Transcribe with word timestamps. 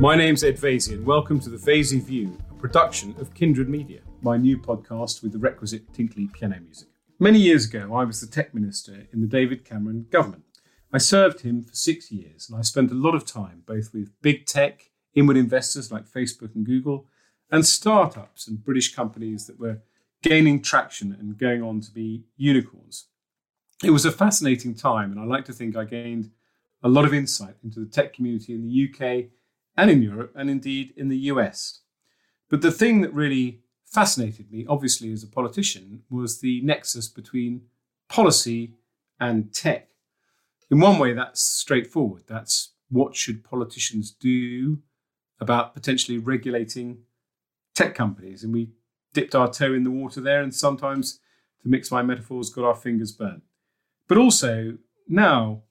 My 0.00 0.16
name's 0.16 0.42
Ed 0.42 0.56
Vaizey, 0.56 0.94
and 0.94 1.04
welcome 1.04 1.38
to 1.40 1.50
the 1.50 1.58
Vaizey 1.58 2.02
View, 2.02 2.34
a 2.50 2.54
production 2.54 3.14
of 3.20 3.34
Kindred 3.34 3.68
Media, 3.68 4.00
my 4.22 4.38
new 4.38 4.56
podcast 4.56 5.22
with 5.22 5.32
the 5.32 5.38
requisite 5.38 5.92
tinkly 5.92 6.26
piano 6.32 6.58
music. 6.58 6.88
Many 7.18 7.38
years 7.38 7.66
ago, 7.66 7.94
I 7.94 8.04
was 8.04 8.18
the 8.18 8.26
tech 8.26 8.54
minister 8.54 9.06
in 9.12 9.20
the 9.20 9.26
David 9.26 9.62
Cameron 9.62 10.06
government. 10.10 10.44
I 10.90 10.96
served 10.96 11.42
him 11.42 11.62
for 11.62 11.74
six 11.74 12.10
years, 12.10 12.48
and 12.48 12.58
I 12.58 12.62
spent 12.62 12.90
a 12.90 12.94
lot 12.94 13.14
of 13.14 13.26
time 13.26 13.62
both 13.66 13.92
with 13.92 14.18
big 14.22 14.46
tech, 14.46 14.88
inward 15.14 15.36
investors 15.36 15.92
like 15.92 16.08
Facebook 16.08 16.54
and 16.54 16.64
Google, 16.64 17.04
and 17.50 17.66
startups 17.66 18.48
and 18.48 18.64
British 18.64 18.94
companies 18.94 19.46
that 19.48 19.60
were 19.60 19.82
gaining 20.22 20.62
traction 20.62 21.12
and 21.12 21.36
going 21.36 21.62
on 21.62 21.82
to 21.82 21.90
be 21.90 22.24
unicorns. 22.38 23.08
It 23.84 23.90
was 23.90 24.06
a 24.06 24.12
fascinating 24.12 24.74
time, 24.74 25.12
and 25.12 25.20
I 25.20 25.24
like 25.24 25.44
to 25.44 25.52
think 25.52 25.76
I 25.76 25.84
gained 25.84 26.30
a 26.82 26.88
lot 26.88 27.04
of 27.04 27.12
insight 27.12 27.56
into 27.62 27.80
the 27.80 27.90
tech 27.90 28.14
community 28.14 28.54
in 28.54 28.62
the 28.62 28.88
UK 28.88 29.26
and 29.76 29.90
in 29.90 30.02
Europe, 30.02 30.32
and 30.34 30.50
indeed 30.50 30.92
in 30.96 31.08
the 31.08 31.18
US. 31.18 31.80
But 32.48 32.62
the 32.62 32.72
thing 32.72 33.00
that 33.00 33.14
really 33.14 33.60
fascinated 33.84 34.50
me, 34.50 34.66
obviously, 34.68 35.12
as 35.12 35.22
a 35.22 35.28
politician, 35.28 36.02
was 36.10 36.40
the 36.40 36.60
nexus 36.62 37.08
between 37.08 37.62
policy 38.08 38.74
and 39.18 39.52
tech. 39.52 39.88
In 40.70 40.80
one 40.80 40.98
way, 40.98 41.12
that's 41.12 41.40
straightforward. 41.40 42.24
That's 42.26 42.72
what 42.88 43.16
should 43.16 43.44
politicians 43.44 44.10
do 44.10 44.78
about 45.40 45.74
potentially 45.74 46.18
regulating 46.18 46.98
tech 47.74 47.94
companies. 47.94 48.44
And 48.44 48.52
we 48.52 48.70
dipped 49.12 49.34
our 49.34 49.50
toe 49.50 49.72
in 49.72 49.84
the 49.84 49.90
water 49.90 50.20
there, 50.20 50.42
and 50.42 50.54
sometimes, 50.54 51.20
to 51.62 51.68
mix 51.68 51.90
my 51.90 52.02
metaphors, 52.02 52.50
got 52.50 52.64
our 52.64 52.74
fingers 52.74 53.12
burnt. 53.12 53.42
But 54.08 54.18
also, 54.18 54.78
now 55.08 55.62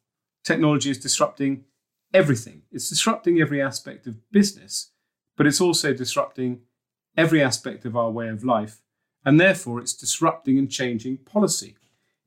technology 0.44 0.90
is 0.90 0.98
disrupting 0.98 1.66
everything. 2.14 2.64
It's 2.72 2.90
disrupting 2.90 3.40
every 3.40 3.62
aspect 3.62 4.08
of 4.08 4.32
business, 4.32 4.92
but 5.38 5.48
it's 5.48 5.62
also 5.62 5.94
disrupting 5.94 6.62
every 7.18 7.42
aspect 7.42 7.86
of 7.86 7.96
our 7.96 8.10
way 8.10 8.30
of 8.30 8.44
life. 8.44 8.82
And 9.26 9.40
therefore, 9.40 9.80
it's 9.80 9.94
disrupting 9.94 10.58
and 10.58 10.72
changing 10.72 11.18
policy. 11.18 11.76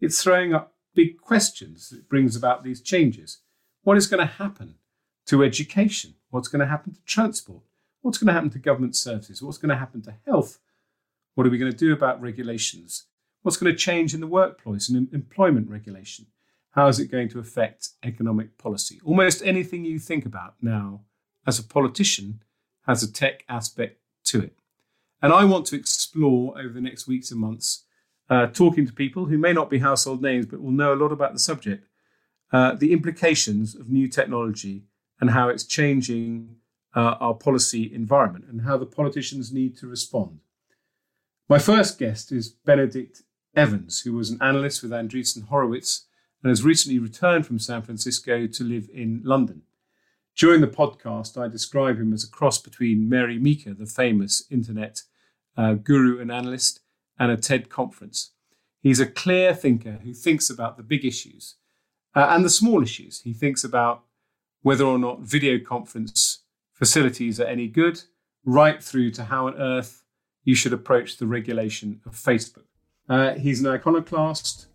It's 0.00 0.22
throwing 0.22 0.52
up 0.52 0.74
big 0.94 1.18
questions. 1.18 1.92
It 1.96 2.08
brings 2.08 2.36
about 2.36 2.64
these 2.64 2.80
changes. 2.80 3.38
What 3.82 3.96
is 3.96 4.06
going 4.06 4.26
to 4.26 4.34
happen 4.34 4.74
to 5.26 5.42
education? 5.42 6.14
What's 6.30 6.48
going 6.48 6.60
to 6.60 6.66
happen 6.66 6.94
to 6.94 7.02
transport? 7.04 7.62
What's 8.02 8.18
going 8.18 8.28
to 8.28 8.32
happen 8.32 8.50
to 8.50 8.58
government 8.58 8.96
services? 8.96 9.42
What's 9.42 9.58
going 9.58 9.70
to 9.70 9.76
happen 9.76 10.02
to 10.02 10.14
health? 10.26 10.58
What 11.34 11.46
are 11.46 11.50
we 11.50 11.58
going 11.58 11.72
to 11.72 11.76
do 11.78 11.92
about 11.92 12.20
regulations? 12.20 13.06
What's 13.42 13.56
going 13.56 13.72
to 13.72 13.78
change 13.78 14.12
in 14.12 14.20
the 14.20 14.26
workplace 14.26 14.88
and 14.88 15.12
employment 15.12 15.70
regulation? 15.70 16.26
How 16.72 16.88
is 16.88 16.98
it 16.98 17.10
going 17.10 17.28
to 17.30 17.38
affect 17.38 17.90
economic 18.02 18.56
policy? 18.58 19.00
Almost 19.04 19.42
anything 19.44 19.84
you 19.84 19.98
think 19.98 20.24
about 20.24 20.54
now 20.60 21.02
as 21.46 21.58
a 21.58 21.64
politician 21.64 22.42
has 22.86 23.02
a 23.02 23.12
tech 23.12 23.44
aspect 23.48 24.00
to 24.24 24.40
it. 24.40 24.56
And 25.20 25.32
I 25.32 25.44
want 25.44 25.66
to 25.66 25.76
explore 25.76 26.58
over 26.58 26.72
the 26.72 26.80
next 26.80 27.06
weeks 27.06 27.30
and 27.30 27.40
months, 27.40 27.84
uh, 28.30 28.46
talking 28.46 28.86
to 28.86 28.92
people 28.92 29.26
who 29.26 29.36
may 29.36 29.52
not 29.52 29.68
be 29.68 29.78
household 29.78 30.22
names 30.22 30.46
but 30.46 30.62
will 30.62 30.70
know 30.70 30.94
a 30.94 30.96
lot 30.96 31.12
about 31.12 31.34
the 31.34 31.38
subject, 31.38 31.86
uh, 32.52 32.74
the 32.74 32.92
implications 32.92 33.74
of 33.74 33.90
new 33.90 34.08
technology 34.08 34.84
and 35.20 35.30
how 35.30 35.48
it's 35.48 35.64
changing 35.64 36.56
uh, 36.96 37.16
our 37.20 37.34
policy 37.34 37.94
environment 37.94 38.46
and 38.48 38.62
how 38.62 38.78
the 38.78 38.86
politicians 38.86 39.52
need 39.52 39.76
to 39.76 39.86
respond. 39.86 40.40
My 41.48 41.58
first 41.58 41.98
guest 41.98 42.32
is 42.32 42.48
Benedict 42.48 43.22
Evans, 43.54 44.00
who 44.00 44.14
was 44.14 44.30
an 44.30 44.38
analyst 44.40 44.82
with 44.82 44.90
Andreessen 44.90 45.48
Horowitz 45.48 46.06
and 46.42 46.50
has 46.50 46.64
recently 46.64 46.98
returned 46.98 47.46
from 47.46 47.58
San 47.58 47.82
Francisco 47.82 48.46
to 48.46 48.64
live 48.64 48.88
in 48.92 49.20
London. 49.24 49.62
During 50.36 50.60
the 50.60 50.66
podcast, 50.66 51.40
I 51.40 51.48
describe 51.48 51.98
him 51.98 52.12
as 52.12 52.24
a 52.24 52.30
cross 52.30 52.58
between 52.58 53.08
Mary 53.08 53.38
Meeker, 53.38 53.74
the 53.74 53.86
famous 53.86 54.44
internet 54.50 55.02
uh, 55.56 55.74
guru 55.74 56.20
and 56.20 56.32
analyst, 56.32 56.80
and 57.18 57.30
a 57.30 57.36
TED 57.36 57.68
conference. 57.68 58.30
He's 58.80 58.98
a 58.98 59.06
clear 59.06 59.54
thinker 59.54 60.00
who 60.02 60.12
thinks 60.12 60.50
about 60.50 60.76
the 60.76 60.82
big 60.82 61.04
issues 61.04 61.56
uh, 62.14 62.28
and 62.30 62.44
the 62.44 62.50
small 62.50 62.82
issues. 62.82 63.20
He 63.20 63.32
thinks 63.32 63.62
about 63.62 64.02
whether 64.62 64.84
or 64.84 64.98
not 64.98 65.20
video 65.20 65.58
conference 65.58 66.40
facilities 66.72 67.38
are 67.38 67.46
any 67.46 67.68
good, 67.68 68.02
right 68.44 68.82
through 68.82 69.10
to 69.12 69.24
how 69.24 69.46
on 69.46 69.54
earth 69.60 70.02
you 70.44 70.54
should 70.54 70.72
approach 70.72 71.18
the 71.18 71.26
regulation 71.26 72.00
of 72.06 72.14
Facebook. 72.14 72.64
Uh, 73.08 73.34
he's 73.34 73.60
an 73.60 73.66
iconoclast, 73.66 74.66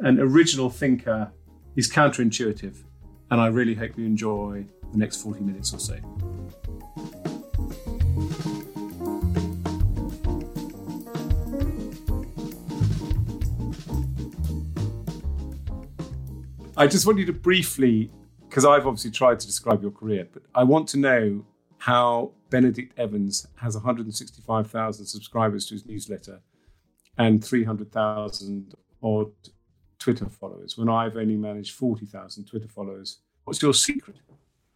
an 0.00 0.18
original 0.18 0.70
thinker. 0.70 1.30
He's 1.74 1.92
counterintuitive, 1.92 2.76
and 3.30 3.40
I 3.40 3.48
really 3.48 3.74
hope 3.74 3.96
you 3.96 4.06
enjoy 4.06 4.64
the 4.92 4.98
next 4.98 5.22
40 5.22 5.40
minutes 5.40 5.72
or 5.72 5.78
so. 5.78 5.96
I 16.76 16.86
just 16.86 17.06
want 17.06 17.18
you 17.18 17.26
to 17.26 17.32
briefly, 17.32 18.10
because 18.48 18.64
I've 18.64 18.86
obviously 18.86 19.10
tried 19.10 19.38
to 19.40 19.46
describe 19.46 19.82
your 19.82 19.90
career, 19.90 20.26
but 20.32 20.42
I 20.54 20.64
want 20.64 20.88
to 20.88 20.98
know 20.98 21.44
how 21.76 22.32
Benedict 22.48 22.98
Evans 22.98 23.46
has 23.56 23.74
165,000 23.74 25.06
subscribers 25.06 25.66
to 25.66 25.74
his 25.74 25.84
newsletter 25.84 26.40
and 27.18 27.44
300,000 27.44 28.74
odd 29.02 29.32
Twitter 30.00 30.28
followers 30.28 30.76
when 30.76 30.88
I've 30.88 31.16
only 31.16 31.36
managed 31.36 31.74
40,000 31.76 32.46
Twitter 32.46 32.66
followers. 32.66 33.18
What's 33.44 33.62
your 33.62 33.74
secret? 33.74 34.16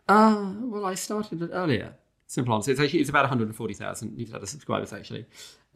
Uh, 0.08 0.52
well, 0.60 0.84
I 0.84 0.94
started 0.94 1.42
it 1.42 1.50
earlier. 1.52 1.94
Simple 2.26 2.54
answer. 2.54 2.70
It's 2.70 2.80
actually 2.80 3.00
it's 3.00 3.10
about 3.10 3.22
140,000 3.22 4.16
newsletter 4.16 4.46
subscribers 4.46 4.92
actually. 4.92 5.26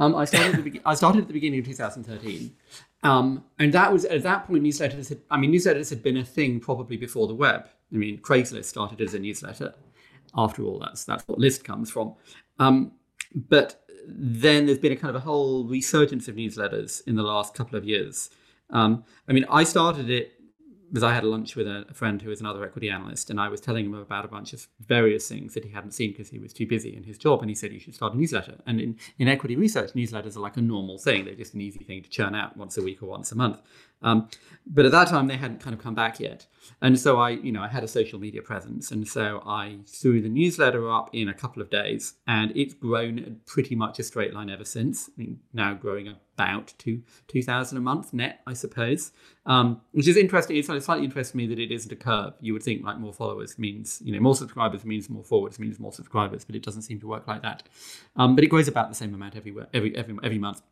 Um, 0.00 0.14
I 0.14 0.24
started 0.26 0.54
at 0.54 0.64
the 0.64 0.70
be- 0.70 0.80
I 0.84 0.94
started 0.94 1.22
at 1.22 1.26
the 1.26 1.32
beginning 1.32 1.60
of 1.60 1.66
2013, 1.66 2.54
um, 3.02 3.44
and 3.58 3.72
that 3.72 3.92
was 3.92 4.04
at 4.04 4.22
that 4.22 4.46
point 4.46 4.62
newsletters 4.62 5.08
had 5.08 5.20
I 5.30 5.36
mean 5.38 5.52
newsletters 5.52 5.90
had 5.90 6.02
been 6.02 6.18
a 6.18 6.24
thing 6.24 6.60
probably 6.60 6.96
before 6.96 7.26
the 7.26 7.34
web. 7.34 7.68
I 7.92 7.96
mean 7.96 8.18
Craigslist 8.18 8.66
started 8.66 9.00
as 9.00 9.14
a 9.14 9.18
newsletter. 9.18 9.74
After 10.36 10.62
all, 10.62 10.78
that's 10.78 11.04
that's 11.04 11.26
what 11.26 11.38
List 11.38 11.64
comes 11.64 11.90
from. 11.90 12.14
Um, 12.58 12.92
but 13.34 13.84
then 14.06 14.66
there's 14.66 14.78
been 14.78 14.92
a 14.92 14.96
kind 14.96 15.10
of 15.10 15.16
a 15.16 15.24
whole 15.24 15.64
resurgence 15.64 16.28
of 16.28 16.36
newsletters 16.36 17.06
in 17.06 17.14
the 17.16 17.22
last 17.22 17.54
couple 17.54 17.76
of 17.76 17.84
years. 17.84 18.30
Um, 18.70 19.04
I 19.28 19.32
mean, 19.32 19.46
I 19.50 19.64
started 19.64 20.10
it 20.10 20.32
because 20.90 21.02
I 21.02 21.12
had 21.12 21.24
a 21.24 21.28
lunch 21.28 21.54
with 21.54 21.66
a, 21.66 21.84
friend 21.92 22.20
who 22.20 22.30
was 22.30 22.40
another 22.40 22.64
equity 22.64 22.88
analyst, 22.88 23.30
and 23.30 23.40
I 23.40 23.48
was 23.48 23.60
telling 23.60 23.84
him 23.86 23.94
about 23.94 24.24
a 24.24 24.28
bunch 24.28 24.52
of 24.52 24.66
various 24.80 25.28
things 25.28 25.54
that 25.54 25.64
he 25.64 25.70
hadn't 25.70 25.92
seen 25.92 26.12
because 26.12 26.30
he 26.30 26.38
was 26.38 26.52
too 26.52 26.66
busy 26.66 26.96
in 26.96 27.02
his 27.04 27.18
job. 27.18 27.40
And 27.40 27.50
he 27.50 27.54
said, 27.54 27.72
You 27.72 27.80
should 27.80 27.94
start 27.94 28.14
a 28.14 28.16
newsletter. 28.16 28.56
And 28.66 28.80
in, 28.80 28.96
in 29.18 29.28
equity 29.28 29.56
research, 29.56 29.92
newsletters 29.92 30.36
are 30.36 30.40
like 30.40 30.56
a 30.56 30.62
normal 30.62 30.98
thing, 30.98 31.24
they're 31.24 31.34
just 31.34 31.54
an 31.54 31.60
easy 31.60 31.84
thing 31.84 32.02
to 32.02 32.08
churn 32.08 32.34
out 32.34 32.56
once 32.56 32.78
a 32.78 32.82
week 32.82 33.02
or 33.02 33.06
once 33.06 33.32
a 33.32 33.36
month. 33.36 33.60
Um, 34.02 34.28
but 34.66 34.84
at 34.84 34.92
that 34.92 35.08
time, 35.08 35.26
they 35.26 35.36
hadn't 35.36 35.60
kind 35.60 35.74
of 35.74 35.82
come 35.82 35.94
back 35.94 36.20
yet. 36.20 36.46
And 36.82 36.98
so 36.98 37.18
I, 37.18 37.30
you 37.30 37.50
know, 37.50 37.62
I 37.62 37.68
had 37.68 37.82
a 37.82 37.88
social 37.88 38.18
media 38.18 38.42
presence. 38.42 38.90
And 38.90 39.08
so 39.08 39.42
I 39.46 39.78
threw 39.86 40.20
the 40.20 40.28
newsletter 40.28 40.90
up 40.90 41.10
in 41.12 41.28
a 41.28 41.34
couple 41.34 41.62
of 41.62 41.70
days, 41.70 42.14
and 42.26 42.52
it's 42.54 42.74
grown 42.74 43.40
pretty 43.46 43.74
much 43.74 43.98
a 43.98 44.02
straight 44.02 44.34
line 44.34 44.50
ever 44.50 44.64
since. 44.64 45.08
I 45.08 45.12
mean, 45.16 45.40
now 45.52 45.74
growing 45.74 46.14
about 46.34 46.74
two, 46.78 47.02
2,000 47.28 47.78
a 47.78 47.80
month 47.80 48.12
net, 48.12 48.40
I 48.46 48.52
suppose, 48.52 49.10
um, 49.46 49.80
which 49.92 50.06
is 50.06 50.16
interesting. 50.16 50.56
It's 50.56 50.66
slightly 50.66 51.04
interesting 51.04 51.32
to 51.32 51.36
me 51.38 51.46
that 51.54 51.60
it 51.60 51.72
isn't 51.72 51.90
a 51.90 51.96
curve. 51.96 52.34
You 52.40 52.52
would 52.52 52.62
think 52.62 52.84
like 52.84 52.98
more 52.98 53.14
followers 53.14 53.58
means, 53.58 54.00
you 54.04 54.12
know, 54.12 54.20
more 54.20 54.36
subscribers 54.36 54.84
means 54.84 55.08
more 55.08 55.24
forwards, 55.24 55.58
means 55.58 55.80
more 55.80 55.92
subscribers, 55.92 56.44
but 56.44 56.54
it 56.54 56.62
doesn't 56.62 56.82
seem 56.82 57.00
to 57.00 57.08
work 57.08 57.26
like 57.26 57.42
that. 57.42 57.64
Um, 58.16 58.34
but 58.34 58.44
it 58.44 58.48
grows 58.48 58.68
about 58.68 58.88
the 58.90 58.94
same 58.94 59.14
amount 59.14 59.34
everywhere, 59.34 59.66
every, 59.72 59.96
every, 59.96 60.16
every 60.22 60.38
month. 60.38 60.62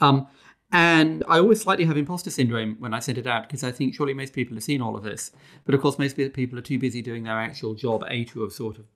Um, 0.00 0.26
and 0.72 1.22
I 1.28 1.38
always 1.38 1.60
slightly 1.60 1.84
have 1.84 1.96
imposter 1.96 2.30
syndrome 2.30 2.76
when 2.78 2.94
I 2.94 2.98
send 2.98 3.18
it 3.18 3.26
out 3.26 3.44
because 3.44 3.62
I 3.62 3.70
think 3.70 3.94
surely 3.94 4.14
most 4.14 4.32
people 4.32 4.56
have 4.56 4.64
seen 4.64 4.80
all 4.80 4.96
of 4.96 5.04
this. 5.04 5.30
But 5.64 5.74
of 5.74 5.82
course, 5.82 5.98
most 5.98 6.16
people 6.16 6.58
are 6.58 6.62
too 6.62 6.78
busy 6.78 7.02
doing 7.02 7.24
their 7.24 7.38
actual 7.38 7.74
job, 7.74 8.04
A, 8.08 8.24
to 8.24 8.42
have 8.42 8.52
sort 8.52 8.78
of 8.78 8.86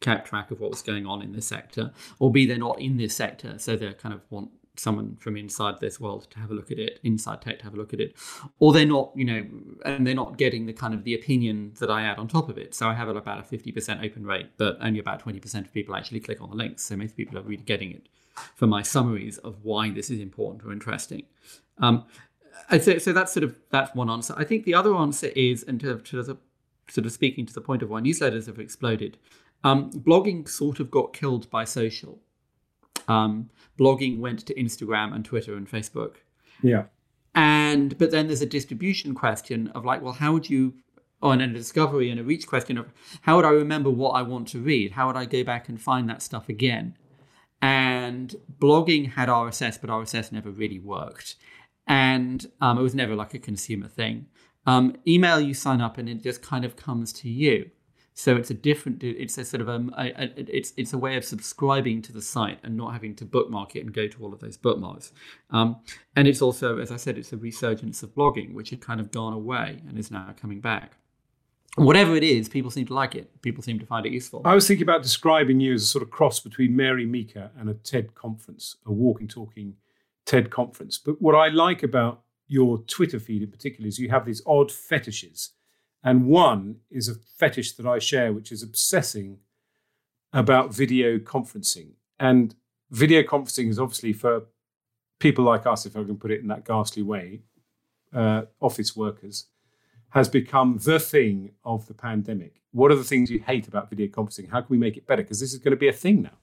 kept 0.00 0.28
track 0.28 0.50
of 0.50 0.60
what 0.60 0.70
was 0.70 0.82
going 0.82 1.06
on 1.06 1.22
in 1.22 1.32
this 1.32 1.46
sector, 1.46 1.92
or 2.18 2.30
B, 2.30 2.46
they're 2.46 2.58
not 2.58 2.80
in 2.80 2.96
this 2.96 3.14
sector. 3.14 3.58
So 3.58 3.76
they 3.76 3.92
kind 3.94 4.14
of 4.14 4.22
want 4.30 4.50
someone 4.78 5.16
from 5.16 5.36
inside 5.36 5.80
this 5.80 5.98
world 5.98 6.30
to 6.30 6.38
have 6.38 6.50
a 6.50 6.54
look 6.54 6.70
at 6.70 6.78
it, 6.78 7.00
inside 7.02 7.40
tech 7.40 7.58
to 7.58 7.64
have 7.64 7.74
a 7.74 7.76
look 7.76 7.92
at 7.92 8.00
it, 8.00 8.14
or 8.58 8.72
they're 8.72 8.86
not, 8.86 9.10
you 9.16 9.24
know, 9.24 9.44
and 9.84 10.06
they're 10.06 10.14
not 10.14 10.36
getting 10.36 10.66
the 10.66 10.72
kind 10.72 10.94
of 10.94 11.02
the 11.04 11.14
opinion 11.14 11.72
that 11.80 11.90
I 11.90 12.02
add 12.02 12.18
on 12.18 12.28
top 12.28 12.48
of 12.48 12.58
it. 12.58 12.74
So 12.74 12.86
I 12.86 12.94
have 12.94 13.08
about 13.08 13.40
a 13.40 13.42
50% 13.42 14.04
open 14.04 14.26
rate, 14.26 14.50
but 14.58 14.76
only 14.80 15.00
about 15.00 15.24
20% 15.24 15.54
of 15.64 15.72
people 15.72 15.96
actually 15.96 16.20
click 16.20 16.40
on 16.42 16.50
the 16.50 16.56
links. 16.56 16.84
So 16.84 16.96
most 16.96 17.16
people 17.16 17.38
are 17.38 17.42
really 17.42 17.64
getting 17.64 17.90
it 17.90 18.08
for 18.54 18.66
my 18.66 18.82
summaries 18.82 19.38
of 19.38 19.56
why 19.62 19.90
this 19.90 20.10
is 20.10 20.20
important 20.20 20.64
or 20.64 20.72
interesting. 20.72 21.24
Um, 21.78 22.04
so, 22.80 22.98
so 22.98 23.12
that's 23.12 23.32
sort 23.32 23.44
of 23.44 23.58
that's 23.70 23.94
one 23.94 24.10
answer. 24.10 24.34
I 24.36 24.44
think 24.44 24.64
the 24.64 24.74
other 24.74 24.94
answer 24.94 25.28
is, 25.28 25.62
and 25.62 25.80
to, 25.80 25.98
to 25.98 26.22
the, 26.22 26.36
sort 26.88 27.06
of 27.06 27.12
speaking 27.12 27.46
to 27.46 27.52
the 27.52 27.60
point 27.60 27.82
of 27.82 27.90
why 27.90 28.00
newsletters 28.00 28.46
have 28.46 28.58
exploded, 28.58 29.18
um, 29.64 29.90
blogging 29.90 30.48
sort 30.48 30.80
of 30.80 30.90
got 30.90 31.12
killed 31.12 31.50
by 31.50 31.64
social. 31.64 32.18
Um, 33.08 33.50
blogging 33.78 34.18
went 34.18 34.46
to 34.46 34.54
Instagram 34.54 35.14
and 35.14 35.24
Twitter 35.24 35.56
and 35.56 35.70
Facebook. 35.70 36.16
Yeah. 36.62 36.84
And 37.34 37.96
but 37.98 38.10
then 38.10 38.26
there's 38.26 38.42
a 38.42 38.46
distribution 38.46 39.14
question 39.14 39.68
of 39.68 39.84
like, 39.84 40.02
well, 40.02 40.14
how 40.14 40.32
would 40.32 40.48
you 40.48 40.74
or 41.22 41.32
and 41.32 41.42
a 41.42 41.46
discovery 41.48 42.10
and 42.10 42.20
a 42.20 42.24
reach 42.24 42.46
question 42.46 42.76
of 42.78 42.92
how 43.22 43.36
would 43.36 43.44
I 43.44 43.50
remember 43.50 43.90
what 43.90 44.10
I 44.10 44.22
want 44.22 44.48
to 44.48 44.60
read? 44.60 44.92
How 44.92 45.06
would 45.06 45.16
I 45.16 45.24
go 45.24 45.44
back 45.44 45.68
and 45.68 45.80
find 45.80 46.08
that 46.08 46.22
stuff 46.22 46.48
again? 46.48 46.96
And 47.66 48.36
blogging 48.60 49.14
had 49.14 49.28
RSS, 49.28 49.80
but 49.80 49.90
RSS 49.90 50.30
never 50.30 50.50
really 50.50 50.78
worked. 50.78 51.34
And 51.88 52.46
um, 52.60 52.78
it 52.78 52.82
was 52.82 52.94
never 52.94 53.16
like 53.16 53.34
a 53.34 53.40
consumer 53.40 53.88
thing. 53.88 54.26
Um, 54.66 54.96
email, 55.04 55.40
you 55.40 55.52
sign 55.52 55.80
up 55.80 55.98
and 55.98 56.08
it 56.08 56.22
just 56.22 56.42
kind 56.42 56.64
of 56.64 56.76
comes 56.76 57.12
to 57.14 57.28
you. 57.28 57.70
So 58.14 58.36
it's 58.36 58.50
a 58.50 58.54
different. 58.54 59.02
It's 59.02 59.36
a 59.36 59.44
sort 59.44 59.62
of 59.62 59.68
um, 59.68 59.92
a, 59.98 60.06
a, 60.10 60.56
it's 60.56 60.74
it's 60.76 60.92
a 60.92 60.98
way 60.98 61.16
of 61.16 61.24
subscribing 61.24 62.02
to 62.02 62.12
the 62.12 62.22
site 62.22 62.60
and 62.62 62.76
not 62.76 62.92
having 62.92 63.16
to 63.16 63.24
bookmark 63.24 63.74
it 63.74 63.80
and 63.80 63.92
go 63.92 64.06
to 64.06 64.22
all 64.22 64.32
of 64.32 64.38
those 64.38 64.56
bookmarks. 64.56 65.12
Um, 65.50 65.80
and 66.14 66.28
it's 66.28 66.40
also, 66.40 66.78
as 66.78 66.92
I 66.92 66.96
said, 66.96 67.18
it's 67.18 67.32
a 67.32 67.36
resurgence 67.36 68.02
of 68.04 68.14
blogging, 68.14 68.54
which 68.54 68.70
had 68.70 68.80
kind 68.80 69.00
of 69.00 69.10
gone 69.10 69.32
away 69.32 69.82
and 69.88 69.98
is 69.98 70.12
now 70.12 70.32
coming 70.40 70.60
back. 70.60 70.96
Whatever 71.76 72.16
it 72.16 72.24
is, 72.24 72.48
people 72.48 72.70
seem 72.70 72.86
to 72.86 72.94
like 72.94 73.14
it. 73.14 73.42
People 73.42 73.62
seem 73.62 73.78
to 73.78 73.86
find 73.86 74.04
it 74.06 74.12
useful. 74.12 74.42
I 74.44 74.54
was 74.54 74.66
thinking 74.66 74.82
about 74.82 75.02
describing 75.02 75.60
you 75.60 75.74
as 75.74 75.82
a 75.82 75.86
sort 75.86 76.02
of 76.02 76.10
cross 76.10 76.40
between 76.40 76.74
Mary 76.74 77.06
Meeker 77.06 77.50
and 77.58 77.68
a 77.68 77.74
TED 77.74 78.14
conference, 78.14 78.76
a 78.86 78.92
walking, 78.92 79.28
talking 79.28 79.74
TED 80.24 80.50
conference. 80.50 80.98
But 80.98 81.20
what 81.20 81.34
I 81.34 81.48
like 81.48 81.82
about 81.82 82.22
your 82.48 82.78
Twitter 82.78 83.20
feed 83.20 83.42
in 83.42 83.50
particular 83.50 83.88
is 83.88 83.98
you 83.98 84.08
have 84.08 84.24
these 84.24 84.42
odd 84.46 84.72
fetishes 84.72 85.50
and 86.06 86.26
one 86.26 86.76
is 86.88 87.08
a 87.08 87.14
fetish 87.14 87.72
that 87.72 87.84
I 87.84 87.98
share, 87.98 88.32
which 88.32 88.52
is 88.52 88.62
obsessing 88.62 89.38
about 90.32 90.72
video 90.72 91.18
conferencing. 91.18 91.94
And 92.20 92.54
video 92.90 93.22
conferencing 93.22 93.70
is 93.70 93.80
obviously 93.80 94.12
for 94.12 94.44
people 95.18 95.44
like 95.44 95.66
us, 95.66 95.84
if 95.84 95.96
I 95.96 96.04
can 96.04 96.16
put 96.16 96.30
it 96.30 96.40
in 96.40 96.46
that 96.46 96.64
ghastly 96.64 97.02
way, 97.02 97.40
uh, 98.14 98.42
office 98.60 98.94
workers, 98.94 99.46
has 100.16 100.28
become 100.28 100.78
the 100.82 100.98
thing 100.98 101.50
of 101.64 101.86
the 101.86 101.94
pandemic. 101.94 102.62
What 102.72 102.90
are 102.90 102.96
the 102.96 103.04
things 103.04 103.30
you 103.30 103.38
hate 103.40 103.68
about 103.68 103.90
video 103.90 104.06
conferencing? 104.06 104.50
How 104.50 104.60
can 104.60 104.68
we 104.70 104.78
make 104.78 104.96
it 104.96 105.06
better? 105.06 105.22
Because 105.22 105.40
this 105.40 105.52
is 105.52 105.58
going 105.58 105.72
to 105.72 105.76
be 105.76 105.88
a 105.88 105.92
thing 105.92 106.22
now. 106.22 106.36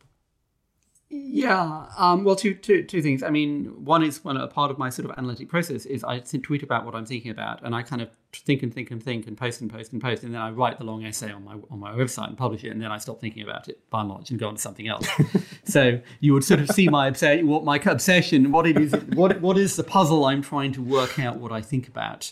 Yeah. 1.10 1.86
Um, 1.96 2.24
well, 2.24 2.36
two, 2.36 2.56
two, 2.56 2.84
two 2.84 3.02
things. 3.04 3.22
I 3.22 3.30
mean, 3.30 3.86
one 3.86 4.02
is 4.02 4.24
when 4.24 4.36
a 4.36 4.48
part 4.48 4.72
of 4.72 4.80
my 4.80 4.90
sort 4.90 5.08
of 5.08 5.16
analytic 5.18 5.48
process 5.48 5.86
is 5.86 6.04
I 6.04 6.20
tweet 6.20 6.64
about 6.64 6.86
what 6.86 6.96
I'm 6.96 7.06
thinking 7.06 7.30
about, 7.30 7.64
and 7.64 7.75
I 7.75 7.84
kind 7.84 8.02
of 8.02 8.10
think 8.34 8.64
and 8.64 8.74
think 8.74 8.90
and 8.90 9.02
think 9.02 9.28
and 9.28 9.38
post 9.38 9.62
and 9.62 9.72
post 9.72 9.94
and 9.94 10.02
post, 10.02 10.24
and 10.24 10.34
then 10.34 10.42
I 10.42 10.50
write 10.50 10.80
the 10.80 10.86
long 10.86 11.06
essay 11.06 11.31
on 11.31 11.44
my 11.44 11.54
on 11.70 11.80
my 11.80 11.92
website 11.92 12.30
and 12.30 12.38
publish 12.38 12.64
it, 12.64 12.70
and 12.70 12.81
then 12.81 12.92
I 12.92 12.98
stop 12.98 13.22
thinking 13.22 13.44
about 13.44 13.70
it 13.70 13.88
by 13.92 14.02
and 14.02 14.10
large 14.10 14.31
and 14.31 14.40
go 14.40 14.48
on 14.48 14.56
to 14.56 14.62
something 14.62 14.88
else. 14.88 15.08
so 15.66 16.00
you 16.20 16.34
would 16.34 16.44
sort 16.44 16.62
of 16.62 16.70
see 16.70 16.90
my 16.90 17.08
obsession, 17.08 17.48
what 17.48 17.64
my 17.64 17.80
obsession, 17.86 18.52
what 18.52 18.66
it 18.66 18.78
is, 18.78 18.96
what 19.14 19.40
what 19.40 19.58
is 19.58 19.75
the 19.75 19.84
puzzle 19.84 20.25
I'm 20.25 20.42
trying 20.42 20.72
to 20.74 20.81
work 20.81 21.20
out 21.20 21.38
what 21.38 21.52
I 21.52 21.62
think 21.62 21.88
about. 21.88 22.31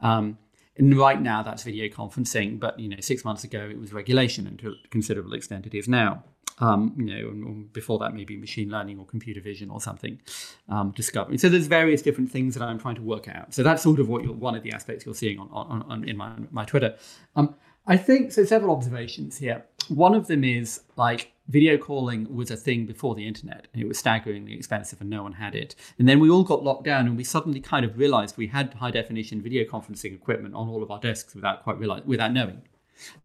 Um, 0.00 0.38
and 0.76 0.96
right 0.96 1.20
now 1.20 1.42
that's 1.42 1.62
video 1.62 1.88
conferencing, 1.88 2.58
but 2.58 2.78
you 2.78 2.88
know, 2.88 3.00
six 3.00 3.24
months 3.24 3.44
ago 3.44 3.68
it 3.70 3.78
was 3.78 3.92
regulation, 3.92 4.46
and 4.46 4.58
to 4.60 4.68
a 4.70 4.88
considerable 4.90 5.34
extent 5.34 5.66
it 5.66 5.74
is 5.74 5.88
now 5.88 6.24
um, 6.60 6.94
you 6.96 7.04
know, 7.06 7.64
before 7.72 7.98
that 7.98 8.14
maybe 8.14 8.36
machine 8.36 8.70
learning 8.70 8.98
or 8.98 9.06
computer 9.06 9.40
vision 9.40 9.70
or 9.70 9.80
something 9.80 10.20
um, 10.68 10.92
discovery. 10.92 11.38
So 11.38 11.48
there's 11.48 11.66
various 11.66 12.02
different 12.02 12.30
things 12.30 12.54
that 12.54 12.62
I'm 12.62 12.78
trying 12.78 12.96
to 12.96 13.02
work 13.02 13.28
out. 13.28 13.54
So 13.54 13.62
that's 13.62 13.82
sort 13.82 13.98
of 13.98 14.08
what 14.08 14.22
you're 14.22 14.34
one 14.34 14.54
of 14.54 14.62
the 14.62 14.72
aspects 14.72 15.06
you're 15.06 15.14
seeing 15.14 15.38
on, 15.38 15.48
on, 15.50 15.82
on 15.82 16.08
in 16.08 16.16
my, 16.16 16.32
my 16.50 16.64
Twitter. 16.64 16.96
Um, 17.34 17.54
I 17.86 17.96
think 17.96 18.30
so. 18.32 18.44
Several 18.44 18.76
observations 18.76 19.38
here. 19.38 19.64
One 19.90 20.14
of 20.14 20.28
them 20.28 20.44
is 20.44 20.82
like 20.96 21.32
video 21.48 21.76
calling 21.76 22.32
was 22.34 22.50
a 22.50 22.56
thing 22.56 22.86
before 22.86 23.16
the 23.16 23.26
internet, 23.26 23.66
and 23.72 23.82
it 23.82 23.88
was 23.88 23.98
staggeringly 23.98 24.54
expensive, 24.54 25.00
and 25.00 25.10
no 25.10 25.24
one 25.24 25.32
had 25.32 25.56
it. 25.56 25.74
And 25.98 26.08
then 26.08 26.20
we 26.20 26.30
all 26.30 26.44
got 26.44 26.62
locked 26.62 26.84
down, 26.84 27.08
and 27.08 27.16
we 27.16 27.24
suddenly 27.24 27.60
kind 27.60 27.84
of 27.84 27.98
realized 27.98 28.36
we 28.36 28.46
had 28.46 28.72
high 28.74 28.92
definition 28.92 29.42
video 29.42 29.64
conferencing 29.64 30.14
equipment 30.14 30.54
on 30.54 30.68
all 30.68 30.82
of 30.82 30.90
our 30.92 31.00
desks 31.00 31.34
without 31.34 31.64
quite 31.64 31.78
realize 31.78 32.02
without 32.06 32.32
knowing 32.32 32.62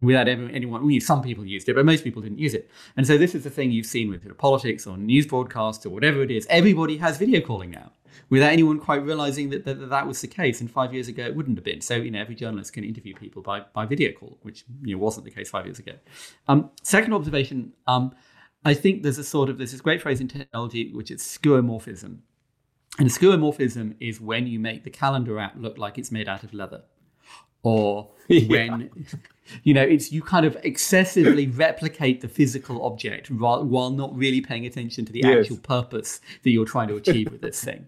without 0.00 0.28
ever, 0.28 0.48
anyone. 0.48 0.86
Well, 0.86 1.00
some 1.00 1.22
people 1.22 1.44
used 1.44 1.68
it, 1.68 1.74
but 1.74 1.84
most 1.84 2.04
people 2.04 2.22
didn't 2.22 2.38
use 2.38 2.54
it. 2.54 2.70
And 2.96 3.06
so 3.06 3.18
this 3.18 3.34
is 3.34 3.44
the 3.44 3.50
thing 3.50 3.70
you've 3.70 3.86
seen 3.86 4.10
with 4.10 4.36
politics 4.38 4.86
or 4.86 4.96
news 4.96 5.26
broadcasts 5.26 5.84
or 5.86 5.90
whatever 5.90 6.22
it 6.22 6.30
is. 6.30 6.46
Everybody 6.48 6.96
has 6.98 7.18
video 7.18 7.40
calling 7.40 7.70
now, 7.70 7.92
without 8.30 8.52
anyone 8.52 8.78
quite 8.78 9.04
realizing 9.04 9.50
that, 9.50 9.64
that, 9.64 9.90
that 9.90 10.06
was 10.06 10.20
the 10.20 10.28
case. 10.28 10.60
And 10.60 10.70
five 10.70 10.92
years 10.92 11.08
ago, 11.08 11.24
it 11.24 11.34
wouldn't 11.34 11.56
have 11.56 11.64
been. 11.64 11.80
So 11.80 11.96
you 11.96 12.10
know, 12.10 12.20
every 12.20 12.34
journalist 12.34 12.72
can 12.72 12.84
interview 12.84 13.14
people 13.14 13.42
by 13.42 13.60
by 13.72 13.86
video 13.86 14.12
call, 14.12 14.38
which 14.42 14.64
you 14.82 14.96
know 14.96 15.02
wasn't 15.02 15.24
the 15.24 15.30
case 15.30 15.50
five 15.50 15.66
years 15.66 15.78
ago. 15.78 15.92
Um, 16.48 16.70
second 16.82 17.12
observation. 17.12 17.72
Um, 17.86 18.14
I 18.64 18.74
think 18.74 19.04
there's 19.04 19.18
a 19.18 19.24
sort 19.24 19.48
of 19.48 19.58
there's 19.58 19.72
this 19.72 19.80
great 19.80 20.02
phrase 20.02 20.20
in 20.20 20.28
technology 20.28 20.92
which 20.92 21.10
is 21.10 21.22
skeuomorphism. 21.22 22.18
And 22.98 23.08
skeuomorphism 23.08 23.94
is 24.00 24.20
when 24.20 24.46
you 24.46 24.58
make 24.58 24.82
the 24.82 24.90
calendar 24.90 25.38
app 25.38 25.54
look 25.56 25.76
like 25.76 25.98
it's 25.98 26.10
made 26.10 26.28
out 26.28 26.42
of 26.42 26.54
leather 26.54 26.82
or 27.62 28.10
when 28.28 28.90
you 29.62 29.74
know 29.74 29.82
it's 29.82 30.12
you 30.12 30.22
kind 30.22 30.46
of 30.46 30.56
excessively 30.62 31.46
replicate 31.46 32.20
the 32.20 32.28
physical 32.28 32.84
object 32.84 33.30
while, 33.30 33.64
while 33.64 33.90
not 33.90 34.14
really 34.16 34.40
paying 34.40 34.66
attention 34.66 35.04
to 35.04 35.12
the 35.12 35.20
yes. 35.24 35.40
actual 35.40 35.58
purpose 35.58 36.20
that 36.42 36.50
you're 36.50 36.66
trying 36.66 36.88
to 36.88 36.96
achieve 36.96 37.30
with 37.30 37.40
this 37.42 37.62
thing. 37.62 37.86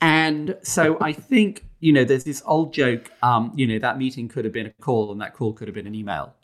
And 0.00 0.56
so 0.62 0.98
i 1.00 1.12
think 1.12 1.64
you 1.80 1.92
know 1.92 2.04
there's 2.04 2.24
this 2.24 2.42
old 2.46 2.72
joke 2.72 3.10
um, 3.22 3.52
you 3.54 3.66
know 3.66 3.78
that 3.78 3.98
meeting 3.98 4.28
could 4.28 4.44
have 4.44 4.52
been 4.52 4.66
a 4.66 4.70
call 4.80 5.12
and 5.12 5.20
that 5.20 5.34
call 5.34 5.52
could 5.52 5.68
have 5.68 5.74
been 5.74 5.86
an 5.86 5.94
email. 5.94 6.34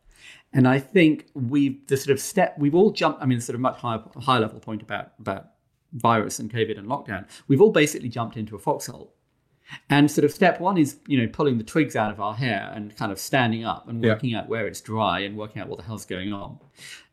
And 0.53 0.67
i 0.67 0.79
think 0.79 1.27
we've 1.35 1.87
the 1.87 1.97
sort 1.97 2.13
of 2.13 2.21
step 2.21 2.59
we've 2.59 2.75
all 2.75 2.91
jumped 2.91 3.23
i 3.23 3.27
mean 3.27 3.41
sort 3.41 3.55
of 3.55 3.61
much 3.61 3.79
higher 3.79 4.03
high 4.21 4.39
level 4.39 4.61
point 4.61 4.83
about 4.83 5.13
about 5.19 5.51
virus 5.93 6.39
and 6.39 6.51
covid 6.51 6.79
and 6.79 6.89
lockdown. 6.89 7.27
We've 7.49 7.61
all 7.61 7.73
basically 7.73 8.09
jumped 8.09 8.37
into 8.37 8.57
a 8.57 8.59
foxhole 8.59 9.13
and 9.89 10.11
sort 10.11 10.25
of 10.25 10.33
step 10.33 10.61
one 10.61 10.79
is, 10.79 10.97
you 11.07 11.21
know, 11.21 11.29
pulling 11.33 11.59
the 11.59 11.65
twigs 11.65 11.97
out 11.97 12.11
of 12.11 12.21
our 12.21 12.35
hair 12.35 12.71
and 12.75 12.97
kind 12.97 13.13
of 13.13 13.19
standing 13.19 13.65
up 13.65 13.89
and 13.89 14.03
working 14.03 14.31
yeah. 14.31 14.41
out 14.41 14.49
where 14.49 14.67
it's 14.67 14.81
dry 14.81 15.21
and 15.21 15.37
working 15.37 15.61
out 15.61 15.69
what 15.69 15.79
the 15.79 15.85
hell's 15.85 16.05
going 16.05 16.33
on. 16.33 16.59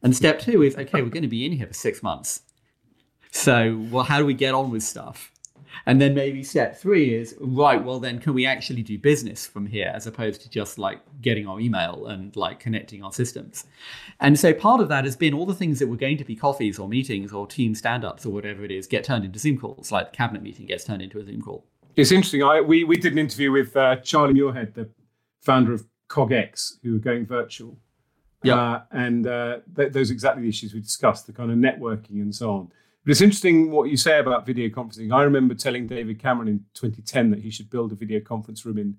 And 0.04 0.16
step 0.16 0.40
two 0.40 0.62
is, 0.64 0.76
okay, 0.76 1.02
we're 1.02 1.10
going 1.10 1.24
to 1.24 1.28
be 1.28 1.46
in 1.46 1.52
here 1.52 1.68
for 1.68 1.74
six 1.74 2.04
months. 2.04 2.42
So, 3.32 3.86
well, 3.92 4.04
how 4.04 4.20
do 4.20 4.26
we 4.26 4.34
get 4.34 4.54
on 4.54 4.72
with 4.72 4.84
stuff? 4.84 5.32
And 5.86 6.02
then 6.02 6.16
maybe 6.16 6.44
step 6.44 6.78
three 6.78 7.14
is, 7.14 7.36
right, 7.40 7.84
well, 7.84 8.00
then 8.00 8.20
can 8.20 8.34
we 8.34 8.46
actually 8.46 8.84
do 8.84 8.98
business 8.98 9.46
from 9.46 9.68
here 9.68 9.92
as 9.94 10.08
opposed 10.08 10.42
to 10.42 10.50
just 10.50 10.80
like 10.80 11.00
getting 11.22 11.48
our 11.48 11.60
email 11.60 12.08
and 12.08 12.36
like 12.36 12.60
connecting 12.60 13.04
our 13.04 13.12
systems? 13.12 13.66
And 14.20 14.40
so 14.40 14.54
part 14.54 14.82
of 14.82 14.90
that 14.90 15.06
has 15.06 15.16
been 15.16 15.34
all 15.34 15.46
the 15.46 15.54
things 15.54 15.80
that 15.80 15.88
were 15.88 15.98
going 15.98 16.18
to 16.18 16.26
be 16.26 16.36
coffees 16.36 16.80
or 16.80 16.88
meetings 16.88 17.32
or 17.32 17.46
team 17.46 17.76
stand 17.76 18.04
ups 18.04 18.26
or 18.26 18.32
whatever 18.32 18.64
it 18.64 18.72
is 18.72 18.88
get 18.88 19.04
turned 19.04 19.26
into 19.26 19.40
Zoom 19.40 19.58
calls, 19.58 19.92
like 19.92 20.12
the 20.12 20.18
cabinet 20.18 20.42
meeting 20.42 20.66
gets 20.66 20.84
turned 20.84 21.02
into 21.02 21.20
a 21.20 21.26
Zoom 21.26 21.42
call 21.42 21.66
it's 21.98 22.12
interesting. 22.12 22.44
I 22.44 22.62
we 22.62 22.84
we 22.84 22.96
did 22.96 23.12
an 23.12 23.18
interview 23.18 23.52
with 23.52 23.76
uh, 23.76 23.98
Charlie 23.98 24.36
Muirhead, 24.36 24.76
the 24.76 24.88
founder 25.42 25.74
of 25.74 25.86
CogX, 26.10 26.74
who 26.84 26.94
were 26.94 27.00
going 27.00 27.26
virtual. 27.26 27.78
Yeah, 28.44 28.56
uh, 28.56 28.82
and 28.92 29.26
uh, 29.26 29.58
th- 29.76 29.92
those 29.92 30.12
are 30.12 30.14
exactly 30.14 30.44
the 30.44 30.50
issues 30.50 30.74
we 30.74 30.80
discussed, 30.80 31.26
the 31.26 31.34
kind 31.34 31.52
of 31.52 31.58
networking 31.58 32.22
and 32.22 32.34
so 32.34 32.52
on. 32.52 32.72
But 33.04 33.12
it's 33.12 33.22
interesting 33.22 33.72
what 33.72 33.90
you 33.90 33.98
say 33.98 34.20
about 34.20 34.46
video 34.46 34.70
conferencing. 34.70 35.12
I 35.12 35.24
remember 35.24 35.56
telling 35.56 35.88
David 35.88 36.20
Cameron 36.20 36.48
in 36.48 36.60
2010 36.76 37.32
that 37.32 37.40
he 37.40 37.50
should 37.50 37.70
build 37.70 37.92
a 37.92 37.96
video 37.96 38.20
conference 38.20 38.64
room 38.64 38.78
in 38.78 38.98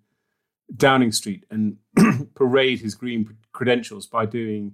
Downing 0.76 1.12
Street 1.12 1.44
and 1.50 1.76
parade 2.34 2.80
his 2.80 2.94
green 2.96 3.36
credentials 3.52 4.06
by 4.06 4.26
doing 4.26 4.72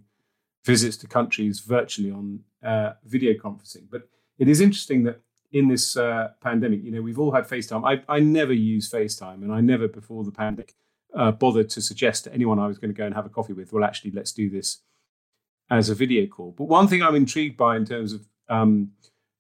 visits 0.64 0.97
to 0.99 1.07
countries 1.07 1.61
virtually 1.61 2.11
on 2.11 2.40
uh, 2.62 2.93
video 3.04 3.35
conferencing. 3.35 3.85
But 3.90 4.09
it 4.38 4.49
is 4.49 4.62
interesting 4.62 5.02
that 5.04 5.21
in 5.54 5.68
this 5.68 5.96
uh, 5.96 6.32
pandemic, 6.42 6.82
you 6.82 6.90
know, 6.90 7.00
we've 7.00 7.20
all 7.20 7.30
had 7.30 7.44
FaceTime. 7.44 7.84
I, 7.87 8.02
I 8.12 8.18
never 8.18 8.52
use 8.52 8.90
FaceTime, 8.90 9.42
and 9.42 9.52
I 9.52 9.61
never 9.61 9.87
before 9.87 10.25
the 10.25 10.32
pandemic 10.32 10.75
uh, 11.14 11.30
bothered 11.30 11.70
to 11.70 11.80
suggest 11.80 12.25
to 12.25 12.34
anyone 12.34 12.58
I 12.58 12.66
was 12.66 12.76
going 12.76 12.92
to 12.92 12.99
go 12.99 13.06
and 13.06 13.14
have 13.14 13.25
a 13.25 13.28
coffee 13.28 13.52
with, 13.52 13.73
well, 13.73 13.84
actually, 13.84 14.11
let's 14.11 14.32
do 14.32 14.50
this 14.50 14.80
as 15.70 15.88
a 15.88 15.94
video 15.94 16.26
call. 16.26 16.52
But 16.58 16.64
one 16.64 16.88
thing 16.88 17.02
I'm 17.02 17.14
intrigued 17.14 17.56
by 17.56 17.76
in 17.76 17.84
terms 17.84 18.12
of 18.12 18.26
um, 18.49 18.90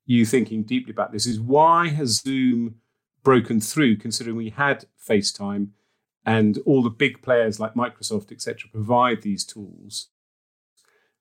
you 0.06 0.24
thinking 0.24 0.62
deeply 0.62 0.92
about 0.92 1.10
this 1.10 1.26
is 1.26 1.40
why 1.40 1.88
has 1.88 2.20
Zoom 2.20 2.76
broken 3.24 3.60
through, 3.60 3.96
considering 3.96 4.36
we 4.36 4.50
had 4.50 4.84
FaceTime 5.10 5.70
and 6.24 6.58
all 6.64 6.84
the 6.84 6.90
big 6.90 7.22
players 7.22 7.58
like 7.58 7.74
Microsoft, 7.74 8.30
etc., 8.30 8.70
provide 8.70 9.22
these 9.22 9.44
tools. 9.44 10.10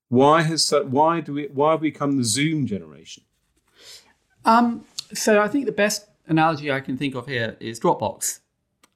Why 0.09 0.43
has 0.43 0.71
why 0.85 1.21
do 1.21 1.33
we 1.33 1.47
why 1.51 1.71
have 1.71 1.81
we 1.81 1.89
become 1.89 2.17
the 2.17 2.23
Zoom 2.23 2.67
generation? 2.67 3.23
Um, 4.45 4.85
so 5.13 5.41
I 5.41 5.47
think 5.47 5.65
the 5.65 5.71
best 5.71 6.07
analogy 6.27 6.71
I 6.71 6.79
can 6.79 6.97
think 6.97 7.15
of 7.15 7.27
here 7.27 7.55
is 7.59 7.79
Dropbox. 7.79 8.39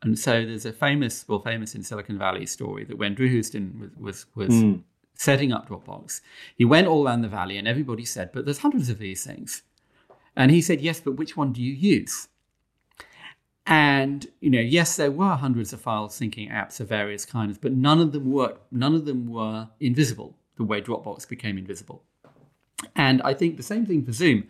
And 0.02 0.18
so 0.18 0.46
there's 0.46 0.66
a 0.66 0.74
famous, 0.74 1.26
well, 1.28 1.40
famous 1.40 1.74
in 1.74 1.84
Silicon 1.84 2.18
Valley 2.18 2.46
story 2.46 2.84
that 2.86 2.98
when 2.98 3.16
Drew 3.16 3.28
Houston 3.28 3.92
was 4.00 4.26
was, 4.36 4.50
was 4.50 4.50
mm. 4.50 4.82
setting 5.16 5.52
up 5.52 5.70
Dropbox, 5.70 6.22
he 6.56 6.66
went 6.66 6.88
all 6.88 7.06
around 7.06 7.22
the 7.22 7.28
valley 7.28 7.58
and 7.58 7.68
everybody 7.68 8.06
said, 8.06 8.32
"But 8.32 8.46
there's 8.46 8.60
hundreds 8.60 8.90
of 8.90 9.00
these 9.00 9.24
things," 9.24 9.64
and 10.36 10.52
he 10.52 10.62
said, 10.62 10.82
"Yes, 10.82 11.00
but 11.00 11.14
which 11.14 11.36
one 11.36 11.52
do 11.52 11.62
you 11.62 11.74
use?" 11.74 12.28
And 13.66 14.28
you 14.40 14.52
know, 14.52 14.62
yes, 14.62 14.96
there 14.96 15.12
were 15.12 15.36
hundreds 15.36 15.74
of 15.74 15.82
file 15.82 16.10
syncing 16.10 16.52
apps 16.52 16.80
of 16.80 16.88
various 16.88 17.26
kinds, 17.26 17.58
but 17.58 17.74
none 17.74 18.00
of 18.00 18.12
them 18.12 18.32
were 18.32 18.56
none 18.72 18.94
of 18.94 19.06
them 19.06 19.28
were 19.28 19.68
invisible 19.80 20.38
the 20.58 20.64
way 20.64 20.80
Dropbox 20.80 21.28
became 21.28 21.58
invisible. 21.58 22.04
And 22.96 23.22
I 23.24 23.34
think 23.34 23.58
the 23.58 23.64
same 23.64 23.86
thing 23.86 24.06
for 24.06 24.12
Zoom. 24.12 24.48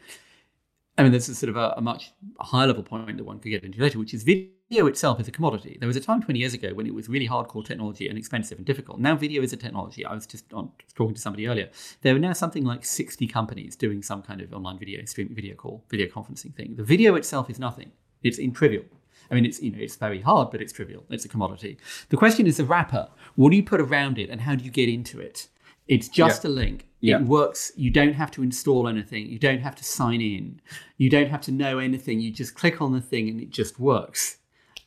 I 0.97 1.03
mean, 1.03 1.11
this 1.11 1.29
is 1.29 1.37
sort 1.37 1.49
of 1.51 1.57
a, 1.57 1.75
a 1.77 1.81
much 1.81 2.11
higher 2.39 2.65
level 2.65 2.81
point 2.81 3.17
that 3.17 3.23
one 3.23 3.39
could 3.39 3.49
get 3.49 3.63
into 3.63 3.79
later, 3.79 3.99
which 3.99 4.15
is 4.15 4.23
video 4.23 4.87
itself 4.87 5.19
is 5.19 5.27
a 5.27 5.31
commodity. 5.31 5.77
There 5.79 5.87
was 5.87 5.95
a 5.95 6.01
time 6.01 6.23
20 6.23 6.39
years 6.39 6.55
ago 6.55 6.73
when 6.73 6.87
it 6.87 6.93
was 6.93 7.07
really 7.07 7.27
hardcore 7.27 7.63
technology 7.63 8.09
and 8.09 8.17
expensive 8.17 8.57
and 8.57 8.65
difficult. 8.65 8.99
Now 8.99 9.15
video 9.15 9.43
is 9.43 9.53
a 9.53 9.57
technology. 9.57 10.03
I 10.03 10.15
was 10.15 10.25
just 10.25 10.51
on, 10.53 10.71
talking 10.95 11.13
to 11.13 11.21
somebody 11.21 11.47
earlier. 11.47 11.69
There 12.01 12.15
are 12.15 12.19
now 12.19 12.33
something 12.33 12.65
like 12.65 12.83
60 12.83 13.27
companies 13.27 13.75
doing 13.75 14.01
some 14.01 14.23
kind 14.23 14.41
of 14.41 14.51
online 14.53 14.79
video 14.79 15.05
stream, 15.05 15.29
video 15.35 15.53
call, 15.53 15.83
video 15.89 16.07
conferencing 16.07 16.55
thing. 16.55 16.75
The 16.75 16.83
video 16.83 17.13
itself 17.13 17.49
is 17.51 17.59
nothing. 17.59 17.91
It's 18.23 18.39
in 18.39 18.51
trivial. 18.51 18.85
I 19.29 19.35
mean, 19.35 19.45
it's 19.45 19.61
you 19.61 19.71
know, 19.71 19.79
it's 19.79 19.97
very 19.97 20.21
hard, 20.21 20.49
but 20.49 20.61
it's 20.61 20.73
trivial. 20.73 21.05
It's 21.09 21.25
a 21.25 21.29
commodity. 21.29 21.77
The 22.09 22.17
question 22.17 22.47
is 22.47 22.57
the 22.57 22.65
wrapper. 22.65 23.09
What 23.35 23.51
do 23.51 23.55
you 23.55 23.63
put 23.63 23.81
around 23.81 24.17
it, 24.17 24.29
and 24.29 24.41
how 24.41 24.55
do 24.55 24.63
you 24.63 24.71
get 24.71 24.89
into 24.89 25.19
it? 25.19 25.47
It's 25.87 26.07
just 26.07 26.43
yeah. 26.43 26.49
a 26.49 26.51
link. 26.51 26.87
Yeah. 26.99 27.17
It 27.17 27.23
works. 27.23 27.71
You 27.75 27.91
don't 27.91 28.13
have 28.13 28.31
to 28.31 28.43
install 28.43 28.87
anything. 28.87 29.27
You 29.27 29.39
don't 29.39 29.59
have 29.59 29.75
to 29.75 29.83
sign 29.83 30.19
in. 30.19 30.59
You 30.97 31.09
don't 31.09 31.29
have 31.29 31.41
to 31.41 31.51
know 31.51 31.79
anything. 31.79 32.19
You 32.19 32.31
just 32.31 32.55
click 32.55 32.81
on 32.81 32.93
the 32.93 33.01
thing, 33.01 33.29
and 33.29 33.39
it 33.39 33.51
just 33.51 33.79
works. 33.79 34.37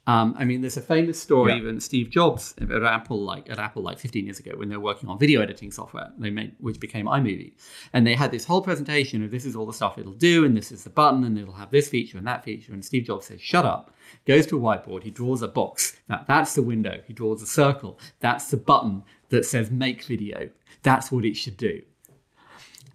Um, 0.07 0.35
I 0.39 0.45
mean, 0.45 0.61
there's 0.61 0.77
a 0.77 0.83
famous 0.83 1.21
story 1.21 1.53
yeah. 1.53 1.59
even 1.59 1.79
Steve 1.79 2.11
Jobs 2.11 2.55
at 2.61 2.83
Apple, 2.83 3.23
like 3.23 3.49
at 3.51 3.59
Apple, 3.59 3.83
like 3.83 3.99
15 3.99 4.25
years 4.25 4.41
ago, 4.41 4.53
when 4.57 4.69
they 4.69 4.77
were 4.77 4.83
working 4.83 5.09
on 5.09 5.19
video 5.19 5.41
editing 5.41 5.71
software, 5.71 6.11
they 6.19 6.31
made 6.31 6.57
which 6.59 6.81
became 6.81 7.07
iMovie, 7.07 7.53
and 7.93 8.05
they 8.07 8.15
had 8.15 8.33
this 8.33 8.45
whole 8.45 8.63
presentation 8.63 9.23
of 9.23 9.31
this 9.31 9.45
is 9.45 9.55
all 9.55 9.67
the 9.67 9.73
stuff 9.73 9.99
it'll 9.99 10.13
do, 10.15 10.45
and 10.45 10.57
this 10.57 10.73
is 10.73 10.83
the 10.85 10.91
button, 10.91 11.23
and 11.23 11.39
it'll 11.39 11.55
have 11.55 11.71
this 11.71 11.89
feature 11.89 12.19
and 12.19 12.27
that 12.27 12.43
feature. 12.43 12.73
And 12.73 12.85
Steve 12.85 13.05
Jobs 13.05 13.27
says, 13.27 13.41
"Shut 13.41 13.65
up." 13.65 13.95
Goes 14.27 14.47
to 14.49 14.57
a 14.57 14.61
whiteboard. 14.61 15.05
He 15.05 15.11
draws 15.11 15.43
a 15.43 15.49
box. 15.49 15.97
That, 16.09 16.27
that's 16.27 16.55
the 16.57 16.63
window. 16.63 17.01
He 17.07 17.13
draws 17.13 17.41
a 17.41 17.47
circle. 17.47 18.01
That's 18.19 18.51
the 18.51 18.57
button 18.57 19.05
that 19.29 19.45
says 19.45 19.71
"Make 19.71 20.03
video." 20.03 20.51
That's 20.83 21.11
what 21.13 21.25
it 21.25 21.37
should 21.37 21.57
do. 21.57 21.83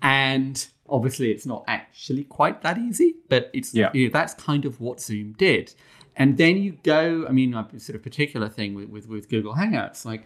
And 0.02 0.66
obviously, 0.90 1.32
it's 1.32 1.46
not 1.46 1.64
actually 1.68 2.24
quite 2.26 2.62
that 2.62 2.78
easy, 2.78 3.16
but 3.30 3.50
it's 3.54 3.74
yeah. 3.74 3.90
You 3.94 4.08
know, 4.08 4.14
that's 4.14 4.34
kind 4.34 4.66
of 4.66 4.82
what 4.82 5.00
Zoom 5.02 5.34
did. 5.34 5.74
And 6.16 6.38
then 6.38 6.58
you 6.58 6.78
go, 6.84 7.26
I 7.28 7.32
mean, 7.32 7.54
a 7.54 7.68
sort 7.80 7.96
of 7.96 8.04
particular 8.04 8.48
thing 8.48 8.74
with, 8.74 8.90
with, 8.90 9.10
with 9.10 9.30
Google 9.30 9.56
Hangouts, 9.56 10.06
like 10.06 10.26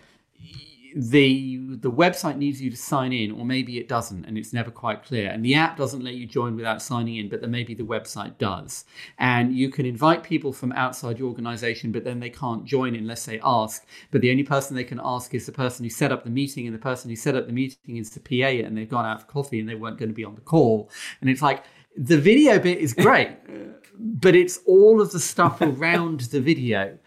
the 0.95 1.59
the 1.81 1.91
website 1.91 2.37
needs 2.37 2.61
you 2.61 2.69
to 2.69 2.77
sign 2.77 3.13
in 3.13 3.31
or 3.31 3.45
maybe 3.45 3.77
it 3.77 3.87
doesn't 3.87 4.25
and 4.25 4.37
it's 4.37 4.53
never 4.53 4.71
quite 4.71 5.03
clear. 5.03 5.29
And 5.29 5.43
the 5.43 5.55
app 5.55 5.77
doesn't 5.77 6.03
let 6.03 6.15
you 6.15 6.25
join 6.25 6.55
without 6.55 6.81
signing 6.81 7.17
in 7.17 7.29
but 7.29 7.41
then 7.41 7.51
maybe 7.51 7.73
the 7.73 7.83
website 7.83 8.37
does. 8.37 8.85
And 9.17 9.53
you 9.53 9.69
can 9.69 9.85
invite 9.85 10.23
people 10.23 10.53
from 10.53 10.71
outside 10.73 11.19
your 11.19 11.27
organization 11.27 11.91
but 11.91 12.03
then 12.03 12.19
they 12.19 12.29
can't 12.29 12.65
join 12.65 12.95
unless 12.95 13.25
they 13.25 13.39
ask. 13.43 13.85
But 14.11 14.21
the 14.21 14.31
only 14.31 14.43
person 14.43 14.75
they 14.75 14.83
can 14.83 15.01
ask 15.03 15.33
is 15.33 15.45
the 15.45 15.51
person 15.51 15.83
who 15.83 15.89
set 15.89 16.11
up 16.11 16.23
the 16.23 16.29
meeting 16.29 16.65
and 16.65 16.75
the 16.75 16.79
person 16.79 17.09
who 17.09 17.15
set 17.15 17.35
up 17.35 17.47
the 17.47 17.53
meeting 17.53 17.97
is 17.97 18.11
the 18.11 18.19
PA 18.19 18.47
and 18.47 18.77
they've 18.77 18.89
gone 18.89 19.05
out 19.05 19.21
for 19.21 19.27
coffee 19.27 19.59
and 19.59 19.69
they 19.69 19.75
weren't 19.75 19.97
going 19.97 20.09
to 20.09 20.15
be 20.15 20.25
on 20.25 20.35
the 20.35 20.41
call. 20.41 20.89
And 21.21 21.29
it's 21.29 21.41
like 21.41 21.63
the 21.97 22.17
video 22.17 22.59
bit 22.59 22.77
is 22.77 22.93
great 22.93 23.37
but 23.99 24.35
it's 24.35 24.59
all 24.65 25.01
of 25.01 25.11
the 25.11 25.19
stuff 25.19 25.61
around 25.61 26.21
the 26.21 26.39
video 26.39 26.97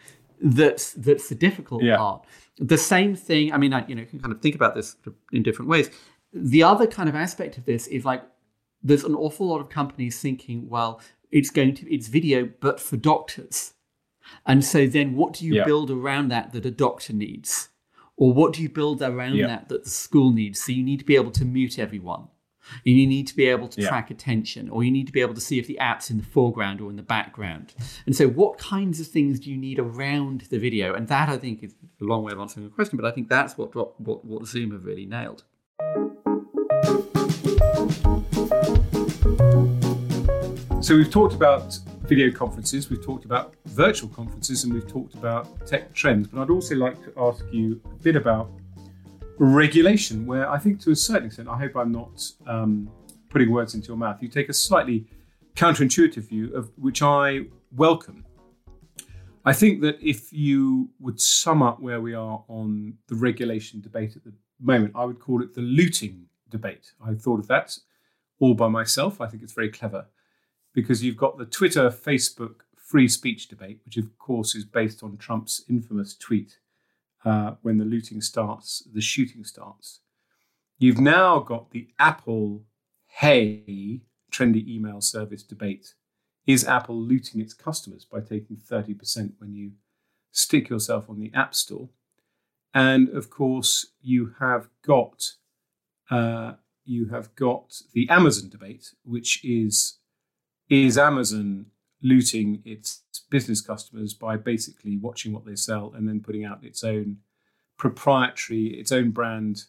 that's 0.43 0.93
that's 0.95 1.29
the 1.29 1.35
difficult 1.35 1.83
yeah. 1.83 1.97
part. 1.97 2.25
The 2.59 2.77
same 2.77 3.15
thing. 3.15 3.53
I 3.53 3.59
mean, 3.59 3.73
I, 3.73 3.87
you 3.87 3.95
know, 3.95 4.03
you 4.03 4.07
can 4.07 4.21
kind 4.21 4.33
of 4.33 4.41
think 4.41 4.55
about 4.55 4.75
this 4.75 4.97
in 5.33 5.43
different 5.43 5.71
ways. 5.71 5.91
The 6.33 6.63
other 6.63 6.87
kind 6.87 7.09
of 7.09 7.15
aspect 7.15 7.59
of 7.59 7.65
this 7.65 7.87
is 7.87 8.05
like 8.05 8.23
there's 8.83 9.05
an 9.05 9.15
awful 9.15 9.49
lot 9.49 9.61
of 9.61 9.69
companies 9.69 10.19
thinking, 10.19 10.69
well, 10.69 11.01
it's 11.31 11.51
going 11.51 11.75
to 11.77 11.95
it's 11.95 12.09
video, 12.09 12.51
but 12.61 12.81
for 12.81 12.97
doctors. 12.97 13.75
And 14.47 14.65
so 14.65 14.87
then, 14.87 15.15
what 15.17 15.35
do 15.35 15.47
you 15.47 15.55
yeah. 15.55 15.65
build 15.65 15.91
around 15.91 16.29
that 16.29 16.53
that 16.53 16.67
a 16.67 16.71
doctor 16.71 17.13
needs? 17.13 17.69
Or 18.17 18.33
what 18.33 18.53
do 18.53 18.63
you 18.63 18.69
build 18.69 19.03
around 19.03 19.37
yeah. 19.37 19.47
that 19.47 19.69
that 19.69 19.85
the 19.85 19.91
school 19.91 20.33
needs? 20.33 20.63
So 20.63 20.73
you 20.73 20.83
need 20.83 20.99
to 20.99 21.05
be 21.05 21.17
able 21.17 21.31
to 21.33 21.45
mute 21.45 21.79
everyone. 21.79 22.29
You 22.85 23.07
need 23.07 23.27
to 23.29 23.37
be 23.37 23.47
able 23.47 23.69
to 23.69 23.81
yeah. 23.81 23.89
track 23.89 24.11
attention, 24.11 24.69
or 24.69 24.85
you 24.85 24.91
need 24.91 25.07
to 25.07 25.13
be 25.13 25.21
able 25.21 25.35
to 25.35 25.41
see 25.41 25.59
if 25.59 25.67
the 25.67 25.79
app's 25.79 26.11
in 26.11 26.19
the 26.19 26.25
foreground 26.25 26.81
or 26.81 26.91
in 26.91 26.97
the 26.97 27.03
background. 27.03 27.75
And 28.07 28.17
so, 28.17 28.29
what 28.29 28.59
kinds 28.59 29.01
of 29.01 29.07
things 29.07 29.41
do 29.41 29.51
you 29.51 29.57
need 29.57 29.79
around 29.79 30.43
the 30.51 30.59
video? 30.59 30.95
And 30.95 31.09
that, 31.09 31.29
I 31.29 31.39
think, 31.39 31.63
is 31.63 31.75
a 32.01 32.05
long 32.05 32.23
way 32.23 32.33
of 32.33 32.41
answering 32.41 32.67
the 32.67 32.73
question, 32.73 32.97
but 32.97 33.07
I 33.07 33.11
think 33.11 33.29
that's 33.29 33.57
what 33.57 33.75
what, 33.75 34.25
what 34.25 34.47
Zoom 34.47 34.73
have 34.73 34.85
really 34.85 35.07
nailed. 35.07 35.45
So 40.83 40.97
we've 40.97 41.11
talked 41.11 41.35
about 41.35 41.79
video 42.03 42.33
conferences, 42.33 42.91
we've 42.91 43.05
talked 43.05 43.25
about 43.25 43.55
virtual 43.67 44.09
conferences, 44.09 44.65
and 44.65 44.75
we've 44.75 44.89
talked 44.89 45.15
about 45.15 45.65
tech 45.65 45.95
trends. 45.95 46.27
But 46.27 46.43
I'd 46.43 46.51
also 46.51 46.75
like 46.75 47.01
to 47.05 47.13
ask 47.17 47.45
you 47.53 47.81
a 47.85 48.03
bit 48.03 48.17
about 48.17 48.51
regulation, 49.45 50.27
where 50.27 50.49
I 50.49 50.59
think 50.59 50.81
to 50.83 50.91
a 50.91 50.97
certain 50.97 51.27
extent, 51.27 51.49
I 51.49 51.59
hope 51.59 51.77
I'm 51.77 51.93
not 51.93 52.23
um, 52.47 52.91
putting 53.29 53.51
words 53.51 53.75
into 53.75 53.89
your 53.89 53.97
mouth, 53.97 54.23
you 54.23 54.29
take 54.29 54.49
a 54.49 54.55
slightly 54.55 55.07
counterintuitive 55.57 56.29
view 56.29 56.55
of 56.55 56.71
which 56.77 57.03
I 57.03 57.47
welcome. 57.75 58.25
I 59.45 59.53
think 59.53 59.81
that 59.81 59.99
if 60.01 60.33
you 60.33 60.91
would 61.01 61.21
sum 61.21 61.63
up 61.63 61.81
where 61.81 62.01
we 62.01 62.15
are 62.15 62.45
on 62.47 62.95
the 63.09 63.17
regulation 63.17 63.81
debate 63.81 64.15
at 64.15 64.23
the 64.23 64.33
moment, 64.61 64.93
I 64.95 65.05
would 65.05 65.19
call 65.19 65.43
it 65.43 65.55
the 65.55 65.63
looting 65.63 66.27
debate. 66.49 66.93
I 67.05 67.15
thought 67.15 67.41
of 67.41 67.49
that 67.49 67.77
all 68.39 68.55
by 68.55 68.69
myself. 68.69 69.21
I 69.21 69.27
think 69.27 69.43
it's 69.43 69.53
very 69.53 69.71
clever 69.71 70.07
because 70.75 71.03
you've 71.03 71.17
got 71.17 71.39
the 71.39 71.47
Twitter, 71.47 71.91
Facebook 71.91 72.61
free 72.77 73.09
speech 73.09 73.49
debate, 73.49 73.81
which 73.85 73.97
of 73.97 74.17
course 74.19 74.55
is 74.55 74.65
based 74.65 75.03
on 75.03 75.17
Trump's 75.17 75.65
infamous 75.69 76.15
tweet 76.15 76.59
uh, 77.25 77.53
when 77.63 77.79
the 77.79 77.85
looting 77.85 78.21
starts, 78.21 78.87
the 78.93 79.01
shooting 79.01 79.45
starts. 79.45 80.01
You've 80.79 81.01
now 81.01 81.39
got 81.39 81.71
the 81.71 81.89
Apple 81.99 82.65
Hey 83.07 84.03
trendy 84.31 84.67
email 84.67 85.01
service 85.01 85.43
debate. 85.43 85.95
Is 86.47 86.67
Apple 86.67 87.01
looting 87.01 87.41
its 87.41 87.55
customers 87.55 88.05
by 88.05 88.21
taking 88.21 88.57
30% 88.57 89.33
when 89.39 89.55
you 89.55 89.73
stick 90.33 90.69
yourself 90.69 91.09
on 91.09 91.21
the 91.21 91.31
App 91.35 91.55
Store? 91.55 91.91
And 92.75 93.11
of 93.11 93.31
course, 93.31 93.93
you 94.01 94.35
have 94.41 94.69
got 94.85 95.33
uh, 96.11 96.55
you 96.85 97.07
have 97.09 97.35
got 97.37 97.81
the 97.93 98.09
Amazon 98.09 98.51
debate, 98.51 98.95
which 99.05 99.45
is 99.45 99.99
is 100.69 100.99
Amazon 100.99 101.67
looting 102.03 102.63
its 102.65 103.03
business 103.31 103.61
customers 103.61 104.13
by 104.15 104.37
basically 104.37 104.97
watching 104.97 105.33
what 105.33 105.45
they 105.45 105.57
sell 105.57 105.93
and 105.97 106.09
then 106.09 106.21
putting 106.21 106.45
out 106.45 106.63
its 106.63 106.85
own 106.85 107.19
proprietary, 107.79 108.67
its 108.79 108.93
own 108.93 109.11
brand 109.11 109.65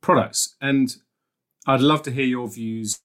products. 0.00 0.56
And 0.60 0.96
I'd 1.66 1.80
love 1.80 2.02
to 2.02 2.10
hear 2.10 2.24
your 2.24 2.48
views 2.48 3.00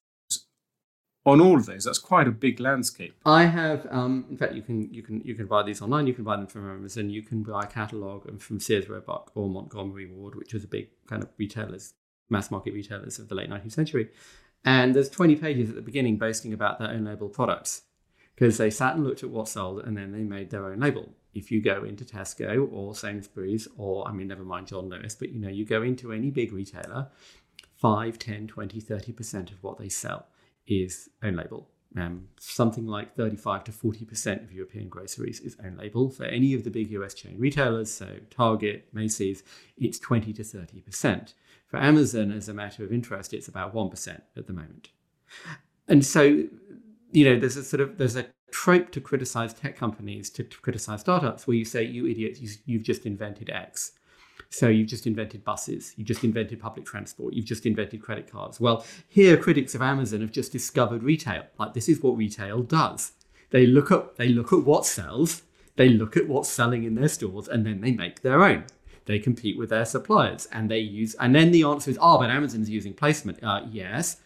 on 1.24 1.40
all 1.40 1.56
of 1.56 1.66
those. 1.66 1.84
That's 1.84 1.98
quite 1.98 2.26
a 2.26 2.32
big 2.32 2.58
landscape. 2.58 3.14
I 3.24 3.44
have, 3.44 3.86
um, 3.90 4.24
in 4.30 4.36
fact, 4.36 4.54
you 4.54 4.62
can 4.62 4.92
you 4.92 5.02
can 5.02 5.20
you 5.24 5.34
can 5.34 5.46
buy 5.46 5.62
these 5.62 5.82
online. 5.82 6.06
You 6.06 6.14
can 6.14 6.24
buy 6.24 6.36
them 6.36 6.46
from 6.46 6.68
Amazon. 6.68 7.10
You 7.10 7.22
can 7.22 7.42
buy 7.42 7.64
a 7.64 7.66
catalog 7.66 8.40
from 8.40 8.60
Sears 8.60 8.88
Roebuck 8.88 9.30
or 9.34 9.48
Montgomery 9.48 10.06
Ward, 10.06 10.34
which 10.34 10.54
was 10.54 10.64
a 10.64 10.68
big 10.68 10.88
kind 11.06 11.22
of 11.22 11.28
retailers, 11.38 11.94
mass 12.30 12.50
market 12.50 12.72
retailers 12.72 13.18
of 13.18 13.28
the 13.28 13.34
late 13.34 13.50
19th 13.50 13.72
century. 13.72 14.08
And 14.64 14.94
there's 14.94 15.08
20 15.08 15.36
pages 15.36 15.68
at 15.68 15.76
the 15.76 15.82
beginning 15.82 16.16
boasting 16.16 16.52
about 16.52 16.78
their 16.78 16.88
own 16.88 17.04
label 17.04 17.28
products 17.28 17.82
because 18.38 18.56
they 18.56 18.70
sat 18.70 18.94
and 18.94 19.04
looked 19.04 19.24
at 19.24 19.30
what 19.30 19.48
sold 19.48 19.80
and 19.84 19.96
then 19.96 20.12
they 20.12 20.22
made 20.22 20.50
their 20.50 20.66
own 20.66 20.78
label. 20.78 21.08
If 21.34 21.50
you 21.50 21.60
go 21.60 21.82
into 21.82 22.04
Tesco 22.04 22.72
or 22.72 22.94
Sainsbury's 22.94 23.66
or, 23.76 24.06
I 24.06 24.12
mean, 24.12 24.28
never 24.28 24.44
mind 24.44 24.68
John 24.68 24.88
Lewis, 24.88 25.16
but 25.16 25.30
you 25.30 25.40
know, 25.40 25.48
you 25.48 25.64
go 25.64 25.82
into 25.82 26.12
any 26.12 26.30
big 26.30 26.52
retailer, 26.52 27.08
5, 27.78 28.16
10, 28.16 28.46
20, 28.46 28.80
30% 28.80 29.50
of 29.50 29.62
what 29.64 29.78
they 29.78 29.88
sell 29.88 30.26
is 30.68 31.08
own 31.20 31.34
label. 31.34 31.68
Um, 31.96 32.28
something 32.38 32.86
like 32.86 33.16
35 33.16 33.64
to 33.64 33.72
40% 33.72 34.44
of 34.44 34.52
European 34.52 34.88
groceries 34.88 35.40
is 35.40 35.56
own 35.64 35.76
label. 35.76 36.08
For 36.08 36.24
any 36.24 36.54
of 36.54 36.62
the 36.62 36.70
big 36.70 36.92
US 36.92 37.14
chain 37.14 37.34
retailers, 37.38 37.92
so 37.92 38.18
Target, 38.30 38.86
Macy's, 38.92 39.42
it's 39.76 39.98
20 39.98 40.32
to 40.34 40.42
30%. 40.42 41.34
For 41.66 41.78
Amazon, 41.78 42.30
as 42.30 42.48
a 42.48 42.54
matter 42.54 42.84
of 42.84 42.92
interest, 42.92 43.34
it's 43.34 43.48
about 43.48 43.74
1% 43.74 44.20
at 44.36 44.46
the 44.46 44.52
moment. 44.52 44.90
And 45.88 46.04
so 46.04 46.44
you 47.12 47.24
know, 47.24 47.38
there's 47.38 47.56
a 47.56 47.64
sort 47.64 47.80
of 47.80 47.98
there's 47.98 48.16
a 48.16 48.26
trope 48.50 48.90
to 48.92 49.00
criticize 49.00 49.52
tech 49.52 49.76
companies, 49.76 50.30
to, 50.30 50.44
to 50.44 50.58
criticize 50.58 51.00
startups, 51.00 51.46
where 51.46 51.56
you 51.56 51.64
say, 51.64 51.84
"You 51.84 52.06
idiots, 52.06 52.40
you, 52.40 52.48
you've 52.66 52.82
just 52.82 53.06
invented 53.06 53.50
X." 53.50 53.92
So 54.50 54.68
you've 54.68 54.88
just 54.88 55.06
invented 55.06 55.44
buses, 55.44 55.92
you 55.96 56.04
just 56.04 56.24
invented 56.24 56.60
public 56.60 56.86
transport, 56.86 57.34
you've 57.34 57.44
just 57.44 57.66
invented 57.66 58.00
credit 58.00 58.30
cards. 58.30 58.58
Well, 58.58 58.84
here 59.08 59.36
critics 59.36 59.74
of 59.74 59.82
Amazon 59.82 60.22
have 60.22 60.32
just 60.32 60.52
discovered 60.52 61.02
retail. 61.02 61.44
Like 61.58 61.74
this 61.74 61.88
is 61.88 62.02
what 62.02 62.16
retail 62.16 62.62
does. 62.62 63.12
They 63.50 63.66
look 63.66 63.90
at 63.90 64.16
they 64.16 64.28
look 64.28 64.52
at 64.52 64.64
what 64.64 64.86
sells, 64.86 65.42
they 65.76 65.88
look 65.88 66.16
at 66.16 66.28
what's 66.28 66.48
selling 66.48 66.84
in 66.84 66.94
their 66.94 67.08
stores, 67.08 67.48
and 67.48 67.66
then 67.66 67.80
they 67.80 67.92
make 67.92 68.22
their 68.22 68.42
own. 68.42 68.64
They 69.04 69.18
compete 69.18 69.56
with 69.56 69.70
their 69.70 69.84
suppliers, 69.84 70.46
and 70.52 70.70
they 70.70 70.80
use. 70.80 71.14
And 71.14 71.34
then 71.34 71.50
the 71.50 71.64
answer 71.64 71.90
is, 71.90 71.98
oh, 72.00 72.18
but 72.18 72.28
Amazon's 72.30 72.68
using 72.68 72.92
placement. 72.92 73.42
Uh, 73.42 73.62
yes, 73.70 74.18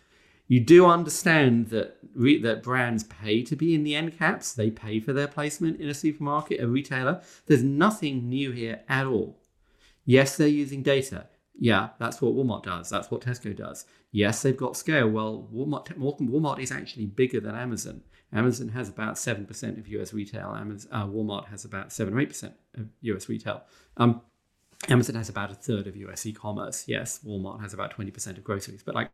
you 0.52 0.60
do 0.60 0.84
understand 0.84 1.68
that 1.68 1.96
re- 2.14 2.38
that 2.42 2.62
brands 2.62 3.04
pay 3.04 3.42
to 3.42 3.56
be 3.56 3.74
in 3.74 3.84
the 3.84 3.94
end 3.94 4.18
caps. 4.18 4.52
They 4.52 4.70
pay 4.70 5.00
for 5.00 5.14
their 5.14 5.26
placement 5.26 5.80
in 5.80 5.88
a 5.88 5.94
supermarket, 5.94 6.60
a 6.60 6.68
retailer. 6.68 7.22
There's 7.46 7.62
nothing 7.62 8.28
new 8.28 8.50
here 8.50 8.82
at 8.86 9.06
all. 9.06 9.40
Yes, 10.04 10.36
they're 10.36 10.46
using 10.46 10.82
data. 10.82 11.26
Yeah, 11.58 11.88
that's 11.98 12.20
what 12.20 12.34
Walmart 12.34 12.64
does. 12.64 12.90
That's 12.90 13.10
what 13.10 13.22
Tesco 13.22 13.56
does. 13.56 13.86
Yes, 14.10 14.42
they've 14.42 14.54
got 14.54 14.76
scale. 14.76 15.08
Well, 15.08 15.48
Walmart, 15.50 15.86
Walmart 15.96 16.58
is 16.58 16.70
actually 16.70 17.06
bigger 17.06 17.40
than 17.40 17.54
Amazon. 17.54 18.02
Amazon 18.30 18.68
has 18.68 18.90
about 18.90 19.14
7% 19.14 19.78
of 19.78 19.88
US 19.88 20.12
retail. 20.12 20.54
Amazon, 20.54 20.92
uh, 20.92 21.06
Walmart 21.06 21.46
has 21.46 21.64
about 21.64 21.94
7 21.94 22.12
or 22.12 22.18
8% 22.18 22.52
of 22.74 22.88
US 23.00 23.26
retail. 23.26 23.62
Um, 23.96 24.20
Amazon 24.90 25.14
has 25.14 25.30
about 25.30 25.50
a 25.50 25.54
third 25.54 25.86
of 25.86 25.96
US 25.96 26.26
e 26.26 26.32
commerce. 26.34 26.84
Yes, 26.86 27.20
Walmart 27.24 27.62
has 27.62 27.72
about 27.72 27.96
20% 27.96 28.36
of 28.36 28.44
groceries. 28.44 28.82
But 28.82 28.94
like, 28.94 29.10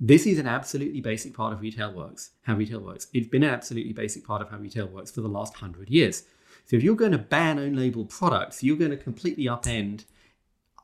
this 0.00 0.26
is 0.26 0.38
an 0.38 0.46
absolutely 0.46 1.02
basic 1.02 1.34
part 1.34 1.52
of 1.52 1.60
retail 1.60 1.92
works, 1.92 2.30
how 2.42 2.56
retail 2.56 2.80
works. 2.80 3.08
It's 3.12 3.28
been 3.28 3.42
an 3.42 3.50
absolutely 3.50 3.92
basic 3.92 4.26
part 4.26 4.40
of 4.40 4.48
how 4.48 4.56
retail 4.56 4.88
works 4.88 5.10
for 5.10 5.20
the 5.20 5.28
last 5.28 5.54
hundred 5.54 5.90
years. 5.90 6.24
So 6.64 6.76
if 6.76 6.82
you're 6.82 6.96
going 6.96 7.12
to 7.12 7.18
ban 7.18 7.58
own 7.58 7.74
label 7.74 8.06
products, 8.06 8.62
you're 8.62 8.78
going 8.78 8.92
to 8.92 8.96
completely 8.96 9.44
upend 9.44 10.04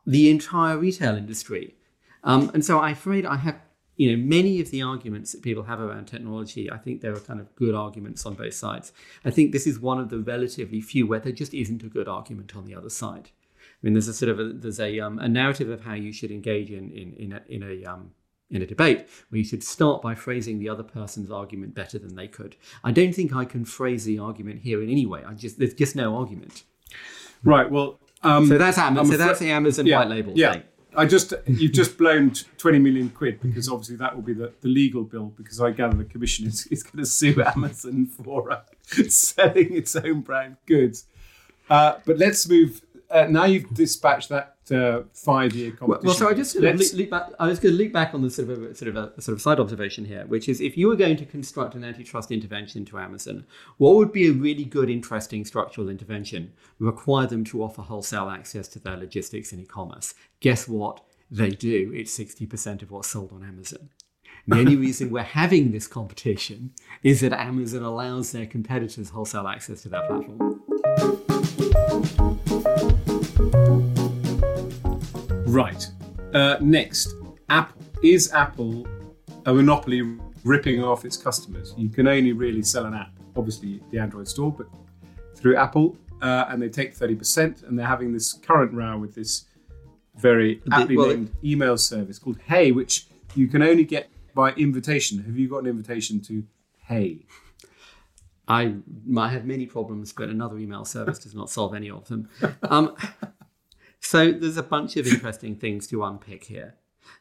the 0.06 0.28
entire 0.28 0.76
retail 0.76 1.16
industry. 1.16 1.76
Um, 2.24 2.50
and 2.52 2.62
so 2.62 2.78
I'm 2.80 2.92
afraid 2.92 3.24
I 3.24 3.36
have, 3.36 3.58
you 3.96 4.14
know, 4.14 4.22
many 4.22 4.60
of 4.60 4.70
the 4.70 4.82
arguments 4.82 5.32
that 5.32 5.42
people 5.42 5.62
have 5.62 5.80
around 5.80 6.06
technology, 6.06 6.70
I 6.70 6.76
think 6.76 7.00
there 7.00 7.14
are 7.14 7.20
kind 7.20 7.40
of 7.40 7.54
good 7.56 7.74
arguments 7.74 8.26
on 8.26 8.34
both 8.34 8.54
sides. 8.54 8.92
I 9.24 9.30
think 9.30 9.52
this 9.52 9.66
is 9.66 9.80
one 9.80 9.98
of 9.98 10.10
the 10.10 10.18
relatively 10.18 10.82
few 10.82 11.06
where 11.06 11.20
there 11.20 11.32
just 11.32 11.54
isn't 11.54 11.82
a 11.82 11.88
good 11.88 12.08
argument 12.08 12.54
on 12.54 12.66
the 12.66 12.74
other 12.74 12.90
side. 12.90 13.30
I 13.58 13.78
mean, 13.80 13.94
there's 13.94 14.08
a 14.08 14.14
sort 14.14 14.30
of 14.30 14.40
a, 14.40 14.52
there's 14.52 14.80
a, 14.80 15.00
um, 15.00 15.18
a 15.18 15.28
narrative 15.28 15.70
of 15.70 15.82
how 15.84 15.94
you 15.94 16.12
should 16.12 16.30
engage 16.30 16.70
in 16.70 16.90
in 16.90 17.12
in 17.14 17.32
a, 17.32 17.42
in 17.48 17.62
a 17.62 17.84
um, 17.84 18.10
in 18.50 18.62
a 18.62 18.66
debate 18.66 19.06
where 19.28 19.38
you 19.38 19.44
should 19.44 19.62
start 19.62 20.02
by 20.02 20.14
phrasing 20.14 20.58
the 20.58 20.68
other 20.68 20.82
person's 20.82 21.30
argument 21.30 21.74
better 21.74 21.98
than 21.98 22.14
they 22.14 22.28
could. 22.28 22.56
I 22.84 22.92
don't 22.92 23.12
think 23.12 23.34
I 23.34 23.44
can 23.44 23.64
phrase 23.64 24.04
the 24.04 24.18
argument 24.18 24.60
here 24.62 24.82
in 24.82 24.90
any 24.90 25.06
way. 25.06 25.22
I 25.26 25.34
just 25.34 25.58
there's 25.58 25.74
just 25.74 25.96
no 25.96 26.16
argument. 26.16 26.62
Right. 27.42 27.70
Well, 27.70 27.98
um, 28.22 28.46
so 28.46 28.58
that's 28.58 28.78
Amazon. 28.78 29.06
So 29.06 29.16
that's 29.16 29.38
the 29.38 29.50
Amazon 29.50 29.86
yeah, 29.86 29.98
white 29.98 30.08
label 30.08 30.32
yeah. 30.36 30.52
thing. 30.52 30.62
I 30.96 31.04
just 31.04 31.34
you've 31.46 31.72
just 31.72 31.98
blown 31.98 32.32
twenty 32.56 32.78
million 32.78 33.10
quid 33.10 33.40
because 33.40 33.68
obviously 33.68 33.96
that 33.96 34.14
will 34.14 34.22
be 34.22 34.32
the, 34.32 34.52
the 34.62 34.68
legal 34.68 35.04
bill 35.04 35.34
because 35.36 35.60
I 35.60 35.70
gather 35.70 35.96
the 35.96 36.04
commission 36.04 36.46
is, 36.46 36.66
is 36.68 36.82
going 36.82 36.98
to 36.98 37.06
sue 37.06 37.42
Amazon 37.42 38.06
for 38.06 38.50
uh, 38.50 38.62
selling 39.08 39.74
its 39.74 39.94
own 39.94 40.22
brand 40.22 40.56
goods. 40.66 41.04
Uh, 41.68 41.98
but 42.06 42.16
let's 42.18 42.48
move. 42.48 42.80
Uh, 43.10 43.26
now 43.28 43.44
you've 43.44 43.72
dispatched 43.74 44.30
that 44.30 44.55
uh, 44.72 45.02
five-year 45.12 45.72
competition. 45.72 46.06
Well, 46.06 46.14
so 46.14 46.28
I 46.28 46.34
just 46.34 46.52
sort 46.52 46.64
of 46.64 46.78
leap, 46.94 47.10
back. 47.10 47.30
I 47.38 47.46
was 47.46 47.58
going 47.58 47.74
to 47.74 47.78
leap 47.78 47.92
back 47.92 48.14
on 48.14 48.22
the 48.22 48.30
sort 48.30 48.48
of 48.48 48.62
a, 48.62 48.74
sort 48.74 48.94
of 48.94 49.12
a 49.16 49.20
sort 49.20 49.34
of 49.34 49.42
side 49.42 49.60
observation 49.60 50.04
here, 50.04 50.24
which 50.26 50.48
is 50.48 50.60
if 50.60 50.76
you 50.76 50.88
were 50.88 50.96
going 50.96 51.16
to 51.16 51.24
construct 51.24 51.74
an 51.74 51.84
antitrust 51.84 52.30
intervention 52.30 52.80
into 52.80 52.98
Amazon, 52.98 53.46
what 53.78 53.94
would 53.96 54.12
be 54.12 54.28
a 54.28 54.32
really 54.32 54.64
good, 54.64 54.90
interesting 54.90 55.44
structural 55.44 55.88
intervention? 55.88 56.52
Require 56.78 57.26
them 57.26 57.44
to 57.44 57.62
offer 57.62 57.82
wholesale 57.82 58.28
access 58.28 58.68
to 58.68 58.78
their 58.78 58.96
logistics 58.96 59.52
and 59.52 59.60
e-commerce. 59.62 60.14
Guess 60.40 60.68
what? 60.68 61.00
They 61.30 61.50
do. 61.50 61.92
It's 61.94 62.12
sixty 62.12 62.46
percent 62.46 62.82
of 62.82 62.90
what's 62.90 63.08
sold 63.08 63.32
on 63.32 63.42
Amazon. 63.42 63.88
The 64.46 64.58
only 64.58 64.76
reason 64.86 65.10
we're 65.10 65.22
having 65.22 65.72
this 65.72 65.88
competition 65.88 66.72
is 67.02 67.20
that 67.20 67.32
Amazon 67.32 67.82
allows 67.82 68.32
their 68.32 68.46
competitors 68.46 69.10
wholesale 69.10 69.48
access 69.48 69.82
to 69.82 69.88
their 69.88 70.06
platform. 70.06 70.62
Right. 75.56 75.90
Uh, 76.34 76.58
next, 76.60 77.14
Apple. 77.48 77.80
Is 78.02 78.30
Apple 78.34 78.86
a 79.46 79.54
monopoly 79.54 80.02
ripping 80.44 80.84
off 80.84 81.06
its 81.06 81.16
customers? 81.16 81.72
You 81.78 81.88
can 81.88 82.06
only 82.06 82.34
really 82.34 82.62
sell 82.62 82.84
an 82.84 82.92
app, 82.92 83.12
obviously 83.34 83.80
the 83.90 83.98
Android 83.98 84.28
store, 84.28 84.52
but 84.52 84.66
through 85.34 85.56
Apple, 85.56 85.96
uh, 86.20 86.44
and 86.50 86.60
they 86.60 86.68
take 86.68 86.94
30%, 86.94 87.66
and 87.66 87.78
they're 87.78 87.86
having 87.86 88.12
this 88.12 88.34
current 88.34 88.70
row 88.74 88.98
with 88.98 89.14
this 89.14 89.46
very 90.18 90.60
aptly 90.72 90.98
well, 90.98 91.08
named 91.08 91.32
email 91.42 91.78
service 91.78 92.18
called 92.18 92.38
Hey, 92.44 92.70
which 92.70 93.06
you 93.34 93.48
can 93.48 93.62
only 93.62 93.84
get 93.84 94.10
by 94.34 94.52
invitation. 94.52 95.22
Have 95.24 95.38
you 95.38 95.48
got 95.48 95.60
an 95.60 95.68
invitation 95.68 96.20
to 96.24 96.44
Hey? 96.84 97.20
I 98.46 98.74
might 99.06 99.30
have 99.30 99.46
many 99.46 99.64
problems, 99.64 100.12
but 100.12 100.28
another 100.28 100.58
email 100.58 100.84
service 100.84 101.18
does 101.18 101.34
not 101.34 101.48
solve 101.48 101.74
any 101.74 101.90
of 101.90 102.06
them. 102.08 102.28
Um, 102.64 102.94
so 104.06 104.32
there's 104.32 104.56
a 104.56 104.62
bunch 104.62 104.96
of 104.96 105.06
interesting 105.06 105.56
things 105.56 105.86
to 105.88 106.04
unpick 106.04 106.44
here. 106.44 106.74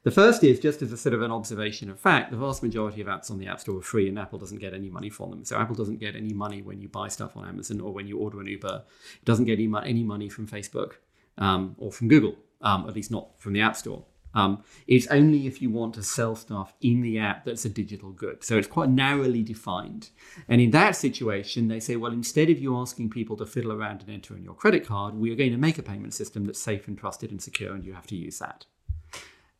The 0.04 0.12
first 0.12 0.44
is 0.44 0.60
just 0.60 0.82
as 0.82 0.92
a 0.92 0.98
sort 0.98 1.14
of 1.16 1.22
an 1.22 1.32
observation 1.32 1.90
of 1.90 2.00
fact, 2.00 2.32
the 2.32 2.38
vast 2.38 2.62
majority 2.62 3.02
of 3.02 3.08
apps 3.08 3.32
on 3.32 3.40
the 3.40 3.48
App 3.48 3.60
Store 3.60 3.80
are 3.80 3.82
free 3.82 4.08
and 4.08 4.20
Apple 4.20 4.40
doesn't 4.40 4.60
get 4.60 4.74
any 4.74 4.90
money 4.90 5.10
from 5.10 5.32
them. 5.32 5.46
So 5.46 5.58
Apple 5.58 5.76
doesn't 5.76 6.00
get 6.00 6.16
any 6.16 6.34
money 6.34 6.62
when 6.62 6.82
you 6.82 6.88
buy 6.88 7.08
stuff 7.08 7.36
on 7.36 7.48
Amazon 7.48 7.82
or 7.82 7.92
when 7.92 8.08
you 8.08 8.18
order 8.20 8.40
an 8.40 8.48
Uber. 8.48 8.84
It 9.16 9.26
doesn't 9.26 9.46
get 9.46 9.60
any 9.60 10.04
money 10.04 10.30
from 10.30 10.48
Facebook 10.48 10.94
um, 11.38 11.76
or 11.78 11.92
from 11.92 12.08
Google, 12.08 12.36
um, 12.62 12.88
at 12.88 12.96
least 12.96 13.12
not 13.12 13.30
from 13.40 13.54
the 13.54 13.62
App 13.62 13.76
Store. 13.76 14.06
Um, 14.36 14.64
it's 14.86 15.08
only 15.08 15.48
if 15.48 15.62
you 15.62 15.70
want 15.70 15.96
to 15.96 16.04
sell 16.04 16.36
stuff 16.36 16.74
in 16.82 17.02
the 17.02 17.18
app 17.18 17.46
that's 17.46 17.64
a 17.66 17.70
digital 17.70 18.12
good. 18.12 18.44
So 18.44 18.58
it's 18.58 18.68
quite 18.68 18.90
narrowly 18.90 19.42
defined. 19.44 20.10
And 20.50 20.60
in 20.60 20.72
that 20.72 20.98
situation, 20.98 21.70
they 21.70 21.80
say, 21.80 21.96
well, 21.96 22.12
instead 22.12 22.50
of 22.50 22.60
you 22.60 22.78
asking 22.78 23.12
people 23.12 23.38
to 23.38 23.46
fiddle 23.46 23.72
around 23.72 24.02
and 24.02 24.10
enter 24.10 24.36
in 24.36 24.44
your 24.44 24.54
credit 24.54 24.86
card, 24.86 25.16
we 25.16 25.32
are 25.32 25.36
going 25.36 25.52
to 25.52 25.58
make 25.58 25.78
a 25.78 25.84
payment 25.84 26.14
system 26.14 26.46
that's 26.46 26.62
safe 26.62 26.88
and 26.88 26.98
trusted 26.98 27.32
and 27.32 27.42
secure, 27.42 27.74
and 27.74 27.86
you 27.86 27.94
have 27.94 28.08
to 28.08 28.16
use 28.16 28.38
that. 28.40 28.66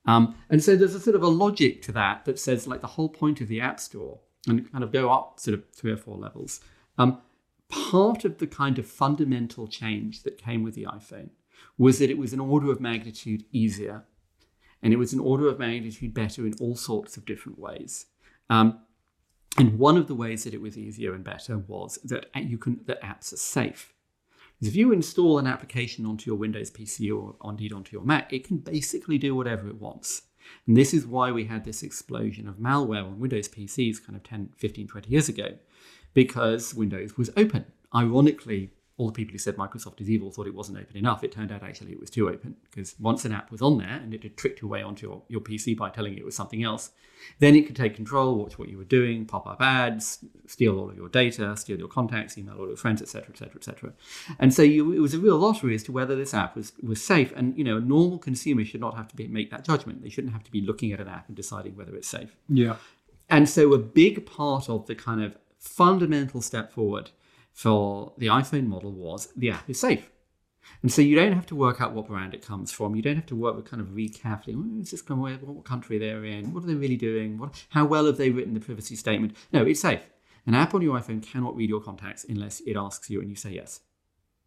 Um, 0.06 0.36
and 0.50 0.64
so 0.64 0.76
there's 0.76 0.94
a 0.94 1.00
sort 1.00 1.16
of 1.16 1.24
a 1.24 1.28
logic 1.28 1.82
to 1.84 1.92
that 1.94 2.26
that 2.26 2.38
says, 2.38 2.68
like, 2.68 2.82
the 2.82 2.88
whole 2.88 3.10
point 3.10 3.42
of 3.42 3.48
the 3.48 3.62
App 3.62 3.80
Store, 3.80 4.20
and 4.48 4.72
kind 4.72 4.84
of 4.84 4.92
go 4.92 5.10
up 5.10 5.40
sort 5.40 5.56
of 5.56 5.64
three 5.74 5.92
or 5.92 5.98
four 5.98 6.18
levels. 6.18 6.60
Um, 6.98 7.22
part 7.70 8.26
of 8.26 8.38
the 8.38 8.46
kind 8.46 8.78
of 8.78 8.86
fundamental 8.86 9.68
change 9.68 10.24
that 10.24 10.38
came 10.38 10.64
with 10.64 10.76
the 10.76 10.86
iPhone 10.86 11.30
was 11.78 11.98
that 12.00 12.12
it 12.12 12.18
was 12.18 12.34
an 12.34 12.40
order 12.40 12.72
of 12.72 12.80
magnitude 12.80 13.46
easier 13.52 14.04
and 14.82 14.94
it 14.94 14.98
was 14.98 15.14
an 15.14 15.20
order 15.20 15.48
of 15.48 15.60
magnitude 15.60 16.14
better 16.14 16.46
in 16.46 16.54
all 16.60 16.76
sorts 16.76 17.18
of 17.18 17.26
different 17.26 17.60
ways. 17.60 18.06
Um, 18.50 18.80
and 19.58 19.80
one 19.80 19.98
of 19.98 20.08
the 20.08 20.16
ways 20.16 20.44
that 20.44 20.54
it 20.54 20.62
was 20.62 20.78
easier 20.78 21.14
and 21.14 21.24
better 21.24 21.58
was 21.58 21.98
that 22.04 22.28
you 22.36 22.58
can 22.58 22.82
that 22.86 23.02
apps 23.02 23.32
are 23.32 23.38
safe. 23.38 23.94
Because 24.60 24.74
if 24.74 24.76
you 24.76 24.92
install 24.92 25.38
an 25.38 25.48
application 25.48 26.06
onto 26.06 26.30
your 26.30 26.38
Windows 26.38 26.72
PC 26.72 27.12
or 27.12 27.36
indeed 27.50 27.74
onto 27.74 27.96
your 27.96 28.06
Mac, 28.06 28.32
it 28.32 28.46
can 28.46 28.58
basically 28.58 29.18
do 29.18 29.36
whatever 29.36 29.68
it 29.68 29.80
wants. 29.80 30.24
And 30.68 30.78
this 30.78 30.94
is 30.94 31.08
why 31.08 31.32
we 31.32 31.46
had 31.46 31.66
this 31.66 31.84
explosion 31.84 32.48
of 32.48 32.56
malware 32.56 33.04
on 33.04 33.20
Windows 33.20 33.50
PCs 33.50 34.06
kind 34.06 34.16
of 34.16 34.24
10, 34.24 34.50
15, 34.58 34.88
20 34.88 35.10
years 35.10 35.28
ago, 35.28 35.56
because 36.14 36.74
Windows 36.74 37.18
was 37.18 37.30
open. 37.36 37.66
Ironically, 37.94 38.72
all 38.98 39.08
the 39.08 39.14
people 39.14 39.34
who 39.34 39.38
said 39.38 39.58
Microsoft 39.58 40.00
is 40.00 40.10
evil 40.10 40.32
thought 40.32 40.48
it 40.48 40.56
wasn't 40.56 40.78
open 40.78 40.96
enough. 40.96 41.24
It 41.24 41.32
turned 41.32 41.52
out 41.52 41.64
actually 41.64 41.92
it 41.92 42.00
was 42.00 42.10
too 42.10 42.30
open 42.30 42.56
because 42.70 42.96
once 43.00 43.26
an 43.26 43.34
app 43.34 43.52
was 43.52 43.62
on 43.62 43.78
there 43.78 44.00
and 44.02 44.14
it 44.14 44.24
had 44.24 44.38
tricked 44.38 44.62
your 44.62 44.72
way 44.72 44.82
onto 44.82 45.08
your, 45.08 45.22
your 45.28 45.42
PC 45.42 45.76
by 45.76 45.90
telling 45.90 46.14
you 46.14 46.20
it 46.20 46.26
was 46.26 46.36
something 46.36 46.64
else, 46.64 46.92
then 47.40 47.56
it 47.56 47.66
could 47.66 47.76
take 47.76 47.94
control, 47.94 48.36
watch 48.36 48.58
what 48.58 48.70
you 48.70 48.78
were 48.78 48.86
doing, 48.86 49.26
pop 49.26 49.48
up 49.48 49.62
ads, 49.62 50.24
steal 50.48 50.80
all 50.80 50.90
of 50.90 50.96
your 50.96 51.10
data, 51.10 51.58
steal 51.58 51.78
your 51.78 51.90
contacts, 51.90 52.38
email 52.38 52.56
all 52.58 52.68
your 52.68 52.78
friends, 52.78 53.02
etc., 53.02 53.30
etc., 53.32 53.56
etc. 53.58 53.94
And 54.40 54.54
so 54.54 54.62
you, 54.62 54.94
it 54.94 55.00
was 55.00 55.14
a 55.14 55.20
real 55.20 55.38
lottery 55.38 55.76
as 55.76 55.84
to 55.84 55.92
whether 55.92 56.16
this 56.16 56.34
app 56.34 56.56
was, 56.56 56.72
was 56.82 57.04
safe. 57.04 57.34
And 57.36 57.58
you 57.58 57.66
know, 57.66 57.78
a 57.78 57.82
normal 57.82 58.18
consumer 58.18 58.64
should 58.64 58.82
not 58.82 58.96
have 58.96 59.10
to 59.10 59.16
be, 59.16 59.28
make 59.28 59.52
that 59.52 59.66
judgment. 59.66 60.04
They 60.04 60.10
shouldn't 60.10 60.34
have 60.34 60.44
to 60.46 60.52
be 60.52 60.62
looking 60.62 60.94
at 60.94 61.02
an 61.02 61.10
app 61.10 61.28
and 61.28 61.36
deciding 61.36 61.76
whether 61.76 61.96
it's 61.96 62.08
safe. 62.08 62.34
Yeah. 62.48 62.78
And 63.30 63.50
so 63.50 63.74
a 63.74 63.80
big 63.80 64.26
part 64.26 64.70
of 64.70 64.86
the 64.86 64.96
kind 64.96 65.22
of 65.22 65.38
fundamental 65.60 66.42
step 66.42 66.72
forward 66.72 67.10
for 67.56 68.12
the 68.18 68.28
iPhone 68.28 68.68
model 68.68 68.92
was 68.92 69.30
the 69.36 69.50
app 69.50 69.70
is 69.70 69.80
safe. 69.80 70.12
And 70.82 70.92
so 70.92 71.02
you 71.02 71.16
don't 71.16 71.32
have 71.32 71.46
to 71.48 71.56
work 71.56 71.80
out 71.80 71.94
what 71.94 72.08
brand 72.08 72.34
it 72.34 72.46
comes 72.46 72.70
from. 72.72 72.96
You 72.96 73.02
don't 73.02 73.16
have 73.16 73.26
to 73.28 73.36
work 73.36 73.56
with 73.56 73.66
kind 73.66 73.82
of 73.82 73.96
read 73.96 74.14
carefully. 74.14 74.58
Where 74.58 74.82
is 74.82 74.92
this 74.92 75.02
come 75.02 75.20
away? 75.20 75.36
What 75.36 75.64
country 75.64 75.98
they're 75.98 76.26
in? 76.26 76.54
What 76.54 76.66
are 76.66 76.68
they 76.68 76.76
really 76.76 76.98
doing? 76.98 77.38
What, 77.38 77.66
how 77.70 77.86
well 77.86 78.08
have 78.08 78.18
they 78.18 78.30
written 78.30 78.54
the 78.54 78.60
privacy 78.60 78.98
statement? 78.98 79.38
No, 79.54 79.64
it's 79.64 79.80
safe. 79.80 80.02
An 80.46 80.54
app 80.54 80.76
on 80.76 80.82
your 80.82 81.00
iPhone 81.00 81.24
cannot 81.24 81.56
read 81.56 81.70
your 81.70 81.82
contacts 81.82 82.26
unless 82.28 82.60
it 82.62 82.76
asks 82.76 83.10
you 83.10 83.22
and 83.22 83.30
you 83.30 83.38
say 83.38 83.52
yes. 83.52 83.80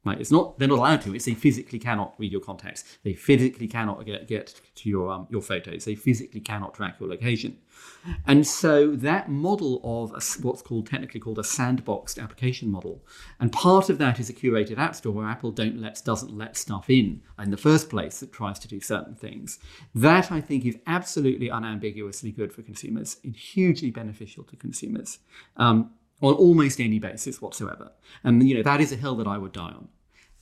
Right? 0.05 0.21
It's 0.21 0.31
not 0.31 0.59
they're 0.59 0.69
not 0.69 0.79
allowed 0.79 1.03
to. 1.03 1.15
It's 1.15 1.25
they 1.25 1.35
physically 1.35 1.79
cannot 1.79 2.15
read 2.19 2.33
your 2.33 2.41
contacts. 2.41 2.85
They 3.03 3.15
physically 3.15 3.67
cannot 3.67 4.07
get, 4.07 4.29
get 4.29 4.61
to 4.77 4.89
your 4.89 5.11
um, 5.11 5.27
your 5.29 5.43
photos. 5.43 5.85
They 5.85 5.97
physically 5.97 6.41
cannot 6.41 6.75
track 6.75 6.97
your 7.01 7.09
location. 7.09 7.59
And 8.27 8.47
so 8.47 8.95
that 8.97 9.29
model 9.29 9.81
of 9.85 10.13
a, 10.13 10.21
what's 10.43 10.63
called 10.63 10.87
technically 10.87 11.21
called 11.21 11.39
a 11.39 11.43
sandboxed 11.43 12.23
application 12.23 12.71
model, 12.71 13.05
and 13.41 13.53
part 13.53 13.91
of 13.91 13.99
that 13.99 14.19
is 14.21 14.31
a 14.31 14.33
curated 14.33 14.79
app 14.79 14.95
store 14.95 15.13
where 15.13 15.27
Apple 15.27 15.51
don't 15.51 15.79
let 15.79 16.01
doesn't 16.05 16.33
let 16.33 16.57
stuff 16.57 16.89
in 16.89 17.21
in 17.39 17.51
the 17.51 17.57
first 17.57 17.91
place 17.91 18.21
that 18.21 18.33
tries 18.33 18.59
to 18.61 18.69
do 18.69 18.81
certain 18.81 19.15
things. 19.15 19.59
That 19.95 20.31
I 20.31 20.41
think 20.41 20.65
is 20.65 20.79
absolutely 20.87 21.49
unambiguously 21.49 22.31
good 22.31 22.53
for 22.53 22.63
consumers 22.63 23.19
and 23.25 23.35
hugely 23.35 23.91
beneficial 23.91 24.45
to 24.45 24.57
consumers. 24.57 25.19
Um, 25.57 25.91
on 26.21 26.35
almost 26.35 26.81
any 26.81 26.99
basis 26.99 27.41
whatsoever. 27.41 27.93
And 28.25 28.47
you 28.49 28.57
know 28.57 28.63
that 28.63 28.81
is 28.81 28.93
a 28.93 28.97
hill 28.97 29.17
that 29.17 29.27
I 29.27 29.39
would 29.39 29.53
die 29.53 29.71
on. 29.71 29.89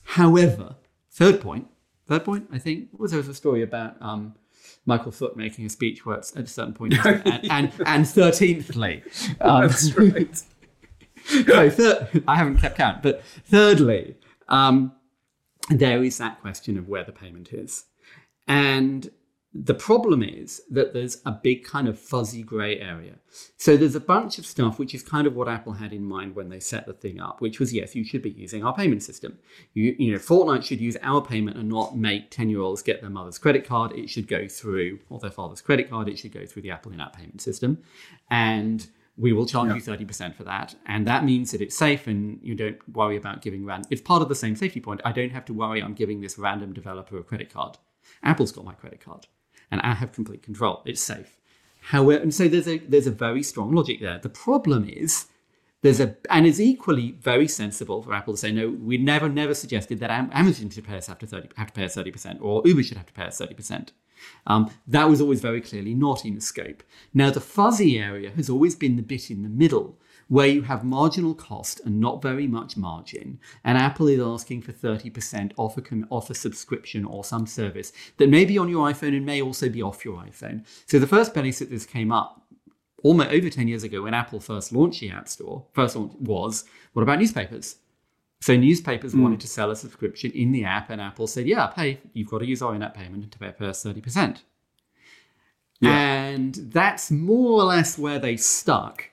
However, 0.03 0.75
third 1.11 1.41
point, 1.41 1.67
third 2.07 2.23
point, 2.23 2.47
I 2.51 2.57
think 2.57 2.89
was 2.93 3.11
there 3.11 3.19
was 3.19 3.27
a 3.27 3.33
story 3.33 3.61
about 3.61 4.01
um, 4.01 4.35
Michael 4.85 5.11
Foot 5.11 5.35
making 5.35 5.65
a 5.65 5.69
speech 5.69 6.05
where 6.05 6.17
at 6.17 6.35
a 6.35 6.47
certain 6.47 6.73
point, 6.73 6.93
and, 7.05 7.51
and, 7.51 7.73
and 7.85 8.07
thirteenthly, 8.07 9.03
um, 9.41 9.67
that's 9.67 9.93
right. 9.97 10.37
so 11.25 11.69
third, 11.69 12.23
I 12.27 12.35
haven't 12.35 12.57
kept 12.57 12.77
count, 12.77 13.03
but 13.03 13.23
thirdly, 13.45 14.15
um, 14.47 14.93
there 15.69 16.03
is 16.03 16.17
that 16.17 16.39
question 16.41 16.77
of 16.77 16.87
where 16.87 17.03
the 17.03 17.11
payment 17.11 17.51
is, 17.53 17.85
and 18.47 19.09
the 19.63 19.73
problem 19.73 20.21
is 20.21 20.61
that 20.69 20.93
there's 20.93 21.19
a 21.25 21.31
big 21.31 21.63
kind 21.63 21.87
of 21.87 21.97
fuzzy 21.97 22.43
gray 22.43 22.79
area. 22.79 23.15
So 23.57 23.75
there's 23.75 23.95
a 23.95 23.99
bunch 23.99 24.37
of 24.37 24.45
stuff 24.45 24.77
which 24.77 24.93
is 24.93 25.01
kind 25.01 25.25
of 25.25 25.35
what 25.35 25.47
Apple 25.47 25.73
had 25.73 25.93
in 25.93 26.03
mind 26.03 26.35
when 26.35 26.49
they 26.49 26.59
set 26.59 26.85
the 26.85 26.93
thing 26.93 27.19
up, 27.19 27.41
which 27.41 27.59
was 27.59 27.73
yes, 27.73 27.95
you 27.95 28.03
should 28.03 28.21
be 28.21 28.29
using 28.29 28.63
our 28.63 28.75
payment 28.75 29.01
system. 29.01 29.39
You, 29.73 29.95
you 29.97 30.11
know, 30.11 30.19
Fortnite 30.19 30.63
should 30.63 30.79
use 30.79 30.95
our 31.01 31.21
payment 31.21 31.57
and 31.57 31.67
not 31.67 31.97
make 31.97 32.29
10 32.29 32.49
year 32.49 32.61
olds 32.61 32.83
get 32.83 33.01
their 33.01 33.09
mother's 33.09 33.39
credit 33.39 33.65
card. 33.65 33.93
It 33.93 34.09
should 34.09 34.27
go 34.27 34.47
through, 34.47 34.99
or 35.09 35.19
their 35.19 35.31
father's 35.31 35.61
credit 35.61 35.89
card, 35.89 36.07
it 36.07 36.19
should 36.19 36.33
go 36.33 36.45
through 36.45 36.61
the 36.61 36.71
Apple 36.71 36.91
in 36.91 36.99
app 36.99 37.15
payment 37.15 37.41
system. 37.41 37.79
And 38.29 38.85
we 39.17 39.33
will 39.33 39.47
charge 39.47 39.69
yeah. 39.69 39.75
you 39.75 39.81
30% 39.81 40.35
for 40.35 40.43
that. 40.43 40.75
And 40.85 41.07
that 41.07 41.23
means 41.23 41.51
that 41.51 41.61
it's 41.61 41.75
safe 41.75 42.05
and 42.05 42.39
you 42.43 42.53
don't 42.53 42.77
worry 42.95 43.17
about 43.17 43.41
giving 43.41 43.65
random. 43.65 43.87
It's 43.89 44.01
part 44.01 44.21
of 44.21 44.29
the 44.29 44.35
same 44.35 44.55
safety 44.55 44.81
point. 44.81 45.01
I 45.03 45.11
don't 45.11 45.31
have 45.31 45.45
to 45.45 45.53
worry 45.53 45.81
I'm 45.81 45.95
giving 45.95 46.21
this 46.21 46.37
random 46.37 46.73
developer 46.73 47.17
a 47.17 47.23
credit 47.23 47.51
card. 47.51 47.79
Apple's 48.21 48.51
got 48.51 48.63
my 48.63 48.73
credit 48.73 49.01
card 49.01 49.25
and 49.71 49.81
I 49.81 49.93
have 49.93 50.11
complete 50.11 50.43
control. 50.43 50.81
It's 50.85 51.01
safe. 51.01 51.37
However, 51.81 52.21
and 52.21 52.33
so 52.33 52.47
there's 52.47 52.67
a 52.67 52.79
there's 52.79 53.07
a 53.07 53.11
very 53.11 53.43
strong 53.43 53.71
logic 53.73 54.01
there. 54.01 54.19
The 54.19 54.29
problem 54.29 54.89
is 54.89 55.27
there's 55.81 55.99
a 55.99 56.15
and 56.29 56.45
it's 56.45 56.59
equally 56.59 57.11
very 57.11 57.47
sensible 57.47 58.01
for 58.01 58.13
Apple 58.13 58.33
to 58.33 58.37
say 58.37 58.51
no. 58.51 58.69
We 58.69 58.97
never 58.97 59.29
never 59.29 59.53
suggested 59.53 59.99
that 59.99 60.11
Amazon 60.11 60.69
should 60.69 60.85
pay 60.85 60.97
us 60.97 61.09
after 61.09 61.25
thirty 61.25 61.49
have 61.55 61.67
to 61.67 61.73
pay 61.73 61.85
us 61.85 61.95
thirty 61.95 62.11
percent 62.11 62.39
or 62.41 62.61
Uber 62.65 62.83
should 62.83 62.97
have 62.97 63.05
to 63.05 63.13
pay 63.13 63.23
us 63.23 63.37
thirty 63.37 63.53
percent. 63.53 63.93
Um, 64.47 64.71
that 64.87 65.07
was 65.07 65.21
always 65.21 65.41
very 65.41 65.61
clearly 65.61 65.93
not 65.93 66.25
in 66.25 66.35
the 66.35 66.41
scope. 66.41 66.83
Now 67.13 67.29
the 67.29 67.39
fuzzy 67.39 67.99
area 67.99 68.31
has 68.31 68.49
always 68.49 68.75
been 68.75 68.95
the 68.95 69.03
bit 69.03 69.29
in 69.29 69.43
the 69.43 69.49
middle 69.49 69.97
where 70.27 70.47
you 70.47 70.61
have 70.61 70.83
marginal 70.83 71.33
cost 71.33 71.81
and 71.85 71.99
not 71.99 72.21
very 72.21 72.47
much 72.47 72.77
margin, 72.77 73.39
and 73.63 73.77
Apple 73.77 74.07
is 74.07 74.19
asking 74.19 74.61
for 74.61 74.71
30% 74.71 75.51
off 75.57 75.77
a, 75.77 75.83
off 76.09 76.29
a 76.29 76.35
subscription 76.35 77.05
or 77.05 77.23
some 77.23 77.45
service 77.45 77.91
that 78.17 78.29
may 78.29 78.45
be 78.45 78.57
on 78.57 78.69
your 78.69 78.87
iPhone 78.87 79.15
and 79.15 79.25
may 79.25 79.41
also 79.41 79.69
be 79.69 79.81
off 79.81 80.05
your 80.05 80.17
iPhone. 80.17 80.65
So 80.85 80.99
the 80.99 81.07
first 81.07 81.33
place 81.33 81.59
that 81.59 81.69
this 81.69 81.85
came 81.85 82.11
up 82.11 82.41
almost 83.03 83.29
over 83.29 83.49
10 83.49 83.67
years 83.67 83.83
ago 83.83 84.01
when 84.01 84.13
Apple 84.13 84.39
first 84.39 84.71
launched 84.71 85.01
the 85.01 85.11
App 85.11 85.27
Store, 85.27 85.65
first 85.73 85.95
was 85.95 86.65
what 86.93 87.03
about 87.03 87.19
newspapers? 87.19 87.77
So 88.41 88.55
newspapers 88.55 89.13
mm. 89.13 89.21
wanted 89.21 89.39
to 89.41 89.47
sell 89.47 89.71
a 89.71 89.75
subscription 89.75 90.31
in 90.31 90.51
the 90.51 90.63
app, 90.63 90.89
and 90.89 91.01
Apple 91.01 91.27
said, 91.27 91.47
"Yeah, 91.47 91.67
pay. 91.67 91.99
You've 92.13 92.29
got 92.29 92.39
to 92.39 92.45
use 92.45 92.61
our 92.61 92.75
in-app 92.75 92.95
payment 92.95 93.31
to 93.31 93.39
pay 93.39 93.53
us 93.65 93.83
thirty 93.83 94.01
percent." 94.01 94.43
And 95.81 96.55
that's 96.55 97.11
more 97.11 97.61
or 97.61 97.65
less 97.65 97.97
where 97.97 98.19
they 98.19 98.37
stuck. 98.37 99.09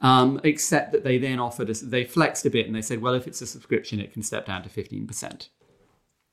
Um, 0.00 0.40
except 0.44 0.92
that 0.92 1.04
they 1.04 1.16
then 1.16 1.38
offered 1.38 1.70
us, 1.70 1.80
they 1.80 2.04
flexed 2.04 2.44
a 2.44 2.50
bit 2.50 2.66
and 2.66 2.76
they 2.76 2.82
said, 2.82 3.00
well, 3.00 3.14
if 3.14 3.26
it's 3.26 3.40
a 3.40 3.46
subscription, 3.46 3.98
it 3.98 4.12
can 4.12 4.22
step 4.22 4.46
down 4.46 4.62
to 4.62 4.68
15%. 4.68 5.48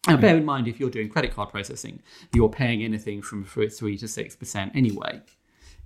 Now, 0.07 0.17
bear 0.17 0.35
in 0.35 0.43
mind, 0.43 0.67
if 0.67 0.79
you're 0.79 0.89
doing 0.89 1.07
credit 1.07 1.33
card 1.33 1.49
processing, 1.49 2.01
you're 2.33 2.49
paying 2.49 2.83
anything 2.83 3.21
from 3.21 3.45
three 3.45 3.97
to 3.97 4.07
six 4.07 4.35
percent 4.35 4.73
anyway. 4.75 5.21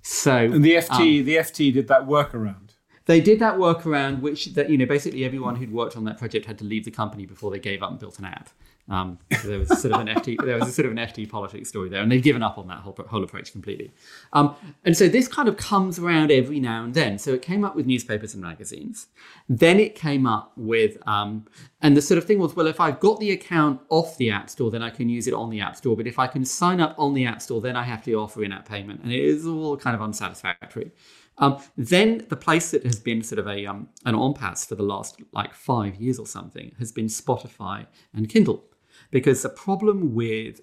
So, 0.02 0.36
and 0.36 0.66
the 0.66 0.74
FT, 0.74 1.20
um, 1.20 1.26
the 1.26 1.36
FT 1.36 1.74
did 1.74 1.88
that 1.90 2.08
workaround. 2.08 2.72
They 3.06 3.22
did 3.22 3.40
that 3.40 3.58
workaround, 3.58 4.22
which 4.22 4.48
that 4.56 4.70
you 4.72 4.78
know 4.78 4.88
basically 4.88 5.24
everyone 5.24 5.56
who'd 5.56 5.72
worked 5.72 5.96
on 5.96 6.04
that 6.06 6.18
project 6.18 6.46
had 6.46 6.58
to 6.60 6.66
leave 6.66 6.84
the 6.84 6.92
company 6.92 7.26
before 7.28 7.52
they 7.52 7.60
gave 7.60 7.84
up 7.84 7.92
and 7.92 8.00
built 8.00 8.18
an 8.18 8.26
app. 8.26 8.50
Um, 8.89 9.19
there 9.43 9.60
was 9.60 9.67
sort 9.82 9.93
of 9.93 10.02
an 10.02 10.08
FT, 10.08 10.38
there 10.43 10.58
was 10.58 10.69
a 10.69 10.71
sort 10.71 10.86
of 10.86 10.91
an 10.93 10.97
FT 10.97 11.30
politics 11.30 11.69
story 11.69 11.89
there, 11.89 12.02
and 12.02 12.12
they've 12.12 12.23
given 12.23 12.41
up 12.41 12.58
on 12.58 12.67
that 12.67 12.80
whole, 12.80 12.95
whole 13.08 13.23
approach 13.23 13.52
completely. 13.52 13.91
Um, 14.34 14.56
and 14.86 14.95
so 14.95 15.08
this 15.08 15.28
kind 15.28 15.50
of 15.50 15.58
comes 15.58 16.00
around 16.00 16.32
every 16.32 16.60
now 16.60 16.86
and 16.86 16.93
then. 16.93 17.17
So 17.17 17.34
it 17.34 17.41
came 17.41 17.65
up 17.65 17.76
with 17.76 17.86
newspapers 17.86 18.34
and 18.34 18.41
magazines. 18.41 19.08
Then 19.50 19.80
it 19.80 19.95
came 19.95 20.26
up 20.26 20.54
with, 20.56 20.97
um, 21.08 21.45
and 21.82 21.97
the 21.97 22.02
sort 22.02 22.17
of 22.17 22.23
thing 22.23 22.39
was, 22.39 22.56
well, 22.56 22.67
if 22.67 22.80
I've 22.80 23.00
got 23.00 23.19
the 23.19 23.32
account 23.32 23.82
off 23.89 24.17
the 24.17 24.32
App 24.32 24.50
Store, 24.50 24.71
then 24.71 24.82
I 24.82 24.89
can 24.89 25.10
use 25.10 25.28
it 25.28 25.34
on 25.34 25.50
the 25.50 25.60
App 25.60 25.76
Store. 25.76 25.97
But 25.97 26.08
if 26.08 26.17
I 26.17 26.28
can 26.28 26.45
sign 26.45 26.80
up 26.80 26.95
on 26.97 27.13
the 27.13 27.26
App 27.26 27.41
Store, 27.41 27.60
then 27.60 27.76
I 27.76 27.84
have 27.84 28.04
to 28.06 28.13
offer 28.13 28.43
in-app 28.43 28.67
payment, 28.67 29.02
and 29.04 29.12
it 29.12 29.19
is 29.19 29.45
all 29.45 29.76
kind 29.76 29.95
of 29.95 30.02
unsatisfactory. 30.02 30.91
Um, 31.39 31.62
then 31.76 32.26
the 32.30 32.36
place 32.36 32.71
that 32.71 32.84
has 32.84 33.00
been 33.00 33.21
sort 33.21 33.38
of 33.38 33.47
a 33.47 33.65
um, 33.67 33.89
an 34.06 34.15
impasse 34.15 34.65
for 34.65 34.73
the 34.73 34.84
last 34.84 35.21
like 35.34 35.54
five 35.54 35.95
years 35.95 36.17
or 36.17 36.26
something 36.26 36.71
has 36.80 36.91
been 36.91 37.06
Spotify 37.06 37.86
and 38.13 38.28
Kindle 38.28 38.63
because 39.12 39.41
the 39.41 39.50
problem 39.50 40.13
with 40.13 40.62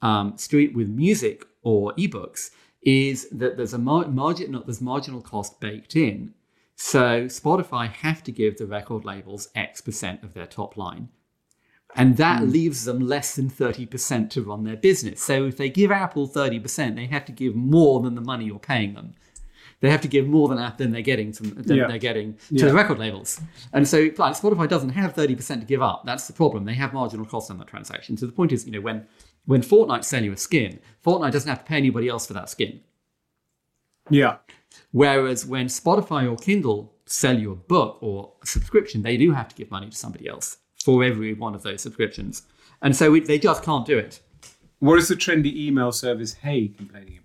um, 0.00 0.36
street 0.36 0.74
with 0.74 0.88
music 0.88 1.46
or 1.62 1.92
ebooks 1.94 2.50
is 2.82 3.28
that 3.30 3.56
there's 3.56 3.74
a 3.74 3.78
mar- 3.78 4.08
margin 4.08 4.60
there's 4.64 4.80
marginal 4.80 5.20
cost 5.20 5.60
baked 5.60 5.94
in. 5.94 6.34
So 6.74 7.26
Spotify 7.26 7.88
have 7.88 8.24
to 8.24 8.32
give 8.32 8.58
the 8.58 8.66
record 8.66 9.04
labels 9.04 9.48
X 9.54 9.80
percent 9.80 10.24
of 10.24 10.34
their 10.34 10.46
top 10.46 10.76
line. 10.76 11.08
And 11.94 12.16
that 12.16 12.40
mm. 12.40 12.50
leaves 12.50 12.86
them 12.86 13.00
less 13.00 13.34
than 13.36 13.50
30% 13.50 14.30
to 14.30 14.42
run 14.42 14.64
their 14.64 14.76
business. 14.76 15.22
So 15.22 15.44
if 15.44 15.58
they 15.58 15.68
give 15.68 15.90
Apple 15.90 16.26
30%, 16.26 16.96
they 16.96 17.04
have 17.04 17.26
to 17.26 17.32
give 17.32 17.54
more 17.54 18.00
than 18.00 18.14
the 18.14 18.22
money 18.22 18.46
you're 18.46 18.58
paying 18.58 18.94
them 18.94 19.14
they 19.82 19.90
have 19.90 20.00
to 20.00 20.08
give 20.08 20.26
more 20.28 20.48
than 20.48 20.72
than 20.78 20.92
they're 20.92 21.02
getting 21.02 21.32
from 21.32 21.50
than 21.50 21.76
yeah. 21.76 21.88
they're 21.88 21.98
getting 21.98 22.34
to 22.34 22.40
yeah. 22.54 22.66
the 22.66 22.72
record 22.72 22.98
labels. 23.00 23.40
And 23.72 23.86
so 23.86 24.10
like 24.16 24.34
Spotify 24.34 24.68
doesn't 24.68 24.90
have 24.90 25.14
30% 25.14 25.60
to 25.60 25.66
give 25.66 25.82
up. 25.82 26.04
That's 26.06 26.28
the 26.28 26.32
problem. 26.32 26.64
They 26.64 26.74
have 26.74 26.94
marginal 26.94 27.26
costs 27.26 27.50
on 27.50 27.58
that 27.58 27.66
transaction. 27.66 28.16
So 28.16 28.26
the 28.26 28.32
point 28.32 28.52
is, 28.52 28.64
you 28.64 28.70
know, 28.72 28.80
when 28.80 29.06
when 29.44 29.60
Fortnite 29.60 30.04
sell 30.04 30.22
you 30.22 30.32
a 30.32 30.36
skin, 30.36 30.78
Fortnite 31.04 31.32
doesn't 31.32 31.48
have 31.48 31.58
to 31.58 31.64
pay 31.64 31.76
anybody 31.76 32.08
else 32.08 32.26
for 32.26 32.32
that 32.32 32.48
skin. 32.48 32.80
Yeah. 34.08 34.36
Whereas 34.92 35.44
when 35.44 35.66
Spotify 35.66 36.30
or 36.30 36.36
Kindle 36.36 36.94
sell 37.06 37.36
you 37.36 37.50
a 37.50 37.56
book 37.56 37.98
or 38.00 38.34
a 38.40 38.46
subscription, 38.46 39.02
they 39.02 39.16
do 39.16 39.32
have 39.32 39.48
to 39.48 39.56
give 39.56 39.70
money 39.70 39.90
to 39.90 39.96
somebody 39.96 40.28
else 40.28 40.58
for 40.84 41.02
every 41.02 41.34
one 41.34 41.56
of 41.56 41.64
those 41.64 41.82
subscriptions. 41.82 42.42
And 42.82 42.94
so 42.94 43.18
they 43.18 43.38
just 43.38 43.64
can't 43.64 43.84
do 43.84 43.98
it. 43.98 44.20
What 44.78 44.98
is 44.98 45.08
the 45.08 45.16
trendy 45.16 45.54
email 45.56 45.90
service 45.90 46.34
Hey 46.34 46.68
complaining 46.68 47.18
about? 47.18 47.21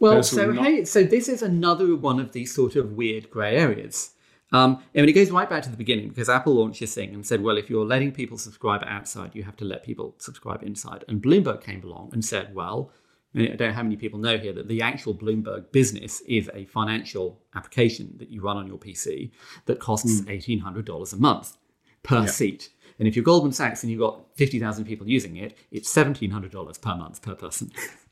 Well, 0.00 0.22
so 0.22 0.50
not... 0.50 0.64
hey, 0.64 0.84
so 0.84 1.04
this 1.04 1.28
is 1.28 1.42
another 1.42 1.94
one 1.94 2.18
of 2.18 2.32
these 2.32 2.52
sort 2.54 2.74
of 2.74 2.92
weird 2.92 3.30
grey 3.30 3.56
areas. 3.56 4.12
Um, 4.52 4.82
mean, 4.94 5.08
it 5.08 5.12
goes 5.12 5.30
right 5.30 5.48
back 5.48 5.62
to 5.62 5.70
the 5.70 5.76
beginning 5.76 6.08
because 6.08 6.28
Apple 6.28 6.54
launched 6.54 6.80
this 6.80 6.94
thing 6.94 7.14
and 7.14 7.24
said, 7.24 7.42
well, 7.42 7.56
if 7.56 7.70
you're 7.70 7.84
letting 7.84 8.10
people 8.10 8.36
subscribe 8.36 8.82
outside, 8.84 9.34
you 9.34 9.44
have 9.44 9.56
to 9.58 9.64
let 9.64 9.84
people 9.84 10.16
subscribe 10.18 10.64
inside. 10.64 11.04
And 11.06 11.22
Bloomberg 11.22 11.62
came 11.62 11.84
along 11.84 12.10
and 12.12 12.24
said, 12.24 12.52
well, 12.54 12.90
I 13.34 13.46
don't 13.46 13.60
know 13.60 13.72
how 13.72 13.84
many 13.84 13.96
people 13.96 14.18
know 14.18 14.38
here 14.38 14.52
that 14.54 14.66
the 14.66 14.82
actual 14.82 15.14
Bloomberg 15.14 15.70
business 15.70 16.20
is 16.22 16.50
a 16.52 16.64
financial 16.64 17.40
application 17.54 18.14
that 18.18 18.28
you 18.28 18.40
run 18.40 18.56
on 18.56 18.66
your 18.66 18.78
PC 18.78 19.30
that 19.66 19.78
costs 19.78 20.20
mm. 20.20 20.62
$1,800 20.62 21.12
a 21.12 21.16
month 21.16 21.56
per 22.02 22.20
yeah. 22.20 22.26
seat. 22.26 22.70
And 22.98 23.06
if 23.06 23.14
you're 23.14 23.24
Goldman 23.24 23.52
Sachs 23.52 23.82
and 23.82 23.90
you've 23.90 24.00
got 24.00 24.26
50,000 24.34 24.84
people 24.84 25.08
using 25.08 25.36
it, 25.36 25.56
it's 25.70 25.94
$1,700 25.94 26.80
per 26.80 26.96
month 26.96 27.22
per 27.22 27.34
person. 27.34 27.70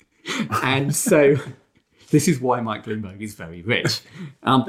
and 0.62 0.94
so 0.94 1.36
this 2.10 2.28
is 2.28 2.40
why 2.40 2.60
Mike 2.60 2.84
Bloomberg 2.84 3.20
is 3.20 3.34
very 3.34 3.62
rich. 3.62 4.00
Um, 4.42 4.64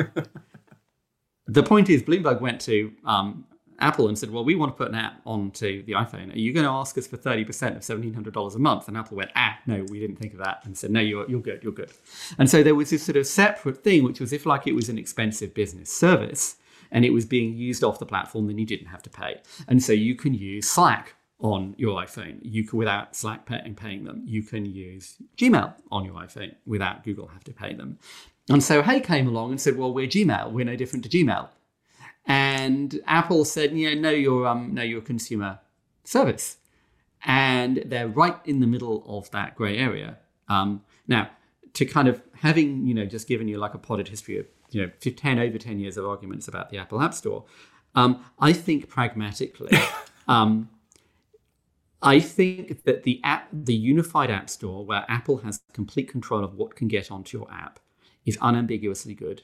the 1.48 1.64
point 1.64 1.90
is, 1.90 2.04
Bloomberg 2.04 2.42
went 2.42 2.62
to 2.62 2.92
um, 3.06 3.46
Apple 3.80 4.08
and 4.08 4.18
said, 4.18 4.30
Well, 4.30 4.44
we 4.44 4.56
want 4.56 4.74
to 4.74 4.78
put 4.78 4.90
an 4.90 4.96
app 4.96 5.22
onto 5.26 5.84
the 5.84 5.94
iPhone. 5.94 6.34
Are 6.34 6.40
you 6.40 6.54
going 6.54 6.66
to 6.66 6.72
ask 6.72 6.98
us 6.98 7.08
for 7.08 7.18
30% 7.18 7.48
of 7.76 7.82
$1,700 7.82 8.56
a 8.56 8.60
month? 8.60 8.88
And 8.88 8.98
Apple 8.98 9.18
went, 9.18 9.32
Ah, 9.36 9.58
no, 9.66 9.86
we 9.90 10.00
didn't 10.00 10.18
think 10.18 10.34
of 10.34 10.40
that. 10.40 10.62
And 10.64 10.78
said, 10.78 10.92
No, 10.92 11.00
you're, 11.00 11.30
you're 11.30 11.42
good, 11.42 11.64
you're 11.64 11.72
good. 11.72 11.92
And 12.38 12.50
so 12.50 12.62
there 12.62 12.76
was 12.76 12.90
this 12.90 13.04
sort 13.04 13.18
of 13.18 13.26
separate 13.26 13.84
thing, 13.84 14.04
which 14.04 14.20
was 14.20 14.34
if 14.34 14.46
like 14.46 14.68
it 14.68 14.76
was 14.76 14.90
an 14.90 14.98
expensive 14.98 15.54
business 15.54 15.92
service 15.92 16.58
and 16.92 17.06
it 17.06 17.12
was 17.12 17.26
being 17.26 17.56
used 17.56 17.84
off 17.84 18.00
the 18.00 18.06
platform, 18.06 18.48
then 18.48 18.58
you 18.58 18.66
didn't 18.66 18.88
have 18.88 19.04
to 19.04 19.10
pay. 19.10 19.40
And 19.68 19.82
so 19.82 19.94
you 19.94 20.16
can 20.16 20.34
use 20.34 20.70
Slack 20.70 21.16
on 21.40 21.74
your 21.78 22.02
iPhone. 22.02 22.40
You 22.42 22.66
can, 22.66 22.78
without 22.78 23.16
Slack 23.16 23.46
paying, 23.46 23.76
paying 23.76 24.04
them, 24.04 24.24
you 24.26 24.44
can 24.44 24.66
use 24.66 25.16
Gmail 25.38 25.74
on 25.92 26.06
your 26.06 26.16
iPhone 26.16 26.56
without 26.66 27.04
Google 27.04 27.28
have 27.28 27.44
to 27.46 27.54
pay 27.54 27.74
them. 27.74 27.98
And 28.50 28.64
so 28.64 28.82
Hey 28.82 29.00
came 29.00 29.28
along 29.28 29.52
and 29.52 29.62
said, 29.62 29.78
"Well, 29.78 29.94
we're 29.94 30.08
Gmail. 30.08 30.52
We're 30.52 30.66
no 30.66 30.76
different 30.76 31.06
to 31.06 31.10
Gmail." 31.10 31.50
And 32.26 33.00
Apple 33.06 33.46
said, 33.46 33.78
"Yeah, 33.78 33.94
no, 33.94 34.10
you're 34.10 34.48
um, 34.48 34.74
no, 34.74 34.82
you're 34.82 35.00
a 35.00 35.04
consumer 35.04 35.60
service," 36.04 36.58
and 37.24 37.84
they're 37.86 38.08
right 38.08 38.38
in 38.46 38.60
the 38.60 38.68
middle 38.68 39.04
of 39.08 39.30
that 39.32 39.56
grey 39.56 39.78
area. 39.78 40.18
Um, 40.48 40.82
now, 41.08 41.30
to 41.74 41.86
kind 41.86 42.08
of 42.08 42.22
having 42.34 42.86
you 42.86 42.94
know 42.94 43.06
just 43.06 43.28
given 43.28 43.48
you 43.48 43.58
like 43.58 43.74
a 43.74 43.78
potted 43.78 44.08
history 44.08 44.38
of 44.38 44.46
you 44.72 44.82
know 44.82 44.92
10 45.00 45.40
over 45.40 45.58
10 45.58 45.80
years 45.80 45.98
of 45.98 46.06
arguments 46.06 46.48
about 46.48 46.70
the 46.70 46.78
apple 46.78 47.02
app 47.02 47.14
store 47.14 47.46
um, 47.96 48.24
i 48.40 48.54
think 48.54 48.88
pragmatically 48.88 49.78
um, 50.28 50.70
I 52.02 52.20
think 52.20 52.84
that 52.86 53.04
the 53.04 53.20
app, 53.24 53.50
the 53.52 53.74
unified 53.74 54.32
app 54.32 54.50
store, 54.50 54.86
where 54.86 55.06
Apple 55.10 55.38
has 55.40 55.62
complete 55.74 56.08
control 56.08 56.44
of 56.44 56.56
what 56.56 56.76
can 56.76 56.88
get 56.88 57.12
onto 57.12 57.38
your 57.38 57.52
app, 57.52 57.80
is 58.26 58.38
unambiguously 58.42 59.14
good. 59.14 59.44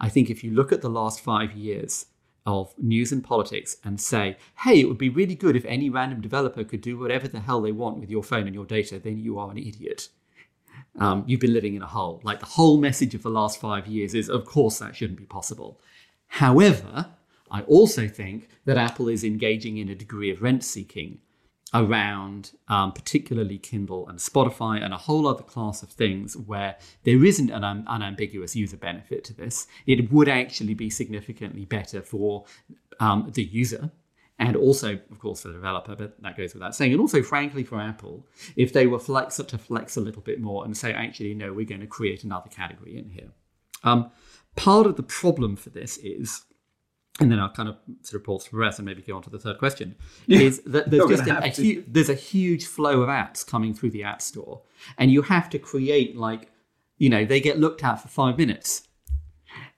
I 0.00 0.08
think 0.08 0.28
if 0.28 0.44
you 0.44 0.50
look 0.50 0.72
at 0.72 0.82
the 0.82 0.90
last 0.90 1.20
five 1.20 1.52
years 1.52 2.06
of 2.46 2.74
news 2.78 3.10
and 3.10 3.24
politics 3.24 3.78
and 3.84 3.98
say, 3.98 4.36
hey, 4.64 4.80
it 4.80 4.84
would 4.84 4.98
be 4.98 5.08
really 5.08 5.34
good 5.34 5.56
if 5.56 5.64
any 5.64 5.88
random 5.88 6.20
developer 6.20 6.62
could 6.62 6.82
do 6.82 6.98
whatever 6.98 7.26
the 7.26 7.40
hell 7.40 7.62
they 7.62 7.72
want 7.72 7.98
with 7.98 8.10
your 8.10 8.22
phone 8.22 8.46
and 8.46 8.54
your 8.54 8.66
data, 8.66 8.98
then 8.98 9.18
you 9.18 9.38
are 9.38 9.50
an 9.50 9.58
idiot. 9.58 10.08
Um, 10.98 11.24
you've 11.26 11.40
been 11.40 11.54
living 11.54 11.74
in 11.74 11.82
a 11.82 11.86
hole. 11.86 12.20
Like 12.22 12.40
the 12.40 12.46
whole 12.46 12.78
message 12.78 13.14
of 13.14 13.22
the 13.22 13.30
last 13.30 13.60
five 13.60 13.86
years 13.86 14.14
is, 14.14 14.28
of 14.28 14.44
course, 14.44 14.78
that 14.78 14.94
shouldn't 14.94 15.18
be 15.18 15.24
possible. 15.24 15.80
However, 16.26 17.06
I 17.50 17.62
also 17.62 18.08
think 18.08 18.48
that 18.64 18.76
Apple 18.76 19.08
is 19.08 19.24
engaging 19.24 19.78
in 19.78 19.88
a 19.88 19.94
degree 19.94 20.30
of 20.30 20.42
rent 20.42 20.64
seeking 20.64 21.18
around 21.72 22.52
um, 22.68 22.92
particularly 22.92 23.58
Kindle 23.58 24.08
and 24.08 24.18
Spotify 24.18 24.82
and 24.82 24.92
a 24.94 24.98
whole 24.98 25.26
other 25.26 25.42
class 25.42 25.82
of 25.82 25.90
things 25.90 26.36
where 26.36 26.76
there 27.04 27.24
isn't 27.24 27.50
an 27.50 27.64
un- 27.64 27.84
unambiguous 27.88 28.54
user 28.54 28.76
benefit 28.76 29.24
to 29.24 29.34
this. 29.34 29.66
It 29.86 30.12
would 30.12 30.28
actually 30.28 30.74
be 30.74 30.90
significantly 30.90 31.64
better 31.64 32.02
for 32.02 32.44
um, 33.00 33.30
the 33.34 33.42
user 33.42 33.90
and 34.38 34.56
also, 34.56 34.98
of 35.10 35.18
course, 35.18 35.42
for 35.42 35.48
the 35.48 35.54
developer, 35.54 35.94
but 35.94 36.20
that 36.22 36.36
goes 36.36 36.54
without 36.54 36.74
saying. 36.74 36.92
And 36.92 37.00
also, 37.00 37.22
frankly, 37.22 37.62
for 37.62 37.80
Apple, 37.80 38.26
if 38.56 38.72
they 38.72 38.86
were 38.86 38.98
flex 38.98 39.36
to 39.36 39.58
flex 39.58 39.96
a 39.96 40.00
little 40.00 40.22
bit 40.22 40.40
more 40.40 40.64
and 40.64 40.76
say, 40.76 40.92
actually, 40.92 41.34
no, 41.34 41.52
we're 41.52 41.66
going 41.66 41.80
to 41.80 41.86
create 41.86 42.24
another 42.24 42.48
category 42.50 42.98
in 42.98 43.10
here. 43.10 43.30
Um, 43.84 44.10
part 44.56 44.86
of 44.86 44.96
the 44.96 45.02
problem 45.02 45.56
for 45.56 45.70
this 45.70 45.98
is 45.98 46.42
and 47.20 47.30
then 47.30 47.38
I'll 47.38 47.50
kind 47.50 47.68
of 47.68 47.76
sort 48.02 48.20
of 48.20 48.26
pause 48.26 48.46
for 48.46 48.56
breath 48.56 48.78
and 48.78 48.86
maybe 48.86 49.02
go 49.02 49.16
on 49.16 49.22
to 49.22 49.30
the 49.30 49.38
third 49.38 49.58
question, 49.58 49.94
yeah. 50.26 50.40
is 50.40 50.60
that 50.66 50.90
there's 50.90 51.08
just 51.08 51.28
a, 51.28 51.44
a 51.44 51.48
hu- 51.50 51.84
there's 51.86 52.08
a 52.08 52.14
huge 52.14 52.66
flow 52.66 53.02
of 53.02 53.08
apps 53.08 53.46
coming 53.46 53.72
through 53.72 53.90
the 53.90 54.02
App 54.02 54.20
Store, 54.20 54.62
and 54.98 55.12
you 55.12 55.22
have 55.22 55.48
to 55.50 55.58
create 55.58 56.16
like, 56.16 56.50
you 56.98 57.08
know, 57.08 57.24
they 57.24 57.40
get 57.40 57.58
looked 57.58 57.84
at 57.84 57.96
for 57.96 58.08
five 58.08 58.36
minutes. 58.36 58.88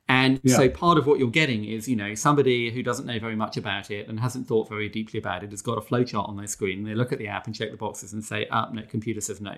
And 0.08 0.40
yeah. 0.44 0.56
so 0.56 0.68
part 0.68 0.98
of 0.98 1.06
what 1.06 1.18
you're 1.18 1.28
getting 1.28 1.64
is, 1.64 1.88
you 1.88 1.96
know, 1.96 2.14
somebody 2.14 2.70
who 2.70 2.80
doesn't 2.80 3.06
know 3.06 3.18
very 3.18 3.34
much 3.34 3.56
about 3.56 3.90
it 3.90 4.08
and 4.08 4.20
hasn't 4.20 4.46
thought 4.46 4.68
very 4.68 4.88
deeply 4.88 5.18
about 5.18 5.42
it 5.42 5.50
has 5.50 5.62
got 5.62 5.78
a 5.78 5.80
flowchart 5.80 6.28
on 6.28 6.36
their 6.36 6.46
screen. 6.46 6.84
They 6.84 6.94
look 6.94 7.12
at 7.12 7.18
the 7.18 7.26
app 7.26 7.46
and 7.46 7.54
check 7.54 7.72
the 7.72 7.76
boxes 7.76 8.12
and 8.12 8.24
say, 8.24 8.46
"Ah, 8.50 8.70
no, 8.72 8.82
computer 8.82 9.20
says 9.20 9.40
no." 9.40 9.56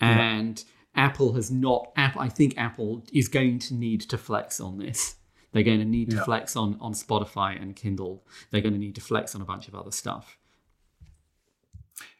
And 0.00 0.58
yeah. 0.96 1.04
Apple 1.04 1.34
has 1.34 1.50
not. 1.50 1.92
App, 1.94 2.16
I 2.16 2.28
think 2.28 2.56
Apple 2.56 3.04
is 3.12 3.28
going 3.28 3.58
to 3.60 3.74
need 3.74 4.00
to 4.00 4.18
flex 4.18 4.60
on 4.60 4.78
this 4.78 5.17
they're 5.52 5.62
going 5.62 5.78
to 5.78 5.84
need 5.84 6.10
to 6.10 6.22
flex 6.24 6.56
on 6.56 6.76
on 6.80 6.92
Spotify 6.92 7.60
and 7.60 7.74
Kindle. 7.74 8.24
They're 8.50 8.60
going 8.60 8.74
to 8.74 8.78
need 8.78 8.94
to 8.96 9.00
flex 9.00 9.34
on 9.34 9.40
a 9.40 9.44
bunch 9.44 9.68
of 9.68 9.74
other 9.74 9.92
stuff. 9.92 10.38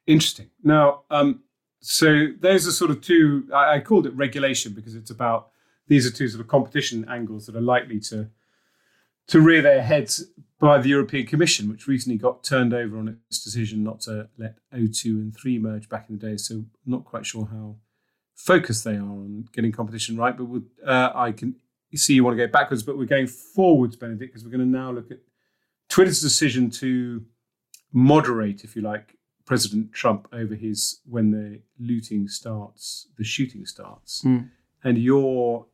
Interesting. 0.06 0.50
Now, 0.62 1.02
um, 1.10 1.42
so 1.80 2.28
those 2.40 2.66
are 2.66 2.72
sort 2.72 2.90
of 2.90 3.00
two. 3.00 3.48
I, 3.54 3.76
I 3.76 3.80
called 3.80 4.06
it 4.06 4.14
regulation 4.14 4.72
because 4.72 4.94
it's 4.94 5.10
about 5.10 5.50
these 5.86 6.06
are 6.06 6.10
two 6.10 6.28
sort 6.28 6.40
of 6.40 6.48
competition 6.48 7.06
angles 7.08 7.46
that 7.46 7.56
are 7.56 7.60
likely 7.60 8.00
to 8.00 8.30
to 9.28 9.40
rear 9.40 9.60
their 9.60 9.82
heads 9.82 10.24
by 10.58 10.78
the 10.78 10.88
European 10.88 11.26
Commission, 11.26 11.68
which 11.68 11.86
recently 11.86 12.18
got 12.18 12.42
turned 12.42 12.74
over 12.74 12.98
on 12.98 13.08
its 13.08 13.44
decision 13.44 13.84
not 13.84 14.00
to 14.00 14.28
let 14.38 14.56
O2 14.74 15.04
and 15.04 15.36
3 15.36 15.58
merge 15.58 15.88
back 15.88 16.06
in 16.08 16.18
the 16.18 16.26
day. 16.26 16.36
So, 16.36 16.64
not 16.84 17.04
quite 17.04 17.26
sure 17.26 17.46
how 17.46 17.76
focused 18.34 18.84
they 18.84 18.96
are 18.96 19.02
on 19.02 19.48
getting 19.52 19.72
competition 19.72 20.16
right. 20.16 20.36
But 20.36 20.62
uh, 20.84 21.12
I 21.14 21.32
can 21.32 21.56
you 21.90 21.98
see 21.98 22.14
you 22.14 22.24
want 22.24 22.36
to 22.36 22.46
go 22.46 22.50
backwards, 22.50 22.82
but 22.82 22.98
we're 22.98 23.06
going 23.06 23.26
forwards, 23.26 23.96
Benedict, 23.96 24.32
because 24.32 24.44
we're 24.44 24.50
going 24.50 24.60
to 24.60 24.78
now 24.78 24.90
look 24.90 25.10
at 25.10 25.18
Twitter's 25.88 26.20
decision 26.20 26.70
to 26.70 27.24
moderate, 27.92 28.64
if 28.64 28.76
you 28.76 28.82
like, 28.82 29.14
President 29.46 29.92
Trump 29.92 30.28
over 30.32 30.54
his 30.54 31.00
when 31.06 31.30
the 31.30 31.60
looting 31.78 32.28
starts, 32.28 33.08
the 33.16 33.24
shooting 33.24 33.64
starts, 33.64 34.22
mm. 34.22 34.50
and 34.84 34.98
your 34.98 35.66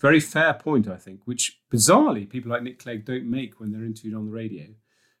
very 0.00 0.18
fair 0.18 0.54
point, 0.54 0.88
I 0.88 0.96
think, 0.96 1.20
which 1.26 1.60
bizarrely 1.72 2.28
people 2.28 2.50
like 2.50 2.62
Nick 2.62 2.80
Clegg 2.80 3.04
don't 3.04 3.30
make 3.30 3.60
when 3.60 3.70
they're 3.70 3.84
interviewed 3.84 4.16
on 4.16 4.26
the 4.26 4.32
radio 4.32 4.66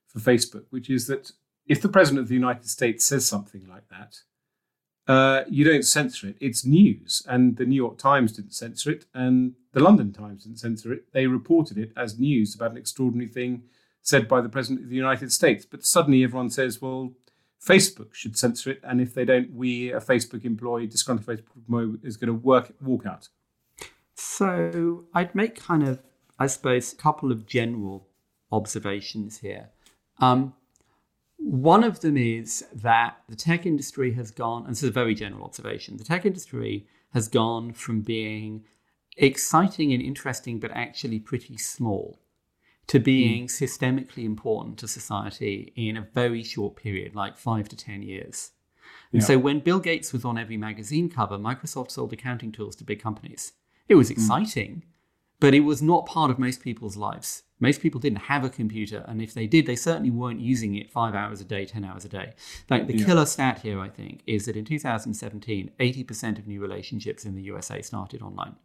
for 0.06 0.18
Facebook, 0.18 0.64
which 0.70 0.90
is 0.90 1.06
that 1.06 1.30
if 1.66 1.80
the 1.80 1.88
President 1.88 2.22
of 2.22 2.28
the 2.28 2.34
United 2.34 2.68
States 2.68 3.04
says 3.04 3.26
something 3.26 3.68
like 3.68 3.88
that, 3.90 4.16
uh, 5.10 5.42
you 5.48 5.64
don't 5.64 5.82
censor 5.82 6.28
it. 6.28 6.36
It's 6.38 6.64
news, 6.64 7.26
and 7.28 7.56
the 7.56 7.64
New 7.64 7.74
York 7.74 7.98
Times 7.98 8.30
didn't 8.30 8.54
censor 8.54 8.92
it, 8.92 9.06
and 9.12 9.54
the 9.72 9.80
London 9.80 10.12
Times 10.12 10.44
didn't 10.44 10.60
censor 10.60 10.92
it. 10.92 11.12
They 11.12 11.26
reported 11.26 11.78
it 11.78 11.90
as 11.96 12.20
news 12.20 12.54
about 12.54 12.70
an 12.70 12.76
extraordinary 12.76 13.28
thing 13.28 13.64
said 14.02 14.28
by 14.28 14.40
the 14.40 14.48
President 14.48 14.84
of 14.84 14.88
the 14.88 14.94
United 14.94 15.32
States. 15.32 15.66
But 15.66 15.84
suddenly 15.84 16.22
everyone 16.22 16.48
says, 16.48 16.80
well, 16.80 17.10
Facebook 17.60 18.14
should 18.14 18.38
censor 18.38 18.70
it, 18.70 18.80
and 18.84 19.00
if 19.00 19.12
they 19.12 19.24
don't, 19.24 19.52
we, 19.52 19.90
a 19.90 20.00
Facebook 20.00 20.44
employee, 20.44 20.86
disgruntled 20.86 21.26
Facebook 21.26 21.56
employee, 21.56 21.98
is 22.04 22.16
going 22.16 22.28
to 22.28 22.34
work 22.34 22.72
walk 22.80 23.04
out. 23.04 23.28
So 24.14 25.06
I'd 25.12 25.34
make 25.34 25.56
kind 25.56 25.82
of, 25.82 26.00
I 26.38 26.46
suppose, 26.46 26.92
a 26.92 26.96
couple 26.96 27.32
of 27.32 27.46
general 27.46 28.06
observations 28.52 29.38
here. 29.38 29.70
Um, 30.20 30.54
one 31.40 31.82
of 31.82 32.00
them 32.00 32.16
is 32.16 32.64
that 32.72 33.16
the 33.28 33.36
tech 33.36 33.64
industry 33.64 34.12
has 34.12 34.30
gone, 34.30 34.64
and 34.64 34.72
this 34.72 34.82
is 34.82 34.90
a 34.90 34.92
very 34.92 35.14
general 35.14 35.44
observation, 35.44 35.96
the 35.96 36.04
tech 36.04 36.26
industry 36.26 36.86
has 37.14 37.28
gone 37.28 37.72
from 37.72 38.02
being 38.02 38.64
exciting 39.16 39.92
and 39.92 40.02
interesting, 40.02 40.60
but 40.60 40.70
actually 40.72 41.18
pretty 41.18 41.56
small, 41.56 42.20
to 42.86 42.98
being 42.98 43.46
mm. 43.46 43.50
systemically 43.50 44.24
important 44.24 44.78
to 44.78 44.88
society 44.88 45.72
in 45.76 45.96
a 45.96 46.06
very 46.14 46.42
short 46.42 46.76
period, 46.76 47.14
like 47.14 47.36
five 47.38 47.68
to 47.70 47.76
10 47.76 48.02
years. 48.02 48.50
And 49.12 49.22
yeah. 49.22 49.26
so 49.26 49.38
when 49.38 49.60
Bill 49.60 49.80
Gates 49.80 50.12
was 50.12 50.24
on 50.24 50.38
every 50.38 50.56
magazine 50.56 51.08
cover, 51.08 51.38
Microsoft 51.38 51.90
sold 51.90 52.12
accounting 52.12 52.52
tools 52.52 52.76
to 52.76 52.84
big 52.84 53.02
companies. 53.02 53.52
It 53.88 53.94
was 53.94 54.08
hmm. 54.08 54.12
exciting, 54.12 54.82
mm. 54.86 54.89
But 55.40 55.54
it 55.54 55.60
was 55.60 55.82
not 55.82 56.06
part 56.06 56.30
of 56.30 56.38
most 56.38 56.62
people's 56.62 56.96
lives. 56.96 57.42
Most 57.58 57.82
people 57.82 58.00
didn't 58.00 58.20
have 58.20 58.44
a 58.44 58.48
computer, 58.48 59.04
and 59.06 59.20
if 59.20 59.34
they 59.34 59.46
did, 59.46 59.66
they 59.66 59.76
certainly 59.76 60.10
weren't 60.10 60.40
using 60.40 60.74
it 60.76 60.90
five 60.90 61.14
hours 61.14 61.40
a 61.40 61.44
day, 61.44 61.66
10 61.66 61.84
hours 61.84 62.04
a 62.04 62.08
day. 62.08 62.32
Like 62.70 62.86
the 62.86 62.96
yeah. 62.96 63.04
killer 63.04 63.26
stat 63.26 63.60
here, 63.62 63.80
I 63.80 63.88
think, 63.88 64.22
is 64.26 64.46
that 64.46 64.56
in 64.56 64.64
2017, 64.64 65.70
80% 65.78 66.38
of 66.38 66.46
new 66.46 66.60
relationships 66.60 67.24
in 67.24 67.34
the 67.34 67.42
USA 67.42 67.82
started 67.82 68.22
online. 68.22 68.56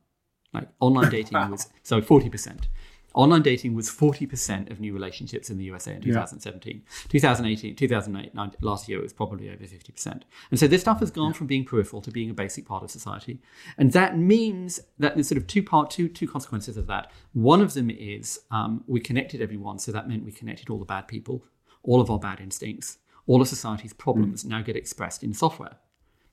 Like 0.54 0.70
online 0.80 1.10
dating 1.10 1.38
was, 1.50 1.68
so 1.84 2.02
40%. 2.02 2.68
Online 3.16 3.42
dating 3.42 3.74
was 3.74 3.90
40% 3.90 4.70
of 4.70 4.82
new 4.82 4.94
relationships 4.94 5.50
in 5.50 5.58
the 5.58 5.64
USA 5.64 5.94
in 5.94 6.02
2017. 6.02 6.84
Yeah. 6.84 6.92
2018, 7.08 7.76
2008, 7.76 8.62
last 8.62 8.90
year 8.90 9.00
it 9.00 9.02
was 9.02 9.14
probably 9.14 9.50
over 9.50 9.64
50%. 9.64 10.22
And 10.52 10.60
so 10.60 10.68
this 10.68 10.82
stuff 10.82 11.00
has 11.00 11.12
gone 11.12 11.32
yeah. 11.32 11.38
from 11.38 11.48
being 11.48 11.64
peripheral 11.64 12.02
to 12.02 12.12
being 12.12 12.30
a 12.30 12.34
basic 12.34 12.66
part 12.66 12.84
of 12.84 12.92
society. 12.92 13.40
And 13.78 13.94
that 13.94 14.18
means 14.18 14.82
that 15.00 15.16
there's 15.16 15.30
sort 15.30 15.38
of 15.38 15.48
two 15.48 15.64
part, 15.64 15.90
two, 15.90 16.10
two 16.10 16.28
consequences 16.28 16.76
of 16.76 16.88
that. 16.88 17.10
One 17.32 17.62
of 17.62 17.74
them 17.74 17.90
is 17.90 18.40
um, 18.52 18.84
we 18.86 19.00
connected 19.00 19.42
everyone, 19.42 19.80
so 19.80 19.94
that 19.94 20.10
meant 20.10 20.26
we 20.26 20.34
connected 20.34 20.70
all 20.70 20.78
the 20.78 20.86
bad 20.86 21.08
people, 21.08 21.46
all 21.84 22.02
of 22.02 22.12
our 22.12 22.20
bad 22.20 22.42
instincts, 22.42 22.98
all 23.28 23.42
of 23.42 23.48
society's 23.48 23.94
problems 23.94 24.44
mm. 24.44 24.50
now 24.50 24.62
get 24.62 24.76
expressed 24.76 25.24
in 25.24 25.34
software 25.34 25.78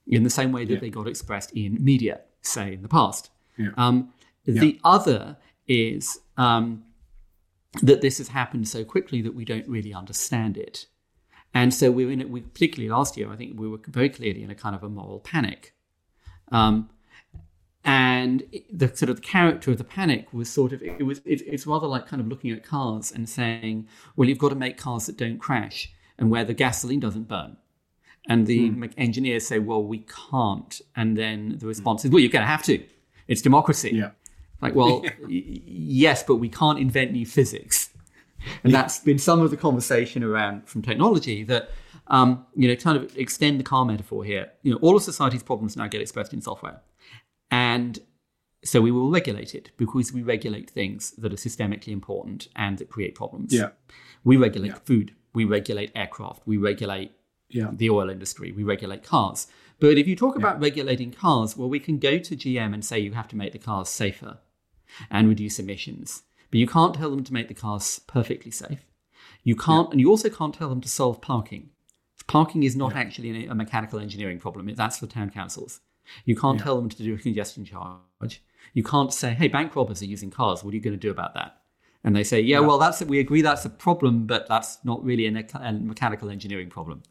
in 0.09 0.25
the 0.25 0.31
same 0.31 0.51
way 0.51 0.65
that 0.65 0.75
yeah. 0.75 0.81
they 0.81 0.91
got 0.91 1.07
expressed 1.07 1.53
in 1.53 1.83
media, 1.83 2.21
say 2.41 2.75
in 2.75 2.83
the 2.83 2.89
past. 2.89 3.31
Um, 3.77 4.13
the 4.45 4.81
other 4.83 5.37
is 5.69 6.19
um, 6.37 6.85
that 7.83 8.01
this 8.01 8.19
has 8.19 8.29
happened 8.29 8.69
so 8.69 8.85
quickly 8.85 9.23
that 9.23 9.35
we 9.35 9.45
don't 9.45 9.67
really 9.69 9.95
understand 9.95 10.57
it. 10.57 10.87
And 11.55 11.73
so 11.73 11.91
we're 11.91 12.11
in 12.11 12.21
it, 12.21 12.31
we, 12.31 12.41
particularly 12.41 12.89
last 12.89 13.17
year, 13.17 13.31
I 13.31 13.37
think 13.37 13.59
we 13.59 13.69
were 13.69 13.81
very 13.87 14.09
clearly 14.09 14.43
in 14.43 14.51
a 14.51 14.55
kind 14.55 14.75
of 14.75 14.83
a 14.83 14.89
moral 14.89 15.21
panic. 15.21 15.75
Um, 16.51 16.91
and 17.85 18.45
the 18.73 18.89
sort 18.95 19.11
of 19.11 19.17
the 19.17 19.23
character 19.23 19.71
of 19.71 19.79
the 19.79 19.85
panic 19.85 20.33
was 20.33 20.49
sort 20.49 20.73
of 20.73 20.83
it 20.83 21.03
was 21.03 21.19
it, 21.25 21.43
it's 21.47 21.67
rather 21.67 21.87
like 21.87 22.07
kind 22.07 22.21
of 22.21 22.29
looking 22.29 22.53
at 22.53 22.63
cars 22.63 23.11
and 23.11 23.29
saying 23.29 23.89
well 24.15 24.29
you've 24.29 24.39
got 24.39 24.51
to 24.51 24.55
make 24.55 24.79
cars 24.79 25.07
that 25.07 25.17
don't 25.17 25.39
crash 25.39 25.93
and 26.19 26.31
where 26.31 26.45
the 26.45 26.55
gasoline 26.55 27.01
doesn't 27.01 27.27
burn 27.27 27.57
and 28.29 28.47
the 28.47 28.71
mm. 28.71 28.93
engineers 28.97 29.47
say 29.47 29.59
well 29.59 29.83
we 29.83 30.07
can't 30.31 30.81
and 30.95 31.17
then 31.17 31.57
the 31.59 31.67
response 31.67 32.05
is 32.05 32.11
well 32.13 32.21
you're 32.21 32.31
going 32.31 32.45
to 32.45 32.47
have 32.47 32.63
to 32.63 32.81
it's 33.27 33.43
democracy 33.43 33.91
yeah 33.95 34.11
like, 34.63 34.75
well, 34.75 35.05
yes, 35.29 36.23
but 36.23 36.37
we 36.37 36.49
can't 36.49 36.79
invent 36.79 37.13
new 37.13 37.27
physics. 37.27 37.91
And 38.63 38.73
yeah. 38.73 38.81
that's 38.81 39.01
been 39.01 39.19
some 39.19 39.41
of 39.41 39.51
the 39.51 39.57
conversation 39.57 40.23
around 40.23 40.69
from 40.69 40.83
technology 40.83 41.43
that, 41.45 41.71
um, 42.07 42.47
you 42.55 42.69
know, 42.69 42.77
kind 42.77 42.97
of 42.97 43.17
extend 43.17 43.61
the 43.61 43.65
car 43.65 43.85
metaphor 43.85 44.25
here. 44.25 44.53
You 44.63 44.73
know, 44.73 44.79
all 44.81 44.97
of 44.97 45.03
society's 45.03 45.43
problems 45.43 45.77
now 45.77 45.87
get 45.89 46.01
expressed 46.01 46.33
in 46.33 46.41
software. 46.41 46.81
And 47.51 47.99
so 48.65 48.81
we 48.81 48.91
will 48.91 49.11
regulate 49.11 49.55
it 49.55 49.71
because 49.77 50.13
we 50.13 50.23
regulate 50.23 50.71
things 50.71 51.11
that 51.13 51.33
are 51.33 51.37
systemically 51.37 51.89
important 51.89 52.49
and 52.57 52.79
that 52.79 52.89
create 52.89 53.15
problems. 53.15 53.53
Yeah. 53.53 53.71
We 54.25 54.37
regulate 54.37 54.69
yeah. 54.69 54.79
food. 54.85 55.15
We 55.35 55.45
regulate 55.45 55.91
aircraft. 55.95 56.43
We 56.47 56.57
regulate 56.57 57.13
yeah. 57.49 57.71
the 57.73 57.91
oil 57.91 58.09
industry. 58.09 58.53
We 58.53 58.63
regulate 58.63 59.03
cars. 59.03 59.49
But 59.81 59.99
if 59.99 60.07
you 60.07 60.15
talk 60.15 60.35
yeah. 60.35 60.41
about 60.41 60.61
regulating 60.61 61.11
cars, 61.11 61.57
well, 61.57 61.69
we 61.69 61.81
can 61.81 61.99
go 61.99 62.19
to 62.19 62.37
GM 62.37 62.73
and 62.73 62.85
say 62.85 62.99
you 63.01 63.13
have 63.13 63.29
to 63.29 63.37
make 63.37 63.53
the 63.53 63.59
cars 63.59 63.89
safer 63.89 64.39
and 65.11 65.29
reduce 65.29 65.59
emissions. 65.59 66.23
But 66.51 66.59
you 66.59 66.67
can't 66.67 66.95
tell 66.95 67.11
them 67.11 67.25
to 67.25 67.33
make 67.33 67.49
the 67.49 67.55
cars 67.55 68.01
perfectly 68.07 68.51
safe. 68.51 68.85
You 69.43 69.57
can't, 69.57 69.89
yeah. 69.89 69.93
and 69.93 70.01
you 70.01 70.11
also 70.11 70.29
can't 70.29 70.55
tell 70.55 70.69
them 70.69 70.81
to 70.81 70.89
solve 70.89 71.21
parking. 71.21 71.71
Parking 72.27 72.63
is 72.63 72.77
not 72.77 72.93
yeah. 72.93 73.01
actually 73.01 73.47
a 73.47 73.55
mechanical 73.55 73.99
engineering 73.99 74.39
problem. 74.39 74.73
That's 74.75 74.99
for 74.99 75.07
town 75.07 75.31
councils. 75.31 75.81
You 76.25 76.37
can't 76.37 76.59
yeah. 76.59 76.65
tell 76.65 76.77
them 76.77 76.89
to 76.89 77.03
do 77.03 77.15
a 77.15 77.19
congestion 77.19 77.65
charge. 77.65 78.43
You 78.75 78.83
can't 78.83 79.13
say, 79.13 79.35
"Hey, 79.35 79.49
bank 79.49 79.75
robbers 79.75 80.03
are 80.03 80.07
using 80.07 80.31
cars. 80.31 80.63
What 80.63 80.73
are 80.73 80.77
you 80.77 80.83
going 80.83 80.95
to 80.95 81.01
do 81.01 81.11
about 81.11 81.35
that?" 81.35 81.63
And 82.05 82.15
they 82.15 82.25
say, 82.25 82.41
"Yeah, 82.41 82.61
well, 82.61 82.79
that's 82.79 83.03
we 83.03 83.19
agree 83.19 83.43
that's 83.43 83.65
a 83.65 83.71
problem, 83.71 84.27
but 84.27 84.47
that's 84.49 84.79
not 84.85 85.05
really 85.05 85.27
a, 85.27 85.47
a 85.55 85.73
mechanical 85.73 86.31
engineering 86.31 86.71
problem." 86.71 87.03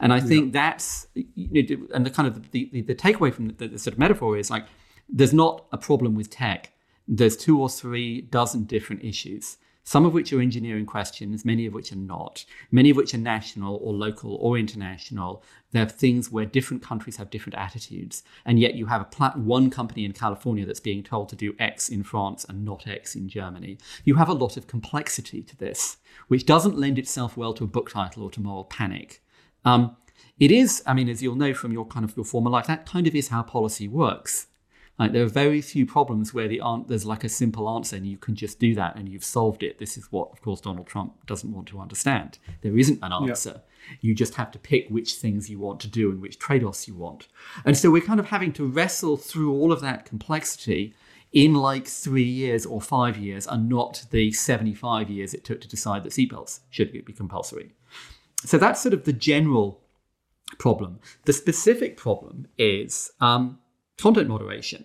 And 0.00 0.12
I 0.12 0.20
think 0.20 0.52
that's 0.52 1.06
you 1.14 1.62
know, 1.62 1.86
and 1.94 2.06
the 2.06 2.10
kind 2.10 2.28
of 2.28 2.50
the, 2.52 2.68
the, 2.72 2.82
the 2.82 2.94
takeaway 2.94 3.32
from 3.32 3.48
the, 3.48 3.68
the, 3.68 3.78
sort 3.78 3.92
of 3.92 3.98
metaphor 3.98 4.36
is 4.36 4.50
like 4.50 4.66
there's 5.08 5.34
not 5.34 5.66
a 5.72 5.78
problem 5.78 6.14
with 6.14 6.30
tech 6.30 6.72
there's 7.08 7.36
two 7.36 7.60
or 7.60 7.68
three 7.68 8.20
dozen 8.20 8.64
different 8.64 9.02
issues. 9.02 9.56
some 9.88 10.04
of 10.04 10.12
which 10.12 10.34
are 10.34 10.40
engineering 10.42 10.84
questions, 10.84 11.46
many 11.46 11.64
of 11.64 11.72
which 11.72 11.90
are 11.92 11.96
not, 11.96 12.44
many 12.70 12.90
of 12.90 12.96
which 12.98 13.14
are 13.14 13.18
national 13.18 13.76
or 13.82 13.94
local 13.94 14.34
or 14.34 14.58
international. 14.58 15.42
They're 15.72 15.86
things 15.88 16.30
where 16.30 16.44
different 16.44 16.82
countries 16.82 17.16
have 17.16 17.30
different 17.30 17.56
attitudes, 17.56 18.22
and 18.44 18.60
yet 18.60 18.74
you 18.74 18.84
have 18.84 19.00
a 19.00 19.06
plat- 19.06 19.38
one 19.38 19.70
company 19.70 20.04
in 20.04 20.12
California 20.12 20.66
that's 20.66 20.78
being 20.78 21.02
told 21.02 21.30
to 21.30 21.36
do 21.36 21.54
X 21.58 21.88
in 21.88 22.02
France 22.02 22.44
and 22.46 22.66
not 22.66 22.86
X 22.86 23.14
in 23.16 23.30
Germany. 23.30 23.78
You 24.04 24.16
have 24.16 24.28
a 24.28 24.34
lot 24.34 24.58
of 24.58 24.66
complexity 24.66 25.40
to 25.42 25.56
this, 25.56 25.96
which 26.26 26.44
doesn't 26.44 26.76
lend 26.78 26.98
itself 26.98 27.38
well 27.38 27.54
to 27.54 27.64
a 27.64 27.66
book 27.66 27.88
title 27.88 28.24
or 28.24 28.30
to 28.32 28.42
moral 28.42 28.64
panic. 28.64 29.22
Um, 29.64 29.96
it 30.38 30.50
is, 30.50 30.82
I 30.86 30.92
mean, 30.92 31.08
as 31.08 31.22
you'll 31.22 31.34
know 31.34 31.54
from 31.54 31.72
your 31.72 31.86
kind 31.86 32.04
of 32.04 32.14
your 32.14 32.26
former 32.26 32.50
life, 32.50 32.66
that 32.66 32.84
kind 32.84 33.06
of 33.06 33.14
is 33.14 33.28
how 33.28 33.42
policy 33.42 33.88
works. 33.88 34.47
Like 34.98 35.12
there 35.12 35.22
are 35.22 35.28
very 35.28 35.60
few 35.60 35.86
problems 35.86 36.34
where 36.34 36.48
the 36.48 36.60
an- 36.62 36.84
there's 36.88 37.06
like 37.06 37.22
a 37.22 37.28
simple 37.28 37.68
answer 37.68 37.96
and 37.96 38.06
you 38.06 38.16
can 38.16 38.34
just 38.34 38.58
do 38.58 38.74
that 38.74 38.96
and 38.96 39.08
you've 39.08 39.24
solved 39.24 39.62
it. 39.62 39.78
This 39.78 39.96
is 39.96 40.10
what, 40.10 40.30
of 40.32 40.42
course, 40.42 40.60
Donald 40.60 40.86
Trump 40.86 41.24
doesn't 41.26 41.52
want 41.52 41.68
to 41.68 41.80
understand. 41.80 42.38
There 42.62 42.76
isn't 42.76 42.98
an 43.02 43.12
answer. 43.12 43.62
Yeah. 43.90 43.96
You 44.00 44.14
just 44.14 44.34
have 44.34 44.50
to 44.50 44.58
pick 44.58 44.88
which 44.88 45.14
things 45.14 45.48
you 45.48 45.58
want 45.58 45.80
to 45.80 45.88
do 45.88 46.10
and 46.10 46.20
which 46.20 46.38
trade-offs 46.38 46.88
you 46.88 46.94
want. 46.94 47.28
And 47.64 47.76
so 47.76 47.90
we're 47.90 48.02
kind 48.02 48.20
of 48.20 48.26
having 48.26 48.52
to 48.54 48.66
wrestle 48.66 49.16
through 49.16 49.52
all 49.52 49.72
of 49.72 49.80
that 49.82 50.04
complexity 50.04 50.94
in 51.32 51.54
like 51.54 51.86
three 51.86 52.22
years 52.22 52.66
or 52.66 52.80
five 52.80 53.16
years 53.16 53.46
and 53.46 53.68
not 53.68 54.04
the 54.10 54.32
75 54.32 55.10
years 55.10 55.34
it 55.34 55.44
took 55.44 55.60
to 55.60 55.68
decide 55.68 56.02
that 56.02 56.12
seatbelts 56.12 56.60
should 56.70 56.90
be 56.90 57.12
compulsory. 57.12 57.72
So 58.44 58.58
that's 58.58 58.80
sort 58.80 58.94
of 58.94 59.04
the 59.04 59.12
general 59.12 59.80
problem. 60.58 61.00
The 61.24 61.32
specific 61.32 61.96
problem 61.96 62.48
is 62.56 63.10
um, 63.20 63.58
content 64.00 64.28
moderation. 64.28 64.84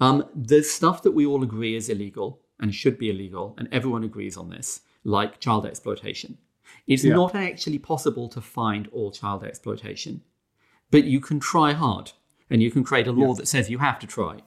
Um, 0.00 0.24
there's 0.34 0.70
stuff 0.70 1.02
that 1.02 1.12
we 1.12 1.26
all 1.26 1.42
agree 1.42 1.76
is 1.76 1.88
illegal 1.88 2.40
and 2.58 2.74
should 2.74 2.98
be 2.98 3.10
illegal, 3.10 3.54
and 3.58 3.68
everyone 3.72 4.04
agrees 4.04 4.36
on 4.36 4.50
this, 4.50 4.80
like 5.04 5.40
child 5.40 5.66
exploitation. 5.66 6.38
It's 6.86 7.04
yeah. 7.04 7.14
not 7.14 7.34
actually 7.34 7.78
possible 7.78 8.28
to 8.28 8.40
find 8.40 8.88
all 8.92 9.10
child 9.10 9.44
exploitation, 9.44 10.22
but 10.90 11.04
you 11.04 11.20
can 11.20 11.40
try 11.40 11.72
hard 11.72 12.12
and 12.48 12.62
you 12.62 12.70
can 12.70 12.84
create 12.84 13.06
a 13.06 13.12
law 13.12 13.28
yeah. 13.28 13.34
that 13.38 13.48
says 13.48 13.70
you 13.70 13.78
have 13.78 13.98
to 14.00 14.06
try. 14.06 14.40